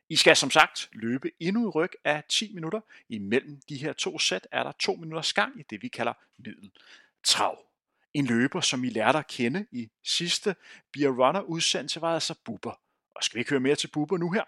I 0.09 0.15
skal 0.15 0.35
som 0.35 0.51
sagt 0.51 0.89
løbe 0.91 1.31
endnu 1.39 1.67
et 1.67 1.75
ryg 1.75 1.91
af 2.03 2.23
10 2.29 2.53
minutter. 2.53 2.81
Imellem 3.09 3.61
de 3.69 3.77
her 3.77 3.93
to 3.93 4.19
sæt 4.19 4.47
er 4.51 4.63
der 4.63 4.71
2 4.71 4.95
minutters 4.95 5.33
gang 5.33 5.59
i 5.59 5.63
det, 5.69 5.81
vi 5.81 5.87
kalder 5.87 6.13
middel 6.37 6.71
trav. 7.23 7.68
En 8.13 8.25
løber, 8.25 8.61
som 8.61 8.83
I 8.83 8.89
lærte 8.89 9.17
at 9.17 9.27
kende 9.27 9.65
i 9.71 9.89
sidste 10.05 10.55
Beer 10.93 11.09
Runner 11.09 11.41
udsendelse, 11.41 12.01
var 12.01 12.13
altså 12.13 12.35
Bubber. 12.45 12.79
Og 13.15 13.23
skal 13.23 13.35
vi 13.35 13.39
ikke 13.39 13.49
høre 13.49 13.59
mere 13.59 13.75
til 13.75 13.87
Bubber 13.87 14.17
nu 14.17 14.31
her? 14.31 14.43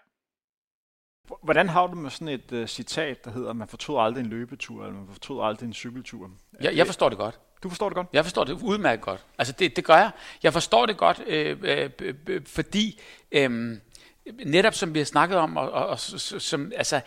Hvordan 1.44 1.68
har 1.68 1.86
du 1.86 1.94
med 1.94 2.10
sådan 2.10 2.28
et 2.28 2.52
uh, 2.52 2.66
citat, 2.66 3.24
der 3.24 3.30
hedder, 3.30 3.52
man 3.52 3.68
fortrød 3.68 4.04
aldrig 4.04 4.24
en 4.24 4.30
løbetur, 4.30 4.84
eller 4.84 4.98
man 4.98 5.08
fortrød 5.12 5.48
aldrig 5.48 5.66
en 5.66 5.74
cykeltur? 5.74 6.30
Ja, 6.62 6.76
jeg 6.76 6.86
forstår 6.86 7.08
det 7.08 7.18
godt. 7.18 7.40
Du 7.62 7.68
forstår 7.68 7.88
det 7.88 7.96
godt? 7.96 8.06
Jeg 8.12 8.24
forstår 8.24 8.44
det 8.44 8.52
udmærket 8.52 9.04
godt. 9.04 9.26
Altså 9.38 9.54
det, 9.58 9.76
det 9.76 9.84
gør 9.84 9.96
jeg. 9.96 10.10
Jeg 10.42 10.52
forstår 10.52 10.86
det 10.86 10.96
godt, 10.96 11.22
øh, 11.26 11.58
øh, 11.62 11.90
øh, 12.26 12.46
fordi 12.46 13.00
øh, 13.32 13.76
netop 14.44 14.74
som 14.74 14.94
vi 14.94 14.98
har 14.98 15.04
snakket 15.04 15.38
om, 15.38 15.56
og, 15.56 15.70
og, 15.70 15.86
og 15.86 16.00
som, 16.00 16.72
altså, 16.76 17.00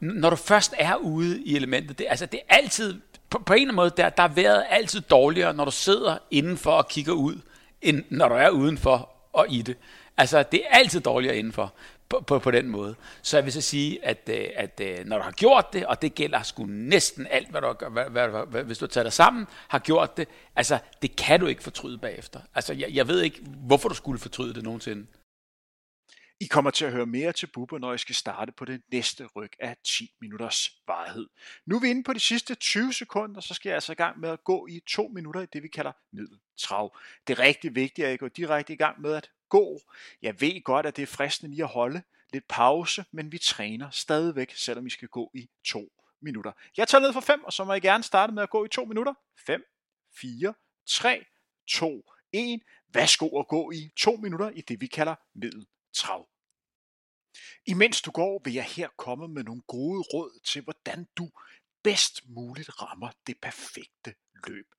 når 0.00 0.30
du 0.30 0.36
først 0.36 0.74
er 0.78 0.96
ude 0.96 1.42
i 1.42 1.56
elementet, 1.56 1.98
det, 1.98 2.06
altså 2.10 2.26
det 2.26 2.40
er 2.48 2.56
altid, 2.56 3.00
på, 3.30 3.38
på 3.38 3.52
en 3.52 3.56
eller 3.56 3.64
anden 3.64 3.76
måde, 3.76 3.92
der, 3.96 4.08
der 4.08 4.22
er 4.22 4.28
vejret 4.28 4.64
altid 4.70 5.00
dårligere, 5.00 5.54
når 5.54 5.64
du 5.64 5.70
sidder 5.70 6.18
indenfor 6.30 6.72
og 6.72 6.88
kigger 6.88 7.12
ud, 7.12 7.40
end 7.82 8.04
når 8.10 8.28
du 8.28 8.34
er 8.34 8.48
udenfor 8.48 9.10
og 9.32 9.46
i 9.48 9.62
det. 9.62 9.76
Altså, 10.16 10.42
det 10.42 10.62
er 10.70 10.78
altid 10.78 11.00
dårligere 11.00 11.36
indenfor 11.36 11.72
på, 12.08 12.20
på, 12.26 12.38
på 12.38 12.50
den 12.50 12.68
måde. 12.68 12.94
Så 13.22 13.36
jeg 13.36 13.44
vil 13.44 13.52
så 13.52 13.60
sige, 13.60 14.04
at, 14.04 14.18
øh, 14.28 14.46
at, 14.56 14.80
at 14.80 15.06
når 15.06 15.16
du 15.16 15.22
har 15.22 15.30
gjort 15.30 15.72
det, 15.72 15.86
og 15.86 16.02
det 16.02 16.14
gælder 16.14 16.42
sgu 16.42 16.66
næsten 16.68 17.26
alt, 17.30 17.50
hvad 17.50 17.60
du, 17.60 17.74
hvad, 17.90 18.04
hvad, 18.04 18.46
hvad, 18.46 18.64
hvis 18.64 18.78
du 18.78 18.84
har 18.84 18.88
taget 18.88 19.04
dig 19.04 19.12
sammen, 19.12 19.46
har 19.68 19.78
gjort 19.78 20.16
det, 20.16 20.28
altså, 20.56 20.78
det 21.02 21.16
kan 21.16 21.40
du 21.40 21.46
ikke 21.46 21.62
fortryde 21.62 21.98
bagefter. 21.98 22.40
Altså, 22.54 22.72
jeg, 22.72 22.88
jeg 22.92 23.08
ved 23.08 23.20
ikke, 23.20 23.40
hvorfor 23.66 23.88
du 23.88 23.94
skulle 23.94 24.18
fortryde 24.18 24.54
det 24.54 24.62
nogensinde. 24.62 25.06
I 26.42 26.46
kommer 26.46 26.70
til 26.70 26.84
at 26.84 26.92
høre 26.92 27.06
mere 27.06 27.32
til 27.32 27.46
Bubber, 27.46 27.78
når 27.78 27.92
I 27.92 27.98
skal 27.98 28.14
starte 28.14 28.52
på 28.52 28.64
det 28.64 28.82
næste 28.92 29.26
ryg 29.26 29.52
af 29.58 29.76
10 29.84 30.14
minutters 30.20 30.70
varighed. 30.86 31.26
Nu 31.66 31.76
er 31.76 31.80
vi 31.80 31.90
inde 31.90 32.02
på 32.02 32.12
de 32.12 32.20
sidste 32.20 32.54
20 32.54 32.92
sekunder, 32.92 33.40
så 33.40 33.54
skal 33.54 33.68
jeg 33.68 33.74
altså 33.74 33.92
i 33.92 33.94
gang 33.94 34.20
med 34.20 34.28
at 34.28 34.44
gå 34.44 34.66
i 34.66 34.80
2 34.88 35.08
minutter 35.08 35.40
i 35.40 35.46
det, 35.46 35.62
vi 35.62 35.68
kalder 35.68 35.92
middeltrav. 36.12 36.98
Det 37.26 37.38
er 37.38 37.42
rigtig 37.42 37.74
vigtigt, 37.74 38.06
at 38.06 38.14
I 38.14 38.16
går 38.16 38.28
direkte 38.28 38.72
i 38.72 38.76
gang 38.76 39.00
med 39.00 39.14
at 39.14 39.30
gå. 39.48 39.80
Jeg 40.22 40.40
ved 40.40 40.64
godt, 40.64 40.86
at 40.86 40.96
det 40.96 41.02
er 41.02 41.06
fristende 41.06 41.54
lige 41.54 41.64
at 41.64 41.70
holde 41.70 42.02
lidt 42.32 42.48
pause, 42.48 43.04
men 43.12 43.32
vi 43.32 43.38
træner 43.38 43.90
stadigvæk, 43.90 44.54
selvom 44.54 44.84
vi 44.84 44.90
skal 44.90 45.08
gå 45.08 45.30
i 45.34 45.48
2 45.66 45.92
minutter. 46.22 46.52
Jeg 46.76 46.88
tager 46.88 47.02
ned 47.02 47.12
fra 47.12 47.20
5, 47.20 47.44
og 47.44 47.52
så 47.52 47.64
må 47.64 47.74
I 47.74 47.80
gerne 47.80 48.02
starte 48.02 48.32
med 48.32 48.42
at 48.42 48.50
gå 48.50 48.64
i 48.64 48.68
2 48.68 48.84
minutter. 48.84 49.14
5, 49.46 49.62
4, 50.20 50.54
3, 50.88 51.24
2, 51.68 52.02
1. 52.32 52.60
Værsgo 52.94 53.40
at 53.40 53.48
gå 53.48 53.70
i 53.70 53.90
2 53.98 54.16
minutter 54.16 54.50
i 54.50 54.60
det, 54.60 54.80
vi 54.80 54.86
kalder 54.86 55.14
middeltrav. 55.34 56.29
Imens 57.66 58.02
du 58.02 58.10
går, 58.10 58.40
vil 58.44 58.52
jeg 58.52 58.64
her 58.64 58.88
komme 58.96 59.28
med 59.28 59.44
nogle 59.44 59.62
gode 59.66 60.00
råd 60.00 60.40
til, 60.44 60.62
hvordan 60.62 61.08
du 61.16 61.30
bedst 61.82 62.28
muligt 62.28 62.82
rammer 62.82 63.10
det 63.26 63.40
perfekte 63.40 64.14
løb. 64.46 64.74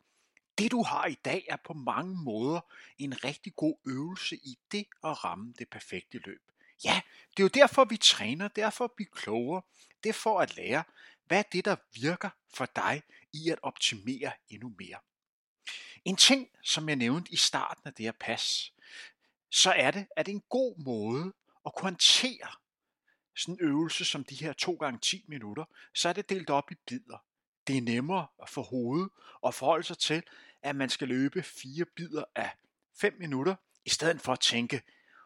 Det 0.58 0.72
du 0.72 0.84
har 0.84 1.06
i 1.06 1.18
dag 1.26 1.46
er 1.50 1.58
på 1.66 1.74
mange 1.74 2.24
måder 2.24 2.62
en 2.98 3.24
rigtig 3.24 3.56
god 3.56 3.78
øvelse 3.88 4.36
i 4.36 4.60
det 4.72 4.86
at 5.04 5.24
ramme 5.24 5.54
det 5.60 5.70
perfekte 5.70 6.18
løb. 6.18 6.42
Ja, 6.84 7.02
det 7.32 7.40
er 7.40 7.44
jo 7.44 7.48
derfor 7.48 7.86
vi 7.86 7.98
træner, 7.98 8.48
derfor 8.48 8.86
at 8.86 8.92
blive 8.92 9.10
klogere, 9.12 9.62
det 10.04 10.10
er 10.10 10.14
for 10.14 10.40
at 10.40 10.56
lære, 10.56 10.84
hvad 11.26 11.40
er 11.40 11.44
det 11.52 11.66
der 11.66 11.76
virker 11.94 12.30
for 12.54 12.66
dig 12.76 13.04
i 13.34 13.50
at 13.50 13.60
optimere 13.62 14.32
endnu 14.50 14.74
mere. 14.80 14.98
En 16.06 16.16
ting, 16.16 16.50
som 16.64 16.90
jeg 16.90 16.96
nævnte 16.96 17.34
i 17.34 17.36
starten 17.36 17.84
af 17.86 17.94
det 17.94 18.06
her 18.06 18.12
pas, 18.20 18.74
så 19.50 19.72
er 19.72 19.92
det, 19.92 20.08
at 20.16 20.30
en 20.30 20.42
god 20.50 20.78
måde 20.78 21.34
at 21.66 21.76
kunne 21.76 21.84
håndtere 21.84 22.48
sådan 23.36 23.54
en 23.54 23.68
øvelse 23.68 24.06
som 24.06 24.24
de 24.24 24.36
her 24.36 24.54
2 24.54 24.74
gange 24.74 25.00
10 25.00 25.26
minutter, 25.28 25.66
så 25.94 26.10
er 26.10 26.14
det 26.14 26.30
delt 26.30 26.50
op 26.50 26.72
i 26.72 26.76
bidder. 26.88 27.18
Det 27.68 27.78
er 27.78 27.82
nemmere 27.82 28.28
at 28.42 28.50
hovedet 28.70 29.10
at 29.46 29.54
forholde 29.54 29.84
sig 29.84 29.98
til, 29.98 30.24
at 30.62 30.76
man 30.76 30.90
skal 30.90 31.08
løbe 31.08 31.44
fire 31.44 31.86
bidder 31.86 32.24
af 32.36 32.52
5 33.02 33.14
minutter, 33.20 33.56
i 33.86 33.90
stedet 33.90 34.22
for 34.22 34.34
at 34.34 34.40
tænke, 34.40 34.82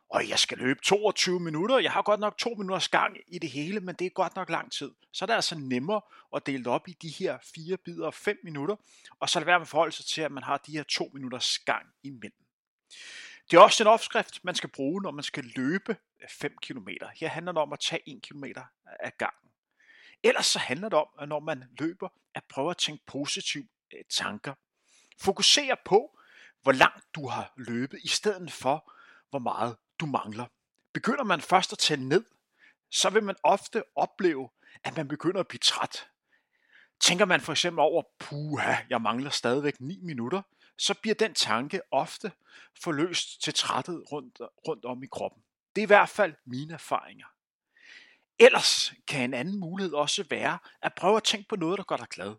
og 0.09 0.29
jeg 0.29 0.39
skal 0.39 0.57
løbe 0.57 0.79
22 0.83 1.39
minutter, 1.39 1.77
jeg 1.77 1.91
har 1.91 2.01
godt 2.01 2.19
nok 2.19 2.37
to 2.37 2.49
minutters 2.49 2.89
gang 2.89 3.17
i 3.27 3.39
det 3.39 3.49
hele, 3.49 3.79
men 3.79 3.95
det 3.95 4.05
er 4.05 4.09
godt 4.09 4.35
nok 4.35 4.49
lang 4.49 4.71
tid. 4.71 4.91
Så 5.11 5.25
er 5.25 5.27
det 5.27 5.33
altså 5.33 5.57
nemmere 5.57 6.01
at 6.35 6.45
dele 6.45 6.69
op 6.69 6.87
i 6.87 6.97
de 7.01 7.09
her 7.09 7.37
fire 7.55 7.77
bidder 7.77 8.07
af 8.07 8.13
5 8.13 8.37
minutter, 8.43 8.75
og 9.19 9.29
så 9.29 9.39
er 9.39 9.41
det 9.41 9.47
værd 9.47 9.59
med 9.59 9.67
forholde 9.67 9.91
sig 9.91 10.05
til, 10.05 10.21
at 10.21 10.31
man 10.31 10.43
har 10.43 10.57
de 10.57 10.71
her 10.71 10.83
to 10.83 11.11
minutters 11.13 11.59
gang 11.59 11.85
imellem. 12.03 12.45
Det 13.51 13.57
er 13.57 13.61
også 13.61 13.83
en 13.83 13.87
opskrift, 13.87 14.43
man 14.43 14.55
skal 14.55 14.69
bruge, 14.69 15.01
når 15.01 15.11
man 15.11 15.23
skal 15.23 15.43
løbe 15.43 15.97
5 16.29 16.55
km. 16.61 16.88
Her 17.15 17.27
handler 17.27 17.51
det 17.51 17.61
om 17.61 17.73
at 17.73 17.79
tage 17.79 18.09
1 18.09 18.21
km 18.21 18.43
af 18.85 19.17
gangen. 19.17 19.51
Ellers 20.23 20.45
så 20.45 20.59
handler 20.59 20.89
det 20.89 20.99
om, 20.99 21.07
at 21.19 21.29
når 21.29 21.39
man 21.39 21.63
løber, 21.79 22.09
at 22.33 22.43
prøve 22.43 22.69
at 22.69 22.77
tænke 22.77 23.05
positive 23.05 23.67
øh, 23.93 24.03
tanker. 24.09 24.53
Fokusere 25.19 25.77
på, 25.85 26.19
hvor 26.61 26.71
langt 26.71 27.05
du 27.15 27.27
har 27.27 27.53
løbet, 27.57 27.99
i 28.03 28.07
stedet 28.07 28.51
for, 28.51 28.91
hvor 29.29 29.39
meget 29.39 29.77
du 29.99 30.05
mangler. 30.05 30.45
Begynder 30.93 31.23
man 31.23 31.41
først 31.41 31.71
at 31.71 31.77
tælle 31.77 32.07
ned, 32.09 32.25
så 32.91 33.09
vil 33.09 33.23
man 33.23 33.35
ofte 33.43 33.83
opleve, 33.95 34.49
at 34.83 34.97
man 34.97 35.07
begynder 35.07 35.39
at 35.39 35.47
blive 35.47 35.59
træt. 35.59 36.07
Tænker 36.99 37.25
man 37.25 37.41
for 37.41 37.51
eksempel 37.51 37.79
over, 37.79 38.03
puha, 38.19 38.75
jeg 38.89 39.01
mangler 39.01 39.29
stadigvæk 39.29 39.81
9 39.81 39.99
minutter, 40.01 40.41
så 40.77 40.93
bliver 40.93 41.15
den 41.15 41.33
tanke 41.33 41.81
ofte 41.91 42.31
forløst 42.83 43.41
til 43.41 43.53
træthed 43.53 44.11
rundt, 44.11 44.41
rundt 44.67 44.85
om 44.85 45.03
i 45.03 45.07
kroppen. 45.07 45.43
Det 45.75 45.81
er 45.81 45.85
i 45.85 45.93
hvert 45.95 46.09
fald 46.09 46.33
mine 46.45 46.73
erfaringer. 46.73 47.25
Ellers 48.39 48.93
kan 49.07 49.21
en 49.21 49.33
anden 49.33 49.59
mulighed 49.59 49.93
også 49.93 50.25
være 50.29 50.57
at 50.81 50.93
prøve 50.93 51.17
at 51.17 51.23
tænke 51.23 51.47
på 51.47 51.55
noget, 51.55 51.77
der 51.77 51.83
gør 51.83 51.97
dig 51.97 52.07
glad. 52.07 52.35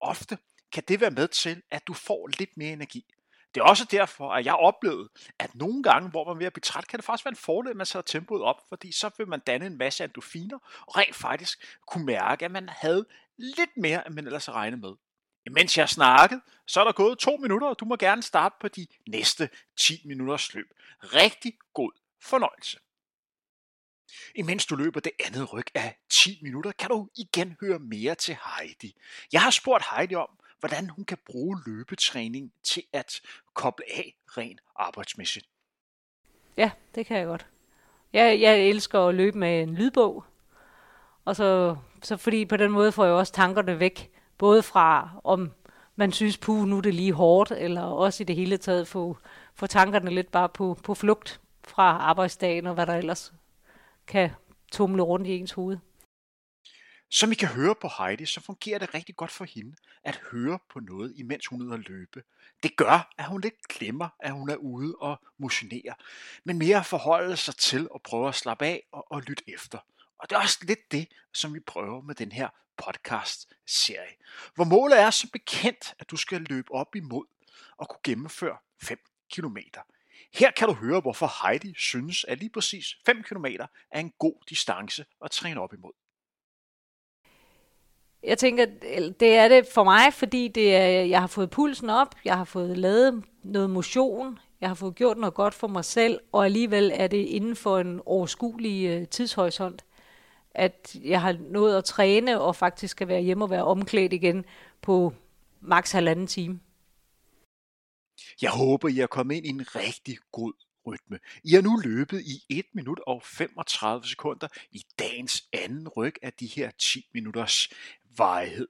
Ofte 0.00 0.38
kan 0.72 0.82
det 0.88 1.00
være 1.00 1.10
med 1.10 1.28
til, 1.28 1.62
at 1.70 1.86
du 1.86 1.94
får 1.94 2.28
lidt 2.38 2.56
mere 2.56 2.72
energi. 2.72 3.14
Det 3.54 3.60
er 3.60 3.64
også 3.64 3.84
derfor, 3.84 4.30
at 4.32 4.44
jeg 4.44 4.54
oplevede, 4.54 5.08
at 5.38 5.54
nogle 5.54 5.82
gange, 5.82 6.10
hvor 6.10 6.24
man 6.24 6.34
er 6.34 6.38
ved 6.38 6.46
at 6.46 6.52
blive 6.52 6.60
træt, 6.60 6.88
kan 6.88 6.98
det 6.98 7.04
faktisk 7.04 7.24
være 7.24 7.32
en 7.32 7.36
fordel, 7.36 7.70
at 7.70 7.76
man 7.76 7.86
sætter 7.86 8.18
tempoet 8.18 8.42
op, 8.42 8.56
fordi 8.68 8.92
så 8.92 9.10
vil 9.18 9.28
man 9.28 9.40
danne 9.40 9.66
en 9.66 9.78
masse 9.78 10.04
endorfiner, 10.04 10.58
og 10.86 10.96
rent 10.96 11.14
faktisk 11.14 11.78
kunne 11.86 12.04
mærke, 12.04 12.44
at 12.44 12.50
man 12.50 12.68
havde 12.68 13.06
lidt 13.36 13.76
mere, 13.76 14.06
end 14.06 14.14
man 14.14 14.26
ellers 14.26 14.46
havde 14.46 14.58
regnet 14.58 14.80
med. 14.80 14.92
Mens 15.50 15.78
jeg 15.78 15.88
snakkede, 15.88 16.40
så 16.66 16.80
er 16.80 16.84
der 16.84 16.92
gået 16.92 17.18
to 17.18 17.36
minutter, 17.36 17.68
og 17.68 17.80
du 17.80 17.84
må 17.84 17.96
gerne 17.96 18.22
starte 18.22 18.54
på 18.60 18.68
de 18.68 18.86
næste 19.08 19.50
10 19.76 20.02
minutters 20.04 20.54
løb. 20.54 20.66
Rigtig 21.02 21.58
god 21.74 21.90
fornøjelse. 22.22 22.78
Imens 24.34 24.66
du 24.66 24.76
løber 24.76 25.00
det 25.00 25.12
andet 25.26 25.52
ryg 25.52 25.66
af 25.74 25.98
10 26.10 26.38
minutter, 26.42 26.72
kan 26.72 26.88
du 26.88 27.08
igen 27.16 27.56
høre 27.60 27.78
mere 27.78 28.14
til 28.14 28.36
Heidi. 28.46 28.94
Jeg 29.32 29.42
har 29.42 29.50
spurgt 29.50 29.84
Heidi 29.90 30.14
om, 30.14 30.28
hvordan 30.60 30.90
hun 30.90 31.04
kan 31.04 31.18
bruge 31.26 31.58
løbetræning 31.66 32.52
til 32.64 32.82
at 32.92 33.20
koble 33.54 33.84
af 33.96 34.14
rent 34.28 34.60
arbejdsmæssigt. 34.76 35.46
Ja, 36.56 36.70
det 36.94 37.06
kan 37.06 37.16
jeg 37.16 37.26
godt. 37.26 37.46
Jeg, 38.12 38.40
jeg 38.40 38.60
elsker 38.60 39.00
at 39.00 39.14
løbe 39.14 39.38
med 39.38 39.62
en 39.62 39.74
lydbog, 39.74 40.24
og 41.24 41.36
så, 41.36 41.76
så 42.02 42.16
fordi 42.16 42.44
på 42.44 42.56
den 42.56 42.70
måde 42.70 42.92
får 42.92 43.04
jeg 43.04 43.14
også 43.14 43.32
tankerne 43.32 43.78
væk, 43.78 44.10
både 44.38 44.62
fra 44.62 45.10
om 45.24 45.52
man 45.96 46.12
synes, 46.12 46.38
puh, 46.38 46.68
nu 46.68 46.76
er 46.76 46.80
det 46.80 46.94
lige 46.94 47.12
hårdt, 47.12 47.50
eller 47.50 47.82
også 47.82 48.22
i 48.22 48.26
det 48.26 48.36
hele 48.36 48.56
taget 48.56 48.88
få, 48.88 49.18
få 49.54 49.66
tankerne 49.66 50.10
lidt 50.10 50.30
bare 50.30 50.48
på, 50.48 50.78
på 50.84 50.94
flugt 50.94 51.40
fra 51.64 51.82
arbejdsdagen 51.82 52.66
og 52.66 52.74
hvad 52.74 52.86
der 52.86 52.94
ellers 52.94 53.32
kan 54.06 54.30
tumle 54.72 55.02
rundt 55.02 55.26
i 55.26 55.30
ens 55.30 55.52
hoved. 55.52 55.78
Som 57.10 57.32
I 57.32 57.34
kan 57.34 57.48
høre 57.48 57.74
på 57.74 57.88
Heidi, 57.98 58.26
så 58.26 58.40
fungerer 58.40 58.78
det 58.78 58.94
rigtig 58.94 59.16
godt 59.16 59.30
for 59.30 59.44
hende 59.44 59.76
at 60.04 60.20
høre 60.30 60.58
på 60.70 60.80
noget, 60.80 61.12
imens 61.16 61.46
hun 61.46 61.60
er 61.60 61.64
ude 61.64 61.74
at 61.74 61.88
løbe. 61.88 62.22
Det 62.62 62.76
gør, 62.76 63.12
at 63.18 63.24
hun 63.24 63.40
lidt 63.40 63.68
glemmer, 63.68 64.08
at 64.20 64.32
hun 64.32 64.50
er 64.50 64.56
ude 64.56 64.94
og 65.00 65.20
motionere, 65.38 65.94
men 66.44 66.58
mere 66.58 66.84
forholde 66.84 67.36
sig 67.36 67.56
til 67.56 67.88
at 67.94 68.02
prøve 68.02 68.28
at 68.28 68.34
slappe 68.34 68.64
af 68.64 68.82
og, 68.92 69.12
og 69.12 69.22
lytte 69.22 69.44
efter. 69.46 69.78
Og 70.18 70.30
det 70.30 70.36
er 70.36 70.40
også 70.40 70.58
lidt 70.62 70.92
det, 70.92 71.08
som 71.32 71.54
vi 71.54 71.60
prøver 71.60 72.00
med 72.00 72.14
den 72.14 72.32
her 72.32 72.48
podcast-serie. 72.76 74.14
Hvor 74.54 74.64
målet 74.64 75.00
er 75.00 75.10
så 75.10 75.30
bekendt, 75.32 75.94
at 75.98 76.10
du 76.10 76.16
skal 76.16 76.40
løbe 76.40 76.72
op 76.72 76.96
imod 76.96 77.26
og 77.76 77.88
kunne 77.88 78.00
gennemføre 78.04 78.56
5 78.82 78.98
km. 79.32 79.56
Her 80.34 80.50
kan 80.50 80.68
du 80.68 80.74
høre, 80.74 81.00
hvorfor 81.00 81.46
Heidi 81.46 81.74
synes, 81.76 82.24
at 82.28 82.38
lige 82.38 82.50
præcis 82.50 82.86
5 83.06 83.22
km 83.22 83.46
er 83.90 84.00
en 84.00 84.12
god 84.18 84.34
distance 84.50 85.04
at 85.24 85.30
træne 85.30 85.60
op 85.60 85.72
imod. 85.72 85.92
Jeg 88.22 88.38
tænker, 88.38 88.66
øh, 88.96 89.12
det 89.20 89.34
er 89.34 89.48
det 89.48 89.66
for 89.74 89.84
mig, 89.84 90.12
fordi 90.12 90.48
det 90.48 90.76
er, 90.76 90.88
jeg 90.88 91.20
har 91.20 91.26
fået 91.26 91.50
pulsen 91.50 91.90
op, 91.90 92.14
jeg 92.24 92.36
har 92.36 92.44
fået 92.44 92.78
lavet 92.78 93.24
noget 93.42 93.70
motion, 93.70 94.38
jeg 94.60 94.70
har 94.70 94.74
fået 94.74 94.94
gjort 94.94 95.18
noget 95.18 95.34
godt 95.34 95.54
for 95.54 95.66
mig 95.66 95.84
selv, 95.84 96.20
og 96.32 96.44
alligevel 96.44 96.92
er 96.94 97.06
det 97.06 97.26
inden 97.26 97.56
for 97.56 97.78
en 97.78 98.00
overskuelig 98.06 98.86
øh, 98.88 99.08
tidshorisont, 99.08 99.84
at 100.50 100.96
jeg 101.04 101.20
har 101.20 101.36
nået 101.40 101.76
at 101.76 101.84
træne 101.84 102.40
og 102.40 102.56
faktisk 102.56 102.90
skal 102.90 103.08
være 103.08 103.20
hjemme 103.20 103.44
og 103.44 103.50
være 103.50 103.64
omklædt 103.64 104.12
igen 104.12 104.44
på 104.82 105.12
maks 105.60 105.92
halvanden 105.92 106.26
time. 106.26 106.60
Jeg 108.42 108.50
håber, 108.50 108.88
I 108.88 108.98
er 108.98 109.06
kommet 109.06 109.36
ind 109.36 109.46
i 109.46 109.48
en 109.48 109.76
rigtig 109.76 110.18
god 110.32 110.52
rytme. 110.86 111.18
I 111.44 111.54
har 111.54 111.62
nu 111.62 111.76
løbet 111.76 112.20
i 112.20 112.44
1 112.48 112.64
minut 112.74 113.00
og 113.06 113.22
35 113.24 114.06
sekunder 114.06 114.48
i 114.70 114.82
dagens 114.98 115.44
anden 115.52 115.88
ryg 115.88 116.14
af 116.22 116.32
de 116.32 116.46
her 116.46 116.70
10 116.70 117.08
minutters 117.14 117.68
varighed. 118.16 118.68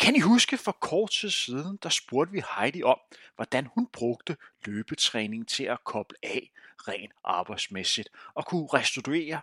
Kan 0.00 0.16
I 0.16 0.20
huske 0.20 0.58
for 0.58 0.72
kort 0.72 1.10
tid 1.10 1.30
siden, 1.30 1.78
der 1.82 1.88
spurgte 1.88 2.32
vi 2.32 2.42
Heidi 2.56 2.82
om, 2.82 2.98
hvordan 3.36 3.68
hun 3.74 3.86
brugte 3.92 4.36
løbetræning 4.64 5.48
til 5.48 5.64
at 5.64 5.84
koble 5.84 6.16
af 6.22 6.50
rent 6.88 7.12
arbejdsmæssigt 7.24 8.08
og 8.34 8.46
kunne 8.46 8.66
restituere 8.66 9.40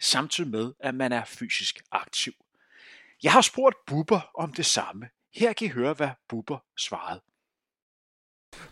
samtidig 0.00 0.50
med, 0.50 0.72
at 0.80 0.94
man 0.94 1.12
er 1.12 1.24
fysisk 1.24 1.82
aktiv. 1.90 2.32
Jeg 3.22 3.32
har 3.32 3.40
spurgt 3.40 3.76
Bubber 3.86 4.30
om 4.34 4.52
det 4.52 4.66
samme. 4.66 5.08
Her 5.34 5.52
kan 5.52 5.66
I 5.66 5.70
høre, 5.70 5.94
hvad 5.94 6.10
Bubber 6.28 6.58
svarede. 6.76 7.20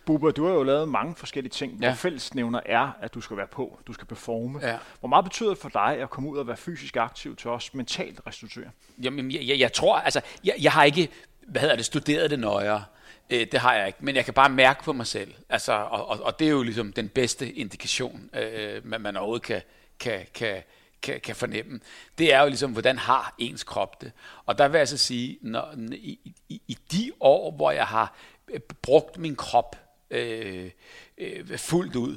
Bubber, 0.07 0.31
du 0.31 0.47
har 0.47 0.53
jo 0.55 0.63
lavet 0.63 0.89
mange 0.89 1.15
forskellige 1.17 1.51
ting, 1.51 1.79
Ja. 1.83 1.89
hvor 1.89 1.95
fællesnævner 1.95 2.61
er, 2.67 2.91
at 3.01 3.15
du 3.15 3.21
skal 3.21 3.37
være 3.37 3.47
på, 3.47 3.79
du 3.87 3.93
skal 3.93 4.07
performe. 4.07 4.67
Ja. 4.67 4.79
Hvor 5.01 5.09
meget 5.09 5.25
betyder 5.25 5.49
det 5.49 5.59
for 5.59 5.69
dig 5.69 5.99
at 6.01 6.11
komme 6.11 6.31
ud 6.31 6.39
og 6.39 6.47
være 6.47 6.57
fysisk 6.57 6.97
aktiv 6.97 7.37
til 7.37 7.51
os 7.51 7.75
mentalt 7.75 8.21
restituere? 8.27 8.71
Jamen, 9.03 9.33
jeg, 9.33 9.43
jeg, 9.47 9.59
jeg 9.59 9.73
tror, 9.73 9.97
altså, 9.99 10.21
jeg, 10.45 10.55
jeg 10.61 10.73
har 10.73 10.85
ikke, 10.85 11.09
hvad 11.47 11.61
hedder 11.61 11.77
det, 11.77 11.85
studeret 11.85 12.31
det 12.31 12.39
nøjere. 12.39 12.85
Øh, 13.31 13.47
det 13.53 13.61
har 13.61 13.75
jeg 13.75 13.87
ikke, 13.87 13.99
men 14.03 14.17
jeg 14.17 14.25
kan 14.25 14.35
bare 14.35 14.49
mærke 14.49 14.83
på 14.85 14.93
mig 14.93 15.07
selv. 15.07 15.35
Altså, 15.49 15.73
og, 15.73 16.09
og, 16.09 16.21
og 16.23 16.39
det 16.39 16.47
er 16.47 16.51
jo 16.51 16.63
ligesom 16.63 16.93
den 16.93 17.09
bedste 17.09 17.53
indikation, 17.53 18.31
øh, 18.35 18.87
man, 18.87 19.01
man 19.01 19.17
overhovedet 19.17 19.47
kan, 19.47 19.63
kan, 20.01 20.27
kan, 20.35 20.63
kan, 21.03 21.21
kan 21.21 21.37
fornemme. 21.37 21.81
Det 22.19 22.35
er 22.35 22.41
jo 22.41 22.49
ligesom, 22.49 22.73
hvordan 22.73 22.99
har 22.99 23.35
ens 23.39 23.65
krop 23.65 24.01
det. 24.01 24.13
Og 24.47 24.59
der 24.59 24.69
vil 24.69 24.79
jeg 24.79 24.89
så 24.89 24.97
sige, 24.97 25.39
når, 25.41 25.75
i, 25.93 26.35
i, 26.49 26.63
i 26.69 26.79
de 26.93 27.13
år, 27.21 27.51
hvor 27.53 27.71
jeg 27.71 27.87
har 27.87 28.03
øh, 28.03 28.38
brugt 28.83 29.19
min 29.19 29.37
krop 29.37 29.77
øh, 30.11 30.71
øh, 31.19 31.59
fuldt 31.59 31.97
ud, 31.97 32.17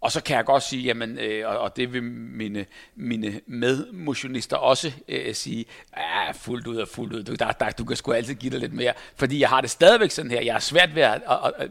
og 0.00 0.12
så 0.12 0.22
kan 0.22 0.36
jeg 0.36 0.44
godt 0.44 0.62
sige, 0.62 0.82
jamen, 0.82 1.18
øh, 1.18 1.48
og, 1.48 1.58
og 1.58 1.76
det 1.76 1.92
vil 1.92 2.02
mine, 2.02 2.66
mine 2.96 3.40
medmotionister 3.46 4.56
også 4.56 4.92
øh, 5.08 5.34
sige, 5.34 5.64
ja, 5.96 6.30
fuldt 6.30 6.66
ud 6.66 6.76
og 6.76 6.88
fuldt 6.88 7.12
ud, 7.12 7.22
du, 7.22 7.34
der, 7.34 7.52
der, 7.52 7.70
du 7.70 7.84
kan 7.84 7.96
sgu 7.96 8.12
altid 8.12 8.34
give 8.34 8.52
dig 8.52 8.60
lidt 8.60 8.72
mere, 8.72 8.92
fordi 9.16 9.40
jeg 9.40 9.48
har 9.48 9.60
det 9.60 9.70
stadigvæk 9.70 10.10
sådan 10.10 10.30
her, 10.30 10.40
jeg 10.40 10.54
er 10.54 10.58
svært 10.58 10.94
ved 10.94 11.02
at, 11.02 11.22
at, 11.30 11.52
at, 11.56 11.70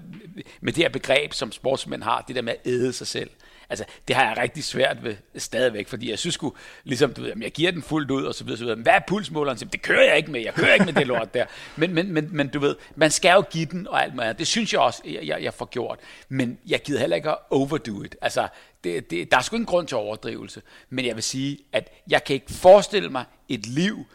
med 0.62 0.74
det 0.74 0.84
her 0.84 0.90
begreb, 0.90 1.34
som 1.34 1.52
sportsmænd 1.52 2.04
har, 2.04 2.24
det 2.28 2.36
der 2.36 2.42
med 2.42 2.54
at 2.54 2.68
æde 2.72 2.94
sig 2.94 3.08
selv. 3.08 3.30
Altså, 3.70 3.86
det 4.08 4.16
har 4.16 4.28
jeg 4.28 4.38
rigtig 4.38 4.64
svært 4.64 5.04
ved 5.04 5.16
stadigvæk, 5.38 5.88
fordi 5.88 6.10
jeg 6.10 6.20
synes 6.20 6.34
sgu, 6.34 6.54
ligesom 6.84 7.14
du 7.14 7.22
ved, 7.22 7.34
jeg 7.42 7.52
giver 7.52 7.72
den 7.72 7.82
fuldt 7.82 8.12
ud, 8.12 8.24
og 8.24 8.36
så 8.36 8.44
videre, 8.44 8.58
så 8.58 8.64
videre. 8.64 8.76
Men 8.76 8.84
hvad 8.84 8.94
er 8.94 9.00
pulsmåleren? 9.08 9.58
Jamen, 9.58 9.72
Det 9.72 9.82
kører 9.82 10.04
jeg 10.08 10.18
ikke 10.18 10.32
med, 10.32 10.42
jeg 10.42 10.54
kører 10.54 10.74
ikke 10.74 10.86
med 10.86 10.94
det 10.94 11.08
lort 11.08 11.34
der. 11.34 11.46
Men, 11.76 11.94
men, 11.94 12.12
men, 12.14 12.30
men 12.32 12.48
du 12.48 12.60
ved, 12.60 12.76
man 12.96 13.12
skal 13.12 13.32
jo 13.32 13.42
give 13.42 13.66
den 13.66 13.88
og 13.88 14.04
alt 14.04 14.16
muligt. 14.16 14.40
Det 14.40 14.48
synes 14.48 14.74
jeg 14.74 14.82
også, 14.82 15.02
jeg, 15.06 15.28
jeg, 15.28 15.44
jeg 15.44 15.54
får 15.54 15.66
gjort. 15.66 16.00
Men 16.30 16.60
jeg 16.68 16.82
gider 16.82 17.00
heller 17.00 17.16
ikke 17.16 17.30
at 17.30 17.38
overdo 17.50 18.04
it. 18.04 18.16
Altså, 18.22 18.48
det, 18.84 19.12
det, 19.12 19.32
der 19.32 19.38
er 19.38 19.42
sgu 19.42 19.56
ingen 19.56 19.66
grund 19.66 19.88
til 19.88 19.98
overdrivelse. 19.98 20.62
Men 20.90 21.06
jeg 21.06 21.16
vil 21.16 21.24
sige, 21.24 21.58
at 21.72 21.90
jeg 22.10 22.24
kan 22.24 22.34
ikke 22.34 22.52
forestille 22.54 23.10
mig 23.10 23.26
et 23.50 23.66
liv, 23.66 24.06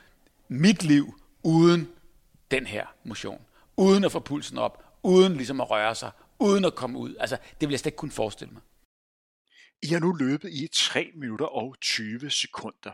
mit 0.48 0.82
liv, 0.82 1.14
uden 1.42 1.88
den 2.50 2.66
her 2.66 2.86
motion. 3.04 3.40
Uden 3.76 4.04
at 4.04 4.12
få 4.12 4.20
pulsen 4.20 4.58
op, 4.58 4.84
uden 5.02 5.36
ligesom 5.36 5.60
at 5.60 5.70
røre 5.70 5.94
sig, 5.94 6.10
uden 6.38 6.64
at 6.64 6.74
komme 6.74 6.98
ud. 6.98 7.14
Altså, 7.20 7.36
det 7.60 7.68
vil 7.68 7.72
jeg 7.72 7.78
slet 7.80 7.86
ikke 7.86 7.96
kunne 7.96 8.10
forestille 8.10 8.52
mig. 8.52 8.62
I 9.82 9.86
har 9.86 10.00
nu 10.00 10.12
løbet 10.12 10.50
i 10.52 10.68
3 10.72 11.10
minutter 11.14 11.46
og 11.46 11.76
20 11.80 12.30
sekunder. 12.30 12.92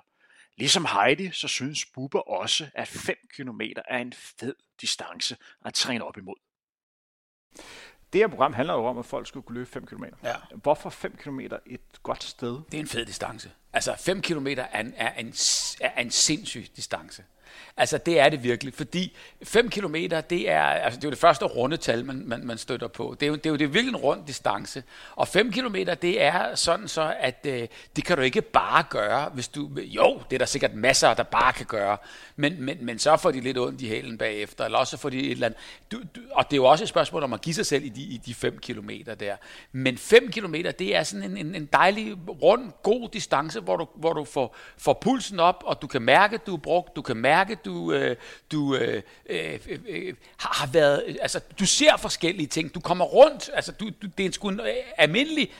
Ligesom 0.57 0.85
Heidi, 0.85 1.31
så 1.33 1.49
synes 1.49 1.87
Bubber 1.87 2.21
også, 2.21 2.69
at 2.75 2.89
5 2.89 3.17
km 3.37 3.61
er 3.89 3.99
en 3.99 4.13
fed 4.13 4.55
distance 4.81 5.37
at 5.65 5.75
træne 5.75 6.05
op 6.05 6.17
imod. 6.17 6.37
Det 8.13 8.21
her 8.21 8.29
program 8.29 8.53
handler 8.53 8.75
jo 8.75 8.85
om, 8.85 8.99
at 8.99 9.07
folk 9.07 9.27
skulle 9.27 9.47
kunne 9.47 9.55
løbe 9.55 9.71
5 9.71 9.87
km. 9.87 10.05
Ja. 10.23 10.35
Hvorfor 10.63 10.91
5 10.91 11.17
km 11.17 11.41
et 11.67 11.81
godt 12.03 12.25
sted? 12.25 12.61
Det 12.71 12.75
er 12.75 12.81
en 12.81 12.87
fed 12.87 13.07
distance. 13.07 13.51
Altså 13.73 13.97
5 13.97 14.23
km 14.23 14.47
er 14.47 14.81
en, 14.81 14.95
er, 14.97 15.13
en, 15.13 15.35
er 15.81 16.01
en 16.01 16.11
sindssyg 16.11 16.67
distance. 16.77 17.25
Altså 17.77 17.99
det 17.99 18.21
er 18.21 18.29
det 18.29 18.43
virkelig, 18.43 18.75
fordi 18.75 19.17
5 19.43 19.71
km, 19.71 19.95
det 20.31 20.51
er, 20.51 20.63
altså, 20.63 20.97
det 20.97 21.05
er 21.05 21.09
jo 21.09 21.11
det 21.11 21.19
første 21.19 21.45
rundetal, 21.45 22.05
man, 22.05 22.23
man, 22.27 22.47
man 22.47 22.59
støtter 22.59 22.89
på. 22.89 23.17
Det 23.21 23.27
er, 23.27 23.31
jo, 23.31 23.37
det 23.37 23.47
er 23.47 23.51
jo 23.51 23.57
det 23.57 23.65
er 23.65 23.69
virkelig 23.69 23.95
en 23.95 23.97
rund 23.97 24.27
distance. 24.27 24.83
Og 25.17 25.29
5 25.29 25.53
km, 25.53 25.77
det 26.03 26.23
er 26.23 26.55
sådan 26.55 26.89
så, 26.89 27.15
at 27.21 27.47
øh, 27.49 27.69
det 27.97 28.05
kan 28.05 28.17
du 28.17 28.23
ikke 28.23 28.43
bare 28.43 28.85
gøre, 28.91 29.31
hvis 29.35 29.49
du... 29.49 29.71
Jo, 29.77 30.21
det 30.31 30.37
er 30.37 30.39
der 30.39 30.47
sikkert 30.47 30.75
masser, 30.75 31.15
der 31.15 31.23
bare 31.23 31.53
kan 31.53 31.67
gøre, 31.67 31.97
men, 32.37 32.63
men, 32.63 32.79
men 32.81 32.99
så 32.99 33.17
får 33.17 33.31
de 33.31 33.41
lidt 33.41 33.59
ondt 33.59 33.81
i 33.81 33.89
hælen 33.89 34.19
bagefter, 34.19 34.65
eller 34.65 34.79
også 34.79 34.97
får 34.97 35.11
de 35.11 35.19
et 35.19 35.31
eller 35.31 35.47
andet... 35.47 35.61
Du, 35.93 35.99
du, 36.17 36.21
og 36.33 36.45
det 36.45 36.53
er 36.53 36.57
jo 36.57 36.65
også 36.65 36.85
et 36.85 36.89
spørgsmål 36.89 37.23
om 37.23 37.33
at 37.33 37.41
give 37.41 37.55
sig 37.55 37.67
selv 37.67 37.85
i 37.85 37.89
de, 37.89 38.03
i 38.03 38.17
de 38.27 38.35
5 38.35 38.59
km 38.59 38.91
der. 39.21 39.37
Men 39.73 39.99
5 39.99 40.31
km, 40.33 40.55
det 40.79 40.97
er 40.97 41.03
sådan 41.03 41.31
en, 41.31 41.37
en, 41.37 41.55
en 41.55 41.67
dejlig, 41.67 42.17
rund, 42.43 42.73
god 42.83 43.09
distance, 43.09 43.61
hvor 43.61 43.77
du, 43.77 43.87
hvor 43.95 44.13
du 44.13 44.25
får, 44.25 44.57
får 44.79 44.99
pulsen 45.01 45.41
op, 45.41 45.63
og 45.67 45.83
du 45.83 45.87
kan 45.87 46.03
mærke, 46.03 46.35
at 46.35 46.47
du 46.47 46.55
er 46.55 46.59
brugt, 46.59 46.97
du 46.97 47.03
kan 47.03 47.17
mærke, 47.17 47.38
mærke, 47.39 47.55
du, 47.65 47.93
øh, 47.93 48.17
du 48.53 48.75
øh, 48.75 49.03
øh, 49.29 49.59
øh, 49.89 50.15
har 50.37 50.67
været... 50.67 51.19
Altså, 51.21 51.41
du 51.59 51.67
ser 51.67 51.97
forskellige 51.97 52.47
ting, 52.47 52.75
du 52.75 52.81
kommer 52.81 53.05
rundt, 53.05 53.51
altså, 53.55 53.73
du, 53.73 53.85
du, 54.03 54.07
det 54.19 54.21
er 54.21 54.27
en 54.27 54.33
sgu 54.33 54.49
en 54.49 54.61
øh, 54.61 54.67
almindelig 54.97 55.51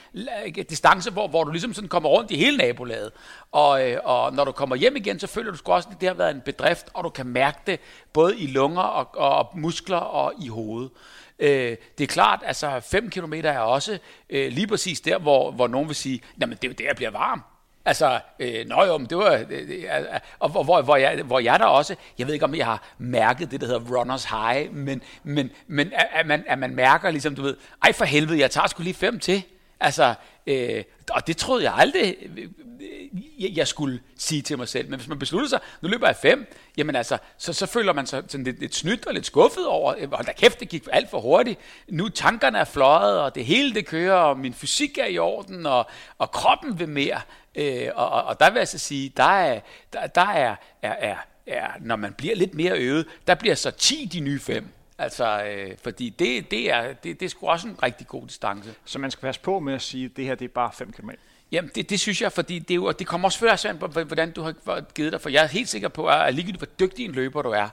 distance, 0.69 1.11
hvor, 1.11 1.27
hvor 1.27 1.43
du 1.43 1.51
ligesom 1.51 1.73
sådan 1.73 1.87
kommer 1.87 2.09
rundt 2.09 2.31
i 2.31 2.35
hele 2.35 2.57
nabolaget. 2.57 3.11
Og, 3.51 3.89
øh, 3.89 3.99
og 4.03 4.33
når 4.33 4.45
du 4.45 4.51
kommer 4.51 4.75
hjem 4.75 4.95
igen, 4.95 5.19
så 5.19 5.27
føler 5.27 5.51
du 5.51 5.57
sgu 5.57 5.71
også, 5.71 5.89
at 5.91 6.01
det 6.01 6.07
har 6.07 6.15
været 6.15 6.35
en 6.35 6.41
bedrift, 6.41 6.87
og 6.93 7.03
du 7.03 7.09
kan 7.09 7.25
mærke 7.25 7.59
det 7.67 7.79
både 8.13 8.39
i 8.39 8.47
lunger 8.47 8.81
og, 8.81 9.07
og 9.17 9.59
muskler 9.59 9.97
og 9.97 10.33
i 10.41 10.47
hovedet. 10.47 10.89
Øh, 11.39 11.77
det 11.97 12.03
er 12.03 12.07
klart, 12.07 12.39
altså 12.45 12.79
5 12.79 13.09
km 13.09 13.33
er 13.33 13.59
også 13.59 13.99
øh, 14.29 14.51
lige 14.51 14.67
præcis 14.67 15.01
der, 15.01 15.19
hvor, 15.19 15.51
hvor 15.51 15.67
nogen 15.67 15.87
vil 15.87 15.95
sige, 15.95 16.21
jamen 16.41 16.57
det 16.61 16.63
er 16.63 16.67
jo 16.67 16.73
der, 16.77 16.85
jeg 16.85 16.95
bliver 16.95 17.11
varm. 17.11 17.43
Altså, 17.89 18.19
øh, 18.39 18.65
nå 18.67 18.83
jo, 18.85 18.97
men 18.97 19.07
det 19.07 19.17
var, 19.17 19.33
øh, 19.49 19.69
øh, 19.69 20.19
og 20.39 20.49
hvor, 20.49 20.63
hvor, 20.63 20.81
hvor, 20.81 20.95
jeg, 20.95 21.23
hvor 21.23 21.39
jeg 21.39 21.59
der 21.59 21.65
også, 21.65 21.95
jeg 22.17 22.27
ved 22.27 22.33
ikke 22.33 22.45
om 22.45 22.55
jeg 22.55 22.65
har 22.65 22.83
mærket 22.97 23.51
det, 23.51 23.61
der 23.61 23.67
hedder 23.67 23.97
runners 23.97 24.25
high, 24.25 24.73
men, 24.75 25.01
men, 25.23 25.49
men 25.67 25.91
at, 25.93 26.07
at, 26.13 26.27
man, 26.27 26.43
at 26.47 26.59
man 26.59 26.75
mærker 26.75 27.11
ligesom, 27.11 27.35
du 27.35 27.41
ved, 27.41 27.57
ej 27.83 27.91
for 27.93 28.05
helvede, 28.05 28.39
jeg 28.39 28.51
tager 28.51 28.67
sgu 28.67 28.83
lige 28.83 28.93
fem 28.93 29.19
til. 29.19 29.43
Altså, 29.79 30.13
øh, 30.47 30.83
og 31.11 31.27
det 31.27 31.37
troede 31.37 31.63
jeg 31.63 31.73
aldrig, 31.77 32.15
øh, 32.37 32.47
jeg- 33.39 33.51
jeg 33.57 33.67
skulle 33.67 33.99
sige 34.17 34.41
til 34.41 34.57
mig 34.57 34.67
selv. 34.67 34.89
Men 34.89 34.99
hvis 34.99 35.07
man 35.09 35.19
beslutter 35.19 35.49
sig, 35.49 35.59
nu 35.81 35.87
løber 35.89 36.07
jeg 36.07 36.15
fem, 36.15 36.53
jamen 36.77 36.95
altså, 36.95 37.17
så, 37.37 37.53
så 37.53 37.65
føler 37.65 37.93
man 37.93 38.05
sig 38.05 38.23
sådan 38.27 38.43
lidt, 38.43 38.59
lidt 38.59 38.75
snydt 38.75 39.05
og 39.07 39.13
lidt 39.13 39.25
skuffet 39.25 39.67
over, 39.67 39.93
øh, 39.97 40.13
hold 40.13 40.25
da 40.25 40.31
kæft, 40.31 40.59
det 40.59 40.69
gik 40.69 40.87
alt 40.91 41.09
for 41.09 41.19
hurtigt. 41.19 41.59
Nu 41.89 42.09
tankerne 42.09 42.57
er 42.57 42.63
fløjet, 42.63 43.19
og 43.21 43.35
det 43.35 43.45
hele 43.45 43.73
det 43.73 43.85
kører, 43.85 44.15
og 44.15 44.37
min 44.39 44.53
fysik 44.53 44.97
er 44.97 45.05
i 45.05 45.17
orden, 45.17 45.65
og, 45.65 45.87
og 46.17 46.31
kroppen 46.31 46.79
vil 46.79 46.89
mere. 46.89 47.21
Øh, 47.59 47.89
og, 47.95 48.09
og, 48.09 48.23
og 48.23 48.39
der 48.39 48.49
vil 48.49 48.59
jeg 48.59 48.67
så 48.67 48.77
sige, 48.77 49.13
der 49.17 49.23
er, 49.23 49.59
der, 49.93 50.07
der 50.07 50.21
er, 50.21 50.55
er, 50.81 50.91
er, 50.91 51.15
er, 51.47 51.67
når 51.79 51.95
man 51.95 52.13
bliver 52.13 52.35
lidt 52.35 52.53
mere 52.53 52.77
øvet, 52.77 53.05
der 53.27 53.35
bliver 53.35 53.55
så 53.55 53.71
10 53.71 54.09
de 54.13 54.19
nye 54.19 54.39
fem. 54.39 54.67
Altså, 54.97 55.43
øh, 55.43 55.77
fordi 55.83 56.09
det, 56.09 56.51
det, 56.51 56.71
er, 56.71 56.93
det, 56.93 57.19
det 57.19 57.25
er 57.25 57.29
sgu 57.29 57.47
også 57.47 57.67
en 57.67 57.83
rigtig 57.83 58.07
god 58.07 58.27
distance. 58.27 58.73
Så 58.85 58.99
man 58.99 59.11
skal 59.11 59.21
passe 59.21 59.41
på 59.41 59.59
med 59.59 59.73
at 59.73 59.81
sige, 59.81 60.05
at 60.05 60.11
det 60.17 60.25
her 60.25 60.35
det 60.35 60.45
er 60.45 60.49
bare 60.49 60.71
5 60.73 60.91
km. 60.91 61.09
Jamen, 61.51 61.71
det, 61.75 61.89
det 61.89 61.99
synes 61.99 62.21
jeg, 62.21 62.31
fordi 62.31 62.59
det, 62.59 62.71
er 62.71 62.75
jo, 62.75 62.85
og 62.85 62.99
det 62.99 63.07
kommer 63.07 63.27
også 63.27 63.39
før 63.39 64.03
hvordan 64.03 64.31
du 64.31 64.41
har 64.41 64.81
givet 64.93 65.11
dig, 65.11 65.21
for 65.21 65.29
jeg 65.29 65.43
er 65.43 65.47
helt 65.47 65.69
sikker 65.69 65.87
på, 65.87 66.07
at 66.07 66.33
ligegyldigt 66.33 66.59
hvor 66.59 66.87
dygtig 66.87 67.05
en 67.05 67.11
løber 67.11 67.41
du 67.41 67.49
er, 67.49 67.69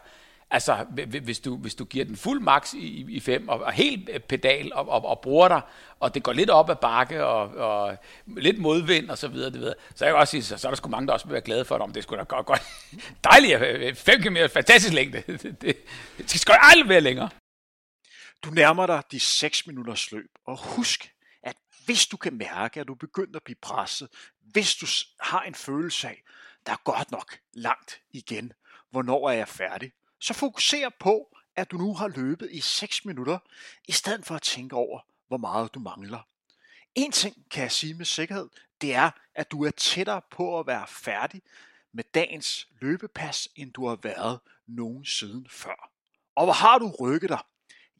altså 0.50 0.86
hvis 1.22 1.40
du, 1.40 1.56
hvis 1.56 1.74
du 1.74 1.84
giver 1.84 2.04
den 2.04 2.16
fuld 2.16 2.40
max 2.40 2.74
i, 2.74 3.06
i 3.08 3.20
fem, 3.20 3.48
og, 3.48 3.60
og 3.60 3.72
helt 3.72 4.08
øh, 4.12 4.20
pedal, 4.20 4.72
og, 4.74 4.88
og, 4.88 5.04
og 5.04 5.20
bruger 5.20 5.48
dig, 5.48 5.60
og 6.00 6.14
det 6.14 6.22
går 6.22 6.32
lidt 6.32 6.50
op 6.50 6.70
ad 6.70 6.76
bakke, 6.76 7.24
og, 7.24 7.48
og 7.48 7.96
lidt 8.26 8.58
modvind, 8.58 9.10
og 9.10 9.18
så 9.18 9.28
videre, 9.28 9.50
det 9.50 9.60
videre, 9.60 9.74
så 9.94 10.04
jeg 10.04 10.12
kan 10.12 10.20
også 10.20 10.30
sige, 10.30 10.42
så, 10.42 10.58
så 10.58 10.68
er 10.68 10.70
der 10.70 10.76
sgu 10.76 10.88
mange, 10.88 11.06
der 11.06 11.12
også 11.12 11.26
vil 11.26 11.32
være 11.32 11.42
glade 11.42 11.64
for 11.64 11.74
det, 11.74 11.82
om 11.82 11.92
det 11.92 12.02
skulle 12.02 12.18
da 12.18 12.24
godt, 12.24 12.46
godt. 12.46 12.62
Dejligt, 13.24 13.62
øh, 13.62 13.88
øh, 13.88 13.94
5 13.94 14.22
km, 14.22 14.36
fantastisk 14.52 14.94
længde. 14.94 15.22
Det, 15.42 15.62
det, 15.62 15.76
det 16.18 16.30
skal 16.30 16.40
sgu 16.40 16.52
aldrig 16.60 16.88
være 16.88 17.00
længere. 17.00 17.28
Du 18.44 18.50
nærmer 18.50 18.86
dig 18.86 19.02
de 19.10 19.20
6 19.20 19.66
minutters 19.66 20.12
løb, 20.12 20.30
og 20.46 20.58
husk, 20.58 21.12
at 21.42 21.56
hvis 21.84 22.06
du 22.06 22.16
kan 22.16 22.38
mærke, 22.38 22.80
at 22.80 22.88
du 22.88 22.94
begynder 22.94 23.36
at 23.36 23.42
blive 23.44 23.56
presset, 23.62 24.08
hvis 24.40 24.74
du 24.74 24.86
har 25.20 25.42
en 25.42 25.54
følelse 25.54 26.08
af, 26.08 26.22
der 26.66 26.72
er 26.72 26.82
godt 26.84 27.10
nok 27.10 27.38
langt 27.52 28.00
igen, 28.10 28.52
hvornår 28.90 29.30
er 29.30 29.34
jeg 29.34 29.48
færdig, 29.48 29.92
så 30.20 30.34
fokuser 30.34 30.88
på, 31.00 31.36
at 31.56 31.70
du 31.70 31.76
nu 31.76 31.94
har 31.94 32.08
løbet 32.08 32.48
i 32.52 32.60
6 32.60 33.04
minutter, 33.04 33.38
i 33.84 33.92
stedet 33.92 34.26
for 34.26 34.34
at 34.34 34.42
tænke 34.42 34.76
over, 34.76 35.00
hvor 35.28 35.36
meget 35.36 35.74
du 35.74 35.78
mangler. 35.78 36.28
En 36.94 37.12
ting 37.12 37.50
kan 37.50 37.62
jeg 37.62 37.72
sige 37.72 37.94
med 37.94 38.04
sikkerhed, 38.04 38.48
det 38.80 38.94
er, 38.94 39.10
at 39.34 39.50
du 39.50 39.64
er 39.64 39.70
tættere 39.70 40.22
på 40.30 40.58
at 40.58 40.66
være 40.66 40.86
færdig 40.86 41.42
med 41.92 42.04
dagens 42.14 42.68
løbepas, 42.80 43.48
end 43.56 43.72
du 43.72 43.88
har 43.88 43.98
været 44.02 44.40
nogensinde 44.66 45.50
før. 45.50 45.90
Og 46.34 46.44
hvor 46.44 46.52
har 46.52 46.78
du 46.78 46.92
rykket 47.00 47.30
dig? 47.30 47.42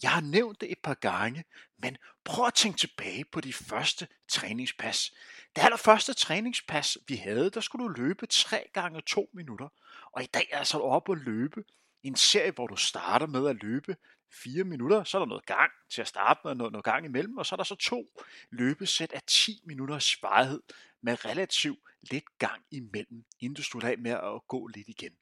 Jeg 0.03 0.11
har 0.11 0.21
nævnt 0.21 0.61
det 0.61 0.73
et 0.73 0.79
par 0.79 0.95
gange, 0.95 1.45
men 1.79 1.97
prøv 2.25 2.47
at 2.47 2.55
tænke 2.55 2.79
tilbage 2.79 3.25
på 3.25 3.41
de 3.41 3.53
første 3.53 4.09
træningspas. 4.29 5.13
Det 5.57 5.63
allerførste 5.63 6.15
træningspas, 6.15 6.99
vi 7.09 7.17
havde, 7.17 7.51
der 7.51 7.61
skulle 7.61 7.85
du 7.85 7.89
løbe 7.89 8.27
3 8.27 8.65
gange 8.73 9.01
2 9.01 9.31
minutter. 9.33 9.69
Og 10.13 10.23
i 10.23 10.27
dag 10.27 10.49
er 10.53 10.65
så 10.65 10.79
oppe 10.79 11.13
at 11.13 11.19
løbe 11.19 11.65
en 12.07 12.17
serie, 12.17 12.51
hvor 12.51 12.67
du 12.67 12.77
starter 12.77 13.27
med 13.27 13.49
at 13.49 13.63
løbe 13.63 13.97
4 14.33 14.65
minutter, 14.65 15.05
så 15.05 15.19
er 15.19 15.19
der 15.19 15.27
noget 15.27 15.47
gang 15.47 15.71
til 15.91 16.01
at 16.01 16.09
starte 16.09 16.41
med, 16.45 16.55
noget, 16.55 16.73
noget 16.73 16.85
gang 16.85 17.05
imellem, 17.07 17.39
og 17.39 17.47
så 17.47 17.55
er 17.55 17.57
der 17.57 17.65
så 17.65 17.75
to 17.75 18.23
løbesæt 18.51 19.13
af 19.13 19.23
10 19.27 19.61
minutters 19.65 20.23
varighed 20.23 20.63
med 21.01 21.25
relativt 21.25 21.79
lidt 22.01 22.39
gang 22.39 22.65
imellem, 22.71 23.25
inden 23.41 23.55
du 23.55 23.63
slutter 23.63 23.89
af 23.89 23.99
med 23.99 24.11
at 24.11 24.49
gå 24.49 24.67
lidt 24.67 24.89
igen. 24.89 25.13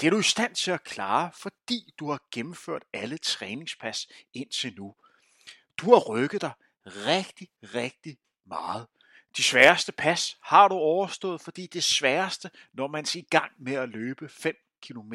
Det 0.00 0.06
er 0.06 0.10
du 0.10 0.18
i 0.18 0.22
stand 0.22 0.54
til 0.54 0.70
at 0.70 0.84
klare, 0.84 1.30
fordi 1.34 1.94
du 1.98 2.10
har 2.10 2.22
gennemført 2.30 2.84
alle 2.92 3.18
træningspas 3.18 4.08
indtil 4.34 4.74
nu. 4.76 4.94
Du 5.76 5.90
har 5.90 6.00
rykket 6.00 6.40
dig 6.40 6.52
rigtig, 6.86 7.48
rigtig 7.62 8.18
meget. 8.46 8.86
De 9.36 9.42
sværeste 9.42 9.92
pas 9.92 10.38
har 10.42 10.68
du 10.68 10.74
overstået, 10.74 11.40
fordi 11.40 11.66
det 11.66 11.84
sværeste, 11.84 12.50
når 12.72 12.86
man 12.86 13.04
er 13.04 13.16
i 13.16 13.26
gang 13.30 13.52
med 13.58 13.72
at 13.72 13.88
løbe 13.88 14.28
5 14.28 14.67
km, 14.82 15.12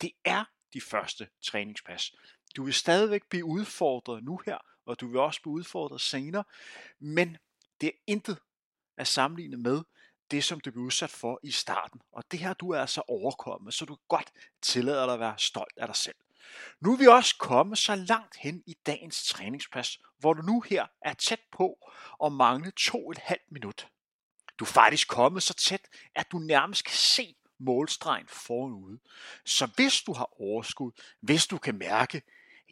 det 0.00 0.12
er 0.24 0.44
de 0.72 0.80
første 0.80 1.28
træningspas. 1.42 2.12
Du 2.56 2.64
vil 2.64 2.74
stadigvæk 2.74 3.22
blive 3.28 3.44
udfordret 3.44 4.24
nu 4.24 4.40
her 4.46 4.58
og 4.86 5.00
du 5.00 5.06
vil 5.08 5.20
også 5.20 5.42
blive 5.42 5.52
udfordret 5.52 6.00
senere, 6.00 6.44
men 6.98 7.36
det 7.80 7.86
er 7.86 7.98
intet 8.06 8.38
at 8.96 9.06
sammenligne 9.06 9.56
med 9.56 9.82
det, 10.30 10.44
som 10.44 10.60
du 10.60 10.70
blev 10.70 10.84
udsat 10.84 11.10
for 11.10 11.40
i 11.42 11.50
starten. 11.50 12.00
Og 12.12 12.24
det 12.30 12.38
her, 12.38 12.54
du 12.54 12.70
er 12.70 12.80
altså 12.80 13.02
overkommet, 13.08 13.74
så 13.74 13.84
du 13.84 13.96
godt 14.08 14.32
tillader 14.62 15.04
dig 15.04 15.14
at 15.14 15.20
være 15.20 15.34
stolt 15.38 15.78
af 15.78 15.86
dig 15.86 15.96
selv. 15.96 16.16
Nu 16.80 16.92
er 16.92 16.96
vi 16.96 17.06
også 17.06 17.36
kommet 17.38 17.78
så 17.78 17.94
langt 17.94 18.36
hen 18.36 18.62
i 18.66 18.76
dagens 18.86 19.26
træningspas, 19.26 19.98
hvor 20.18 20.34
du 20.34 20.42
nu 20.42 20.60
her 20.60 20.86
er 21.02 21.14
tæt 21.14 21.40
på 21.52 21.90
at 22.24 22.32
mangle 22.32 22.70
to 22.70 23.06
og 23.06 23.10
et 23.10 23.18
halvt 23.18 23.52
minut. 23.52 23.88
Du 24.58 24.64
er 24.64 24.68
faktisk 24.68 25.08
kommet 25.08 25.42
så 25.42 25.54
tæt, 25.54 25.88
at 26.14 26.32
du 26.32 26.38
nærmest 26.38 26.84
kan 26.84 26.94
se 26.94 27.36
målstregen 27.58 28.26
forude. 28.28 28.98
Så 29.44 29.66
hvis 29.66 30.02
du 30.02 30.12
har 30.12 30.40
overskud, 30.40 30.92
hvis 31.20 31.46
du 31.46 31.58
kan 31.58 31.78
mærke, 31.78 32.22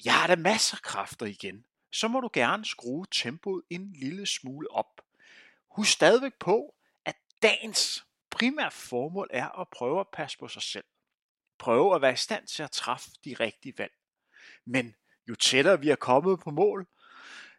jeg 0.05 0.15
har 0.15 0.27
da 0.27 0.37
masser 0.37 0.77
af 0.77 0.83
kræfter 0.83 1.27
igen, 1.27 1.65
så 1.93 2.09
må 2.09 2.21
du 2.21 2.31
gerne 2.33 2.65
skrue 2.65 3.07
tempoet 3.11 3.63
en 3.71 3.93
lille 3.93 4.27
smule 4.27 4.71
op. 4.71 5.01
Husk 5.69 5.93
stadigvæk 5.93 6.35
på, 6.41 6.75
at 7.05 7.17
dagens 7.43 8.05
primære 8.31 8.71
formål 8.71 9.31
er 9.33 9.61
at 9.61 9.69
prøve 9.69 10.01
at 10.01 10.07
passe 10.13 10.39
på 10.39 10.49
sig 10.49 10.63
selv. 10.63 10.85
Prøve 11.59 11.95
at 11.95 12.03
være 12.03 12.13
i 12.13 12.17
stand 12.17 12.47
til 12.47 12.63
at 12.63 12.71
træffe 12.71 13.11
de 13.25 13.35
rigtige 13.41 13.79
valg. 13.79 13.93
Men 14.65 14.95
jo 15.29 15.35
tættere 15.35 15.81
vi 15.81 15.91
er 15.91 15.97
kommet 15.97 16.41
på 16.41 16.51
mål, 16.51 16.87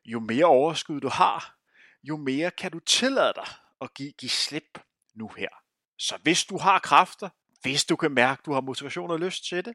jo 0.05 0.19
mere 0.19 0.45
overskud 0.45 1.01
du 1.01 1.09
har, 1.09 1.57
jo 2.03 2.17
mere 2.17 2.51
kan 2.51 2.71
du 2.71 2.79
tillade 2.79 3.33
dig 3.35 3.47
at 3.81 3.93
give, 3.93 4.11
give 4.11 4.29
slip 4.29 4.79
nu 5.13 5.27
her. 5.27 5.64
Så 5.97 6.17
hvis 6.23 6.45
du 6.45 6.57
har 6.57 6.79
kræfter, 6.79 7.29
hvis 7.61 7.85
du 7.85 7.95
kan 7.95 8.11
mærke, 8.11 8.39
at 8.39 8.45
du 8.45 8.53
har 8.53 8.61
motivation 8.61 9.11
og 9.11 9.19
lyst 9.19 9.45
til 9.45 9.65
det, 9.65 9.73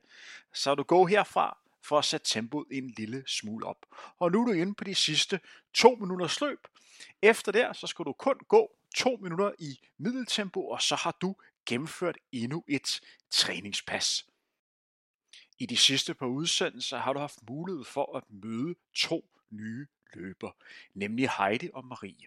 så 0.55 0.71
er 0.71 0.75
du 0.75 0.83
gå 0.83 1.07
herfra 1.07 1.59
for 1.83 1.99
at 1.99 2.05
sætte 2.05 2.27
tempoet 2.27 2.67
en 2.71 2.95
lille 2.97 3.25
smule 3.27 3.67
op. 3.67 3.87
Og 4.19 4.33
nu 4.33 4.43
er 4.43 4.47
du 4.47 4.53
inde 4.53 4.75
på 4.75 4.85
de 4.85 4.95
sidste 4.95 5.41
to 5.75 5.95
minutters 5.95 6.41
løb. 6.41 6.67
Efter 7.23 7.53
der, 7.53 7.73
så 7.73 7.87
skal 7.87 8.05
du 8.05 8.13
kun 8.13 8.39
gå 8.49 8.77
to 8.97 9.19
minutter 9.23 9.53
i 9.59 9.81
middeltempo, 9.99 10.69
og 10.69 10.83
så 10.83 10.97
har 10.97 11.17
du 11.21 11.37
gennemført 11.67 12.19
endnu 12.33 12.65
et 12.69 13.01
træningspas. 13.31 14.27
I 15.59 15.67
de 15.67 15.77
sidste 15.77 16.15
par 16.15 16.27
udsendelser 16.27 16.99
har 16.99 17.13
du 17.13 17.19
haft 17.19 17.39
mulighed 17.51 17.85
for 17.85 18.17
at 18.17 18.25
møde 18.29 18.75
to 18.95 19.25
nye 19.51 19.87
løber, 20.15 20.51
nemlig 20.95 21.31
Heidi 21.39 21.71
og 21.75 21.85
Marie. 21.85 22.27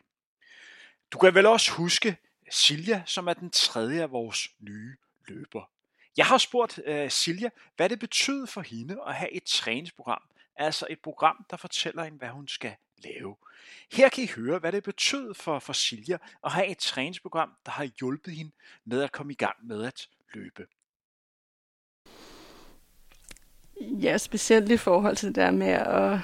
Du 1.12 1.18
kan 1.18 1.36
vel 1.36 1.46
også 1.46 1.72
huske 1.72 2.18
Silja, 2.50 3.04
som 3.06 3.28
er 3.28 3.34
den 3.34 3.50
tredje 3.50 4.02
af 4.02 4.12
vores 4.12 4.50
nye 4.60 4.96
løber. 5.28 5.70
Jeg 6.18 6.26
har 6.26 6.38
spurgt 6.38 6.80
uh, 6.90 7.10
Silja, 7.10 7.50
hvad 7.76 7.90
det 7.90 8.00
betyder 8.00 8.46
for 8.46 8.62
hende 8.62 8.98
at 9.08 9.16
have 9.16 9.32
et 9.32 9.44
træningsprogram, 9.44 10.22
altså 10.56 10.88
et 10.90 11.00
program, 11.00 11.46
der 11.50 11.58
fortæller 11.58 12.04
hende, 12.04 12.18
hvad 12.18 12.30
hun 12.30 12.48
skal 12.48 12.76
lave. 13.04 13.36
Her 13.92 14.10
kan 14.10 14.24
I 14.24 14.28
høre, 14.28 14.60
hvad 14.60 14.72
det 14.72 14.84
betyder 14.84 15.34
for, 15.34 15.60
for 15.60 15.74
Silja 15.74 16.18
at 16.44 16.52
have 16.52 16.68
et 16.68 16.78
træningsprogram, 16.78 17.50
der 17.66 17.72
har 17.72 17.90
hjulpet 18.00 18.34
hende 18.34 18.52
med 18.86 19.02
at 19.04 19.12
komme 19.12 19.34
i 19.34 19.36
gang 19.36 19.56
med 19.68 19.84
at 19.84 20.10
løbe. 20.34 20.68
Ja, 23.82 24.18
specielt 24.18 24.72
i 24.72 24.78
forhold 24.78 25.16
til 25.16 25.28
det 25.28 25.36
der 25.36 25.52
med 25.52 25.68
at 25.68 26.20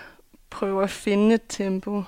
prøve 0.49 0.83
at 0.83 0.89
finde 0.89 1.35
et 1.35 1.43
tempo, 1.49 2.03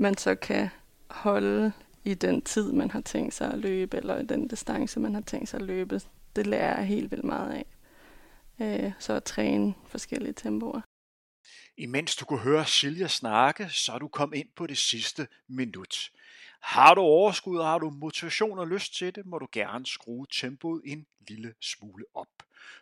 man 0.00 0.16
så 0.16 0.34
kan 0.34 0.68
holde 1.10 1.72
i 2.04 2.14
den 2.14 2.42
tid, 2.42 2.72
man 2.72 2.90
har 2.90 3.00
tænkt 3.00 3.34
sig 3.34 3.52
at 3.52 3.58
løbe, 3.58 3.96
eller 3.96 4.18
i 4.18 4.26
den 4.26 4.48
distance, 4.48 5.00
man 5.00 5.14
har 5.14 5.20
tænkt 5.20 5.48
sig 5.48 5.60
at 5.60 5.66
løbe. 5.66 6.00
Det 6.36 6.46
lærer 6.46 6.76
jeg 6.76 6.86
helt 6.86 7.10
vildt 7.10 7.24
meget 7.24 7.52
af. 7.52 7.66
Øh, 8.60 8.92
så 8.98 9.12
at 9.12 9.24
træne 9.24 9.74
forskellige 9.86 10.32
tempoer. 10.32 10.80
Imens 11.76 12.16
du 12.16 12.24
kunne 12.24 12.38
høre 12.38 12.66
Silja 12.66 13.08
snakke, 13.08 13.68
så 13.68 13.92
er 13.92 13.98
du 13.98 14.08
kom 14.08 14.32
ind 14.34 14.48
på 14.56 14.66
det 14.66 14.78
sidste 14.78 15.28
minut. 15.48 16.10
Har 16.62 16.94
du 16.94 17.00
overskud 17.00 17.58
og 17.58 17.66
har 17.66 17.78
du 17.78 17.90
motivation 17.90 18.58
og 18.58 18.68
lyst 18.68 18.94
til 18.94 19.14
det, 19.14 19.26
må 19.26 19.38
du 19.38 19.48
gerne 19.52 19.86
skrue 19.86 20.26
tempoet 20.32 20.82
en 20.84 21.06
lille 21.28 21.54
smule 21.60 22.04
op. 22.14 22.28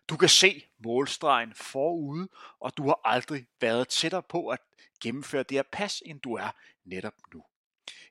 Du 0.08 0.16
kan 0.16 0.28
se 0.28 0.64
målstregen 0.78 1.54
forude, 1.54 2.28
og 2.60 2.76
du 2.76 2.86
har 2.86 3.00
aldrig 3.04 3.46
været 3.60 3.88
tættere 3.88 4.22
på 4.22 4.48
at 4.48 4.58
gennemføre 5.02 5.42
det 5.42 5.56
her 5.56 5.62
pas, 5.72 6.02
end 6.06 6.20
du 6.20 6.34
er 6.34 6.50
netop 6.84 7.14
nu. 7.34 7.44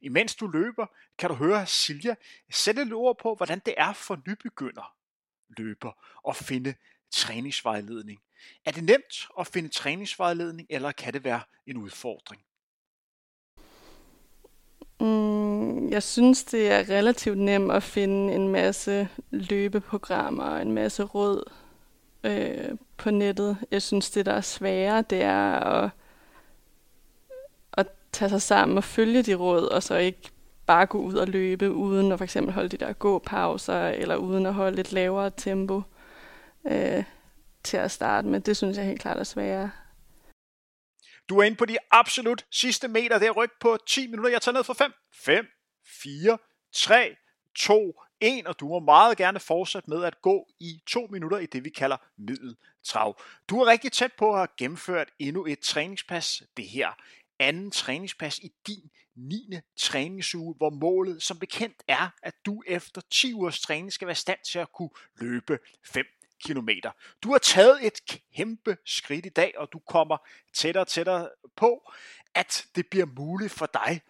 Imens 0.02 0.36
du 0.36 0.48
løber, 0.48 0.86
kan 1.18 1.30
du 1.30 1.36
høre 1.36 1.68
Silja 1.68 2.16
sætte 2.50 2.82
et 2.82 2.94
ord 2.94 3.18
på, 3.18 3.36
hvordan 3.36 3.62
det 3.66 3.74
er 3.78 3.94
for 3.94 4.20
nybegynder 4.28 4.96
løber 5.58 5.92
at 6.30 6.36
finde 6.36 6.74
træningsvejledning. 7.12 8.20
Er 8.66 8.72
det 8.72 8.84
nemt 8.84 9.28
at 9.40 9.48
finde 9.48 9.70
træningsvejledning, 9.70 10.68
eller 10.70 10.92
kan 10.92 11.14
det 11.14 11.24
være 11.24 11.42
en 11.68 11.78
udfordring? 11.78 12.42
Mm, 15.00 15.90
jeg 15.90 16.04
synes, 16.04 16.44
det 16.44 16.72
er 16.72 16.90
relativt 16.90 17.38
nemt 17.38 17.72
at 17.72 17.84
finde 17.84 18.34
en 18.34 18.48
masse 18.48 19.10
løbeprogrammer 19.32 20.44
og 20.44 20.62
en 20.62 20.72
masse 20.72 21.04
råd 21.04 21.52
øh, 22.24 22.78
på 22.98 23.12
nettet. 23.12 23.58
Jeg 23.72 23.82
synes, 23.82 24.12
det 24.12 24.26
der 24.26 24.34
er 24.34 24.42
sværere, 24.42 25.02
det 25.02 25.22
er 25.22 25.60
at 25.60 25.90
tage 28.20 28.30
sig 28.30 28.42
sammen 28.42 28.78
og 28.78 28.84
følge 28.84 29.24
de 29.24 29.36
råd, 29.36 29.68
og 29.68 29.84
så 29.84 29.96
ikke 29.96 30.32
bare 30.66 30.86
gå 30.86 30.98
ud 30.98 31.14
og 31.14 31.28
løbe, 31.28 31.72
uden 31.72 32.12
at 32.12 32.20
for 32.20 32.24
eksempel 32.24 32.54
holde 32.54 32.70
de 32.70 32.78
der 32.78 32.94
gåpauser, 32.94 33.88
eller 33.88 34.16
uden 34.16 34.46
at 34.46 34.54
holde 34.54 34.82
et 34.82 34.92
lavere 34.92 35.32
tempo 35.38 35.82
øh, 36.68 37.04
til 37.64 37.78
at 37.78 37.92
starte 37.92 38.28
med. 38.28 38.40
Det 38.40 38.58
synes 38.58 38.78
jeg 38.78 38.86
helt 38.86 39.02
klart 39.02 39.18
er 39.18 39.24
sværere. 39.24 39.72
Du 41.30 41.38
er 41.38 41.44
inde 41.44 41.58
på 41.58 41.66
de 41.66 41.78
absolut 41.92 42.46
sidste 42.52 42.88
meter. 42.88 43.20
Det 43.20 43.28
er 43.28 43.32
ryk 43.32 43.52
på 43.60 43.78
10 43.88 44.08
minutter. 44.08 44.32
Jeg 44.32 44.42
tager 44.42 44.54
ned 44.54 44.64
for 44.64 44.74
5. 44.74 44.94
5, 45.14 45.46
4, 46.04 46.38
3, 46.76 47.16
2, 47.56 48.02
1, 48.22 48.48
og 48.48 48.60
du 48.60 48.68
må 48.68 48.80
meget 48.80 49.18
gerne 49.18 49.40
fortsætte 49.40 49.90
med 49.90 50.04
at 50.04 50.22
gå 50.22 50.48
i 50.60 50.82
2 50.88 51.08
minutter 51.12 51.38
i 51.38 51.46
det, 51.46 51.64
vi 51.64 51.70
kalder 51.70 51.98
middeltrav. 52.18 53.22
Du 53.50 53.62
er 53.62 53.66
rigtig 53.66 53.92
tæt 53.92 54.14
på 54.14 54.32
at 54.32 54.38
have 54.38 54.48
gennemført 54.58 55.10
endnu 55.20 55.46
et 55.46 55.60
træningspas. 55.60 56.44
Det 56.58 56.68
her 56.68 56.90
anden 57.40 57.72
træningspas 57.72 58.40
i 58.40 58.52
din 58.68 58.92
9. 59.16 59.60
træningsuge, 59.78 60.56
hvor 60.56 60.70
målet 60.70 61.24
som 61.24 61.40
bekendt 61.40 61.84
er, 61.88 62.10
at 62.24 62.46
du 62.46 62.64
efter 62.68 63.02
10 63.12 63.34
ugers 63.34 63.62
træning 63.62 63.94
skal 63.94 64.06
være 64.08 64.12
i 64.12 64.16
stand 64.16 64.40
til 64.46 64.60
at 64.60 64.72
kunne 64.72 64.90
løbe 65.16 65.60
5 65.86 66.06
km. 66.46 66.70
Du 67.24 67.32
har 67.32 67.38
taget 67.38 67.86
et 67.86 68.22
kæmpe 68.36 68.78
skridt 68.86 69.26
i 69.26 69.30
dag, 69.30 69.54
og 69.58 69.70
du 69.74 69.80
kommer 69.80 70.18
tættere 70.54 70.84
og 70.84 70.88
tættere 70.88 71.30
på, 71.56 71.92
at 72.36 72.68
det 72.76 72.88
bliver 72.88 73.06
muligt 73.06 73.52
for 73.52 73.66
dig 73.66 74.02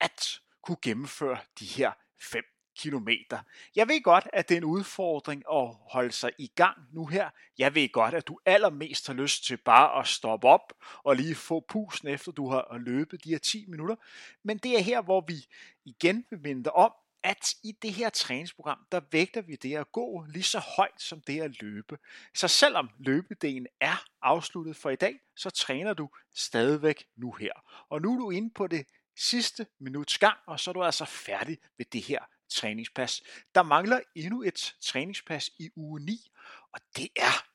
at 0.00 0.40
kunne 0.62 0.78
gennemføre 0.82 1.38
de 1.60 1.66
her 1.66 1.92
5 2.20 2.44
kilometer. 2.76 3.38
Jeg 3.76 3.88
ved 3.88 4.02
godt, 4.02 4.28
at 4.32 4.48
det 4.48 4.54
er 4.54 4.58
en 4.58 4.64
udfordring 4.64 5.42
at 5.52 5.74
holde 5.90 6.12
sig 6.12 6.30
i 6.38 6.46
gang 6.46 6.78
nu 6.92 7.06
her. 7.06 7.30
Jeg 7.58 7.74
ved 7.74 7.92
godt, 7.92 8.14
at 8.14 8.26
du 8.26 8.38
allermest 8.46 9.06
har 9.06 9.14
lyst 9.14 9.44
til 9.44 9.56
bare 9.56 10.00
at 10.00 10.06
stoppe 10.06 10.48
op 10.48 10.72
og 11.04 11.16
lige 11.16 11.34
få 11.34 11.64
pusen 11.68 12.08
efter 12.08 12.32
du 12.32 12.50
har 12.50 12.78
løbet 12.78 13.24
de 13.24 13.30
her 13.30 13.38
10 13.38 13.64
minutter. 13.68 13.96
Men 14.42 14.58
det 14.58 14.78
er 14.78 14.82
her, 14.82 15.02
hvor 15.02 15.24
vi 15.28 15.46
igen 15.84 16.24
vil 16.30 16.40
minde 16.40 16.64
dig 16.64 16.72
om, 16.72 16.92
at 17.22 17.54
i 17.62 17.72
det 17.82 17.92
her 17.92 18.10
træningsprogram, 18.10 18.78
der 18.92 19.00
vægter 19.10 19.40
vi 19.40 19.56
det 19.56 19.76
at 19.76 19.92
gå 19.92 20.24
lige 20.28 20.42
så 20.42 20.58
højt 20.76 21.02
som 21.02 21.20
det 21.20 21.40
at 21.40 21.62
løbe. 21.62 21.98
Så 22.34 22.48
selvom 22.48 22.90
løbedelen 22.98 23.66
er 23.80 24.04
afsluttet 24.22 24.76
for 24.76 24.90
i 24.90 24.96
dag, 24.96 25.20
så 25.36 25.50
træner 25.50 25.94
du 25.94 26.08
stadigvæk 26.34 27.04
nu 27.16 27.32
her. 27.32 27.52
Og 27.88 28.02
nu 28.02 28.14
er 28.14 28.18
du 28.18 28.30
inde 28.30 28.50
på 28.50 28.66
det 28.66 28.86
sidste 29.16 29.66
minuts 29.78 30.18
gang, 30.18 30.38
og 30.46 30.60
så 30.60 30.70
er 30.70 30.72
du 30.72 30.82
altså 30.82 31.04
færdig 31.04 31.58
ved 31.78 31.86
det 31.92 32.02
her 32.02 32.20
træningspas. 32.48 33.22
Der 33.54 33.62
mangler 33.62 34.00
endnu 34.14 34.42
et 34.42 34.74
træningspas 34.80 35.50
i 35.58 35.70
uge 35.76 36.00
9, 36.00 36.30
og 36.72 36.80
det 36.96 37.08
er 37.16 37.46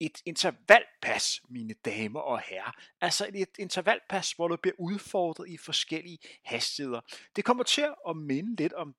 et 0.00 0.22
intervalpas, 0.24 1.42
mine 1.48 1.74
damer 1.84 2.20
og 2.20 2.40
herrer. 2.40 2.72
Altså 3.00 3.30
et 3.34 3.48
intervalpas, 3.58 4.32
hvor 4.32 4.48
du 4.48 4.56
bliver 4.56 4.74
udfordret 4.78 5.48
i 5.48 5.56
forskellige 5.56 6.18
hastigheder. 6.44 7.00
Det 7.36 7.44
kommer 7.44 7.64
til 7.64 7.88
at 8.08 8.16
minde 8.16 8.56
lidt 8.56 8.72
om 8.72 8.94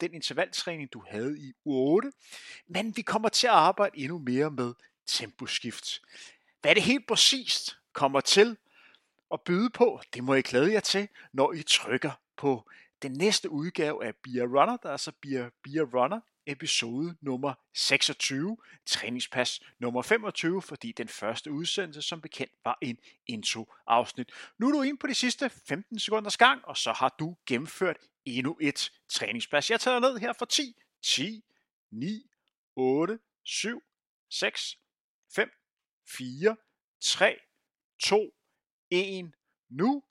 den 0.00 0.14
intervaltræning, 0.14 0.92
du 0.92 1.04
havde 1.08 1.38
i 1.38 1.52
uge 1.64 1.94
8, 1.94 2.12
men 2.66 2.96
vi 2.96 3.02
kommer 3.02 3.28
til 3.28 3.46
at 3.46 3.52
arbejde 3.52 3.98
endnu 3.98 4.18
mere 4.18 4.50
med 4.50 4.74
temposkift. 5.06 6.00
Hvad 6.60 6.74
det 6.74 6.82
helt 6.82 7.06
præcist 7.06 7.78
kommer 7.92 8.20
til 8.20 8.56
at 9.32 9.40
byde 9.40 9.70
på, 9.70 10.00
det 10.14 10.24
må 10.24 10.34
I 10.34 10.42
glæde 10.42 10.72
jer 10.72 10.80
til, 10.80 11.08
når 11.32 11.52
I 11.52 11.62
trykker 11.62 12.10
på 12.36 12.70
den 13.02 13.12
næste 13.12 13.50
udgave 13.50 14.04
af 14.04 14.14
Be 14.16 14.30
a 14.40 14.44
Runner, 14.44 14.76
der 14.76 14.90
er 14.90 14.96
så 14.96 15.12
Beer, 15.22 15.50
Be 15.62 15.70
a 15.80 15.82
Runner 15.82 16.20
episode 16.48 17.16
nummer 17.20 17.54
26, 17.74 18.56
træningspas 18.86 19.60
nummer 19.78 20.02
25, 20.02 20.62
fordi 20.62 20.92
den 20.92 21.08
første 21.08 21.52
udsendelse 21.52 22.02
som 22.02 22.20
bekendt 22.20 22.52
var 22.64 22.78
en 22.82 22.98
intro-afsnit. 23.26 24.30
Nu 24.58 24.68
er 24.68 24.72
du 24.72 24.82
inde 24.82 24.98
på 24.98 25.06
de 25.06 25.14
sidste 25.14 25.50
15 25.50 25.98
sekunders 25.98 26.36
gang, 26.36 26.64
og 26.64 26.76
så 26.76 26.92
har 26.92 27.14
du 27.18 27.36
gennemført 27.46 27.96
endnu 28.24 28.58
et 28.60 28.92
træningspas. 29.08 29.70
Jeg 29.70 29.80
tager 29.80 29.98
ned 30.00 30.18
her 30.18 30.32
for 30.32 30.44
10, 30.44 30.74
10, 31.02 31.44
9, 31.90 32.30
8, 32.76 33.18
7, 33.44 33.82
6, 34.30 34.78
5, 35.34 35.50
4, 36.08 36.56
3, 37.00 37.38
2, 38.02 38.34
1, 38.90 39.32
nu. 39.70 40.02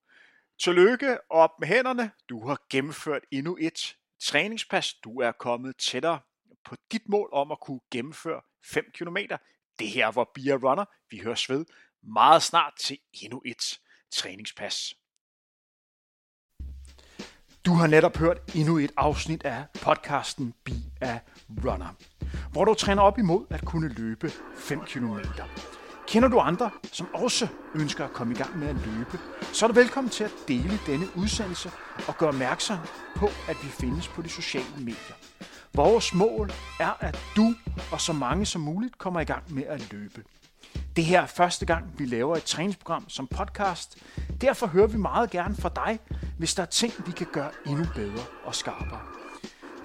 Tillykke 0.59 1.17
op 1.29 1.49
med 1.59 1.67
hænderne. 1.67 2.11
Du 2.29 2.47
har 2.47 2.61
gennemført 2.69 3.21
endnu 3.31 3.57
et 3.61 3.95
træningspas. 4.21 4.93
Du 4.93 5.19
er 5.19 5.31
kommet 5.31 5.77
tættere 5.77 6.19
på 6.65 6.75
dit 6.91 7.09
mål 7.09 7.29
om 7.33 7.51
at 7.51 7.59
kunne 7.59 7.79
gennemføre 7.91 8.41
5 8.65 8.85
km. 8.93 9.17
Det 9.79 9.89
her 9.89 10.11
var 10.11 10.29
Bia 10.33 10.53
Runner. 10.53 10.85
Vi 11.09 11.19
høres 11.19 11.49
ved 11.49 11.65
meget 12.03 12.43
snart 12.43 12.73
til 12.79 12.97
endnu 13.13 13.41
et 13.45 13.79
træningspas. 14.11 14.93
Du 17.65 17.73
har 17.73 17.87
netop 17.87 18.17
hørt 18.17 18.55
endnu 18.55 18.77
et 18.77 18.91
afsnit 18.97 19.43
af 19.43 19.65
podcasten 19.81 20.53
Be 20.63 20.71
a 21.01 21.19
Runner, 21.65 21.95
hvor 22.51 22.65
du 22.65 22.73
træner 22.73 23.01
op 23.01 23.17
imod 23.17 23.45
at 23.49 23.65
kunne 23.65 23.89
løbe 23.89 24.29
5 24.55 24.79
km. 24.79 25.19
Kender 26.07 26.29
du 26.29 26.39
andre, 26.39 26.71
som 26.91 27.07
også 27.13 27.47
ønsker 27.75 28.05
at 28.05 28.13
komme 28.13 28.33
i 28.33 28.37
gang 28.37 28.59
med 28.59 28.67
at 28.67 28.75
løbe, 28.75 29.19
så 29.53 29.65
er 29.65 29.67
du 29.67 29.73
velkommen 29.73 30.11
til 30.11 30.23
at 30.23 30.31
dele 30.47 30.79
denne 30.85 31.07
udsendelse 31.15 31.71
og 32.07 32.17
gøre 32.17 32.29
opmærksom 32.29 32.77
på, 33.15 33.25
at 33.25 33.57
vi 33.63 33.67
findes 33.67 34.07
på 34.07 34.21
de 34.21 34.29
sociale 34.29 34.77
medier. 34.77 35.15
Vores 35.73 36.13
mål 36.13 36.51
er, 36.79 36.97
at 36.99 37.19
du 37.35 37.53
og 37.91 38.01
så 38.01 38.13
mange 38.13 38.45
som 38.45 38.61
muligt 38.61 38.97
kommer 38.97 39.19
i 39.19 39.23
gang 39.23 39.53
med 39.53 39.63
at 39.63 39.91
løbe. 39.91 40.23
Det 40.95 41.05
her 41.05 41.21
er 41.21 41.25
første 41.25 41.65
gang, 41.65 41.85
vi 41.97 42.05
laver 42.05 42.35
et 42.35 42.43
træningsprogram 42.43 43.09
som 43.09 43.27
podcast. 43.27 43.97
Derfor 44.41 44.67
hører 44.67 44.87
vi 44.87 44.97
meget 44.97 45.29
gerne 45.29 45.55
fra 45.55 45.69
dig, 45.75 45.99
hvis 46.37 46.55
der 46.55 46.63
er 46.63 46.67
ting, 46.67 46.93
vi 47.05 47.11
kan 47.11 47.27
gøre 47.31 47.51
endnu 47.65 47.85
bedre 47.95 48.23
og 48.43 48.55
skarpere. 48.55 49.01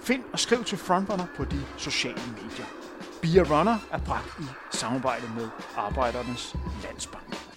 Find 0.03 0.23
og 0.33 0.39
skriv 0.39 0.65
til 0.65 0.79
Frontrunner 0.79 1.27
på 1.37 1.45
de 1.45 1.63
sociale 1.77 2.23
medier. 2.43 2.82
Be 3.23 3.39
a 3.39 3.43
Runner 3.45 3.79
er 3.93 3.99
bragt 3.99 4.39
i 4.41 4.77
samarbejde 4.77 5.23
med 5.37 5.49
Arbejdernes 5.77 6.57
Landsbank. 6.83 7.52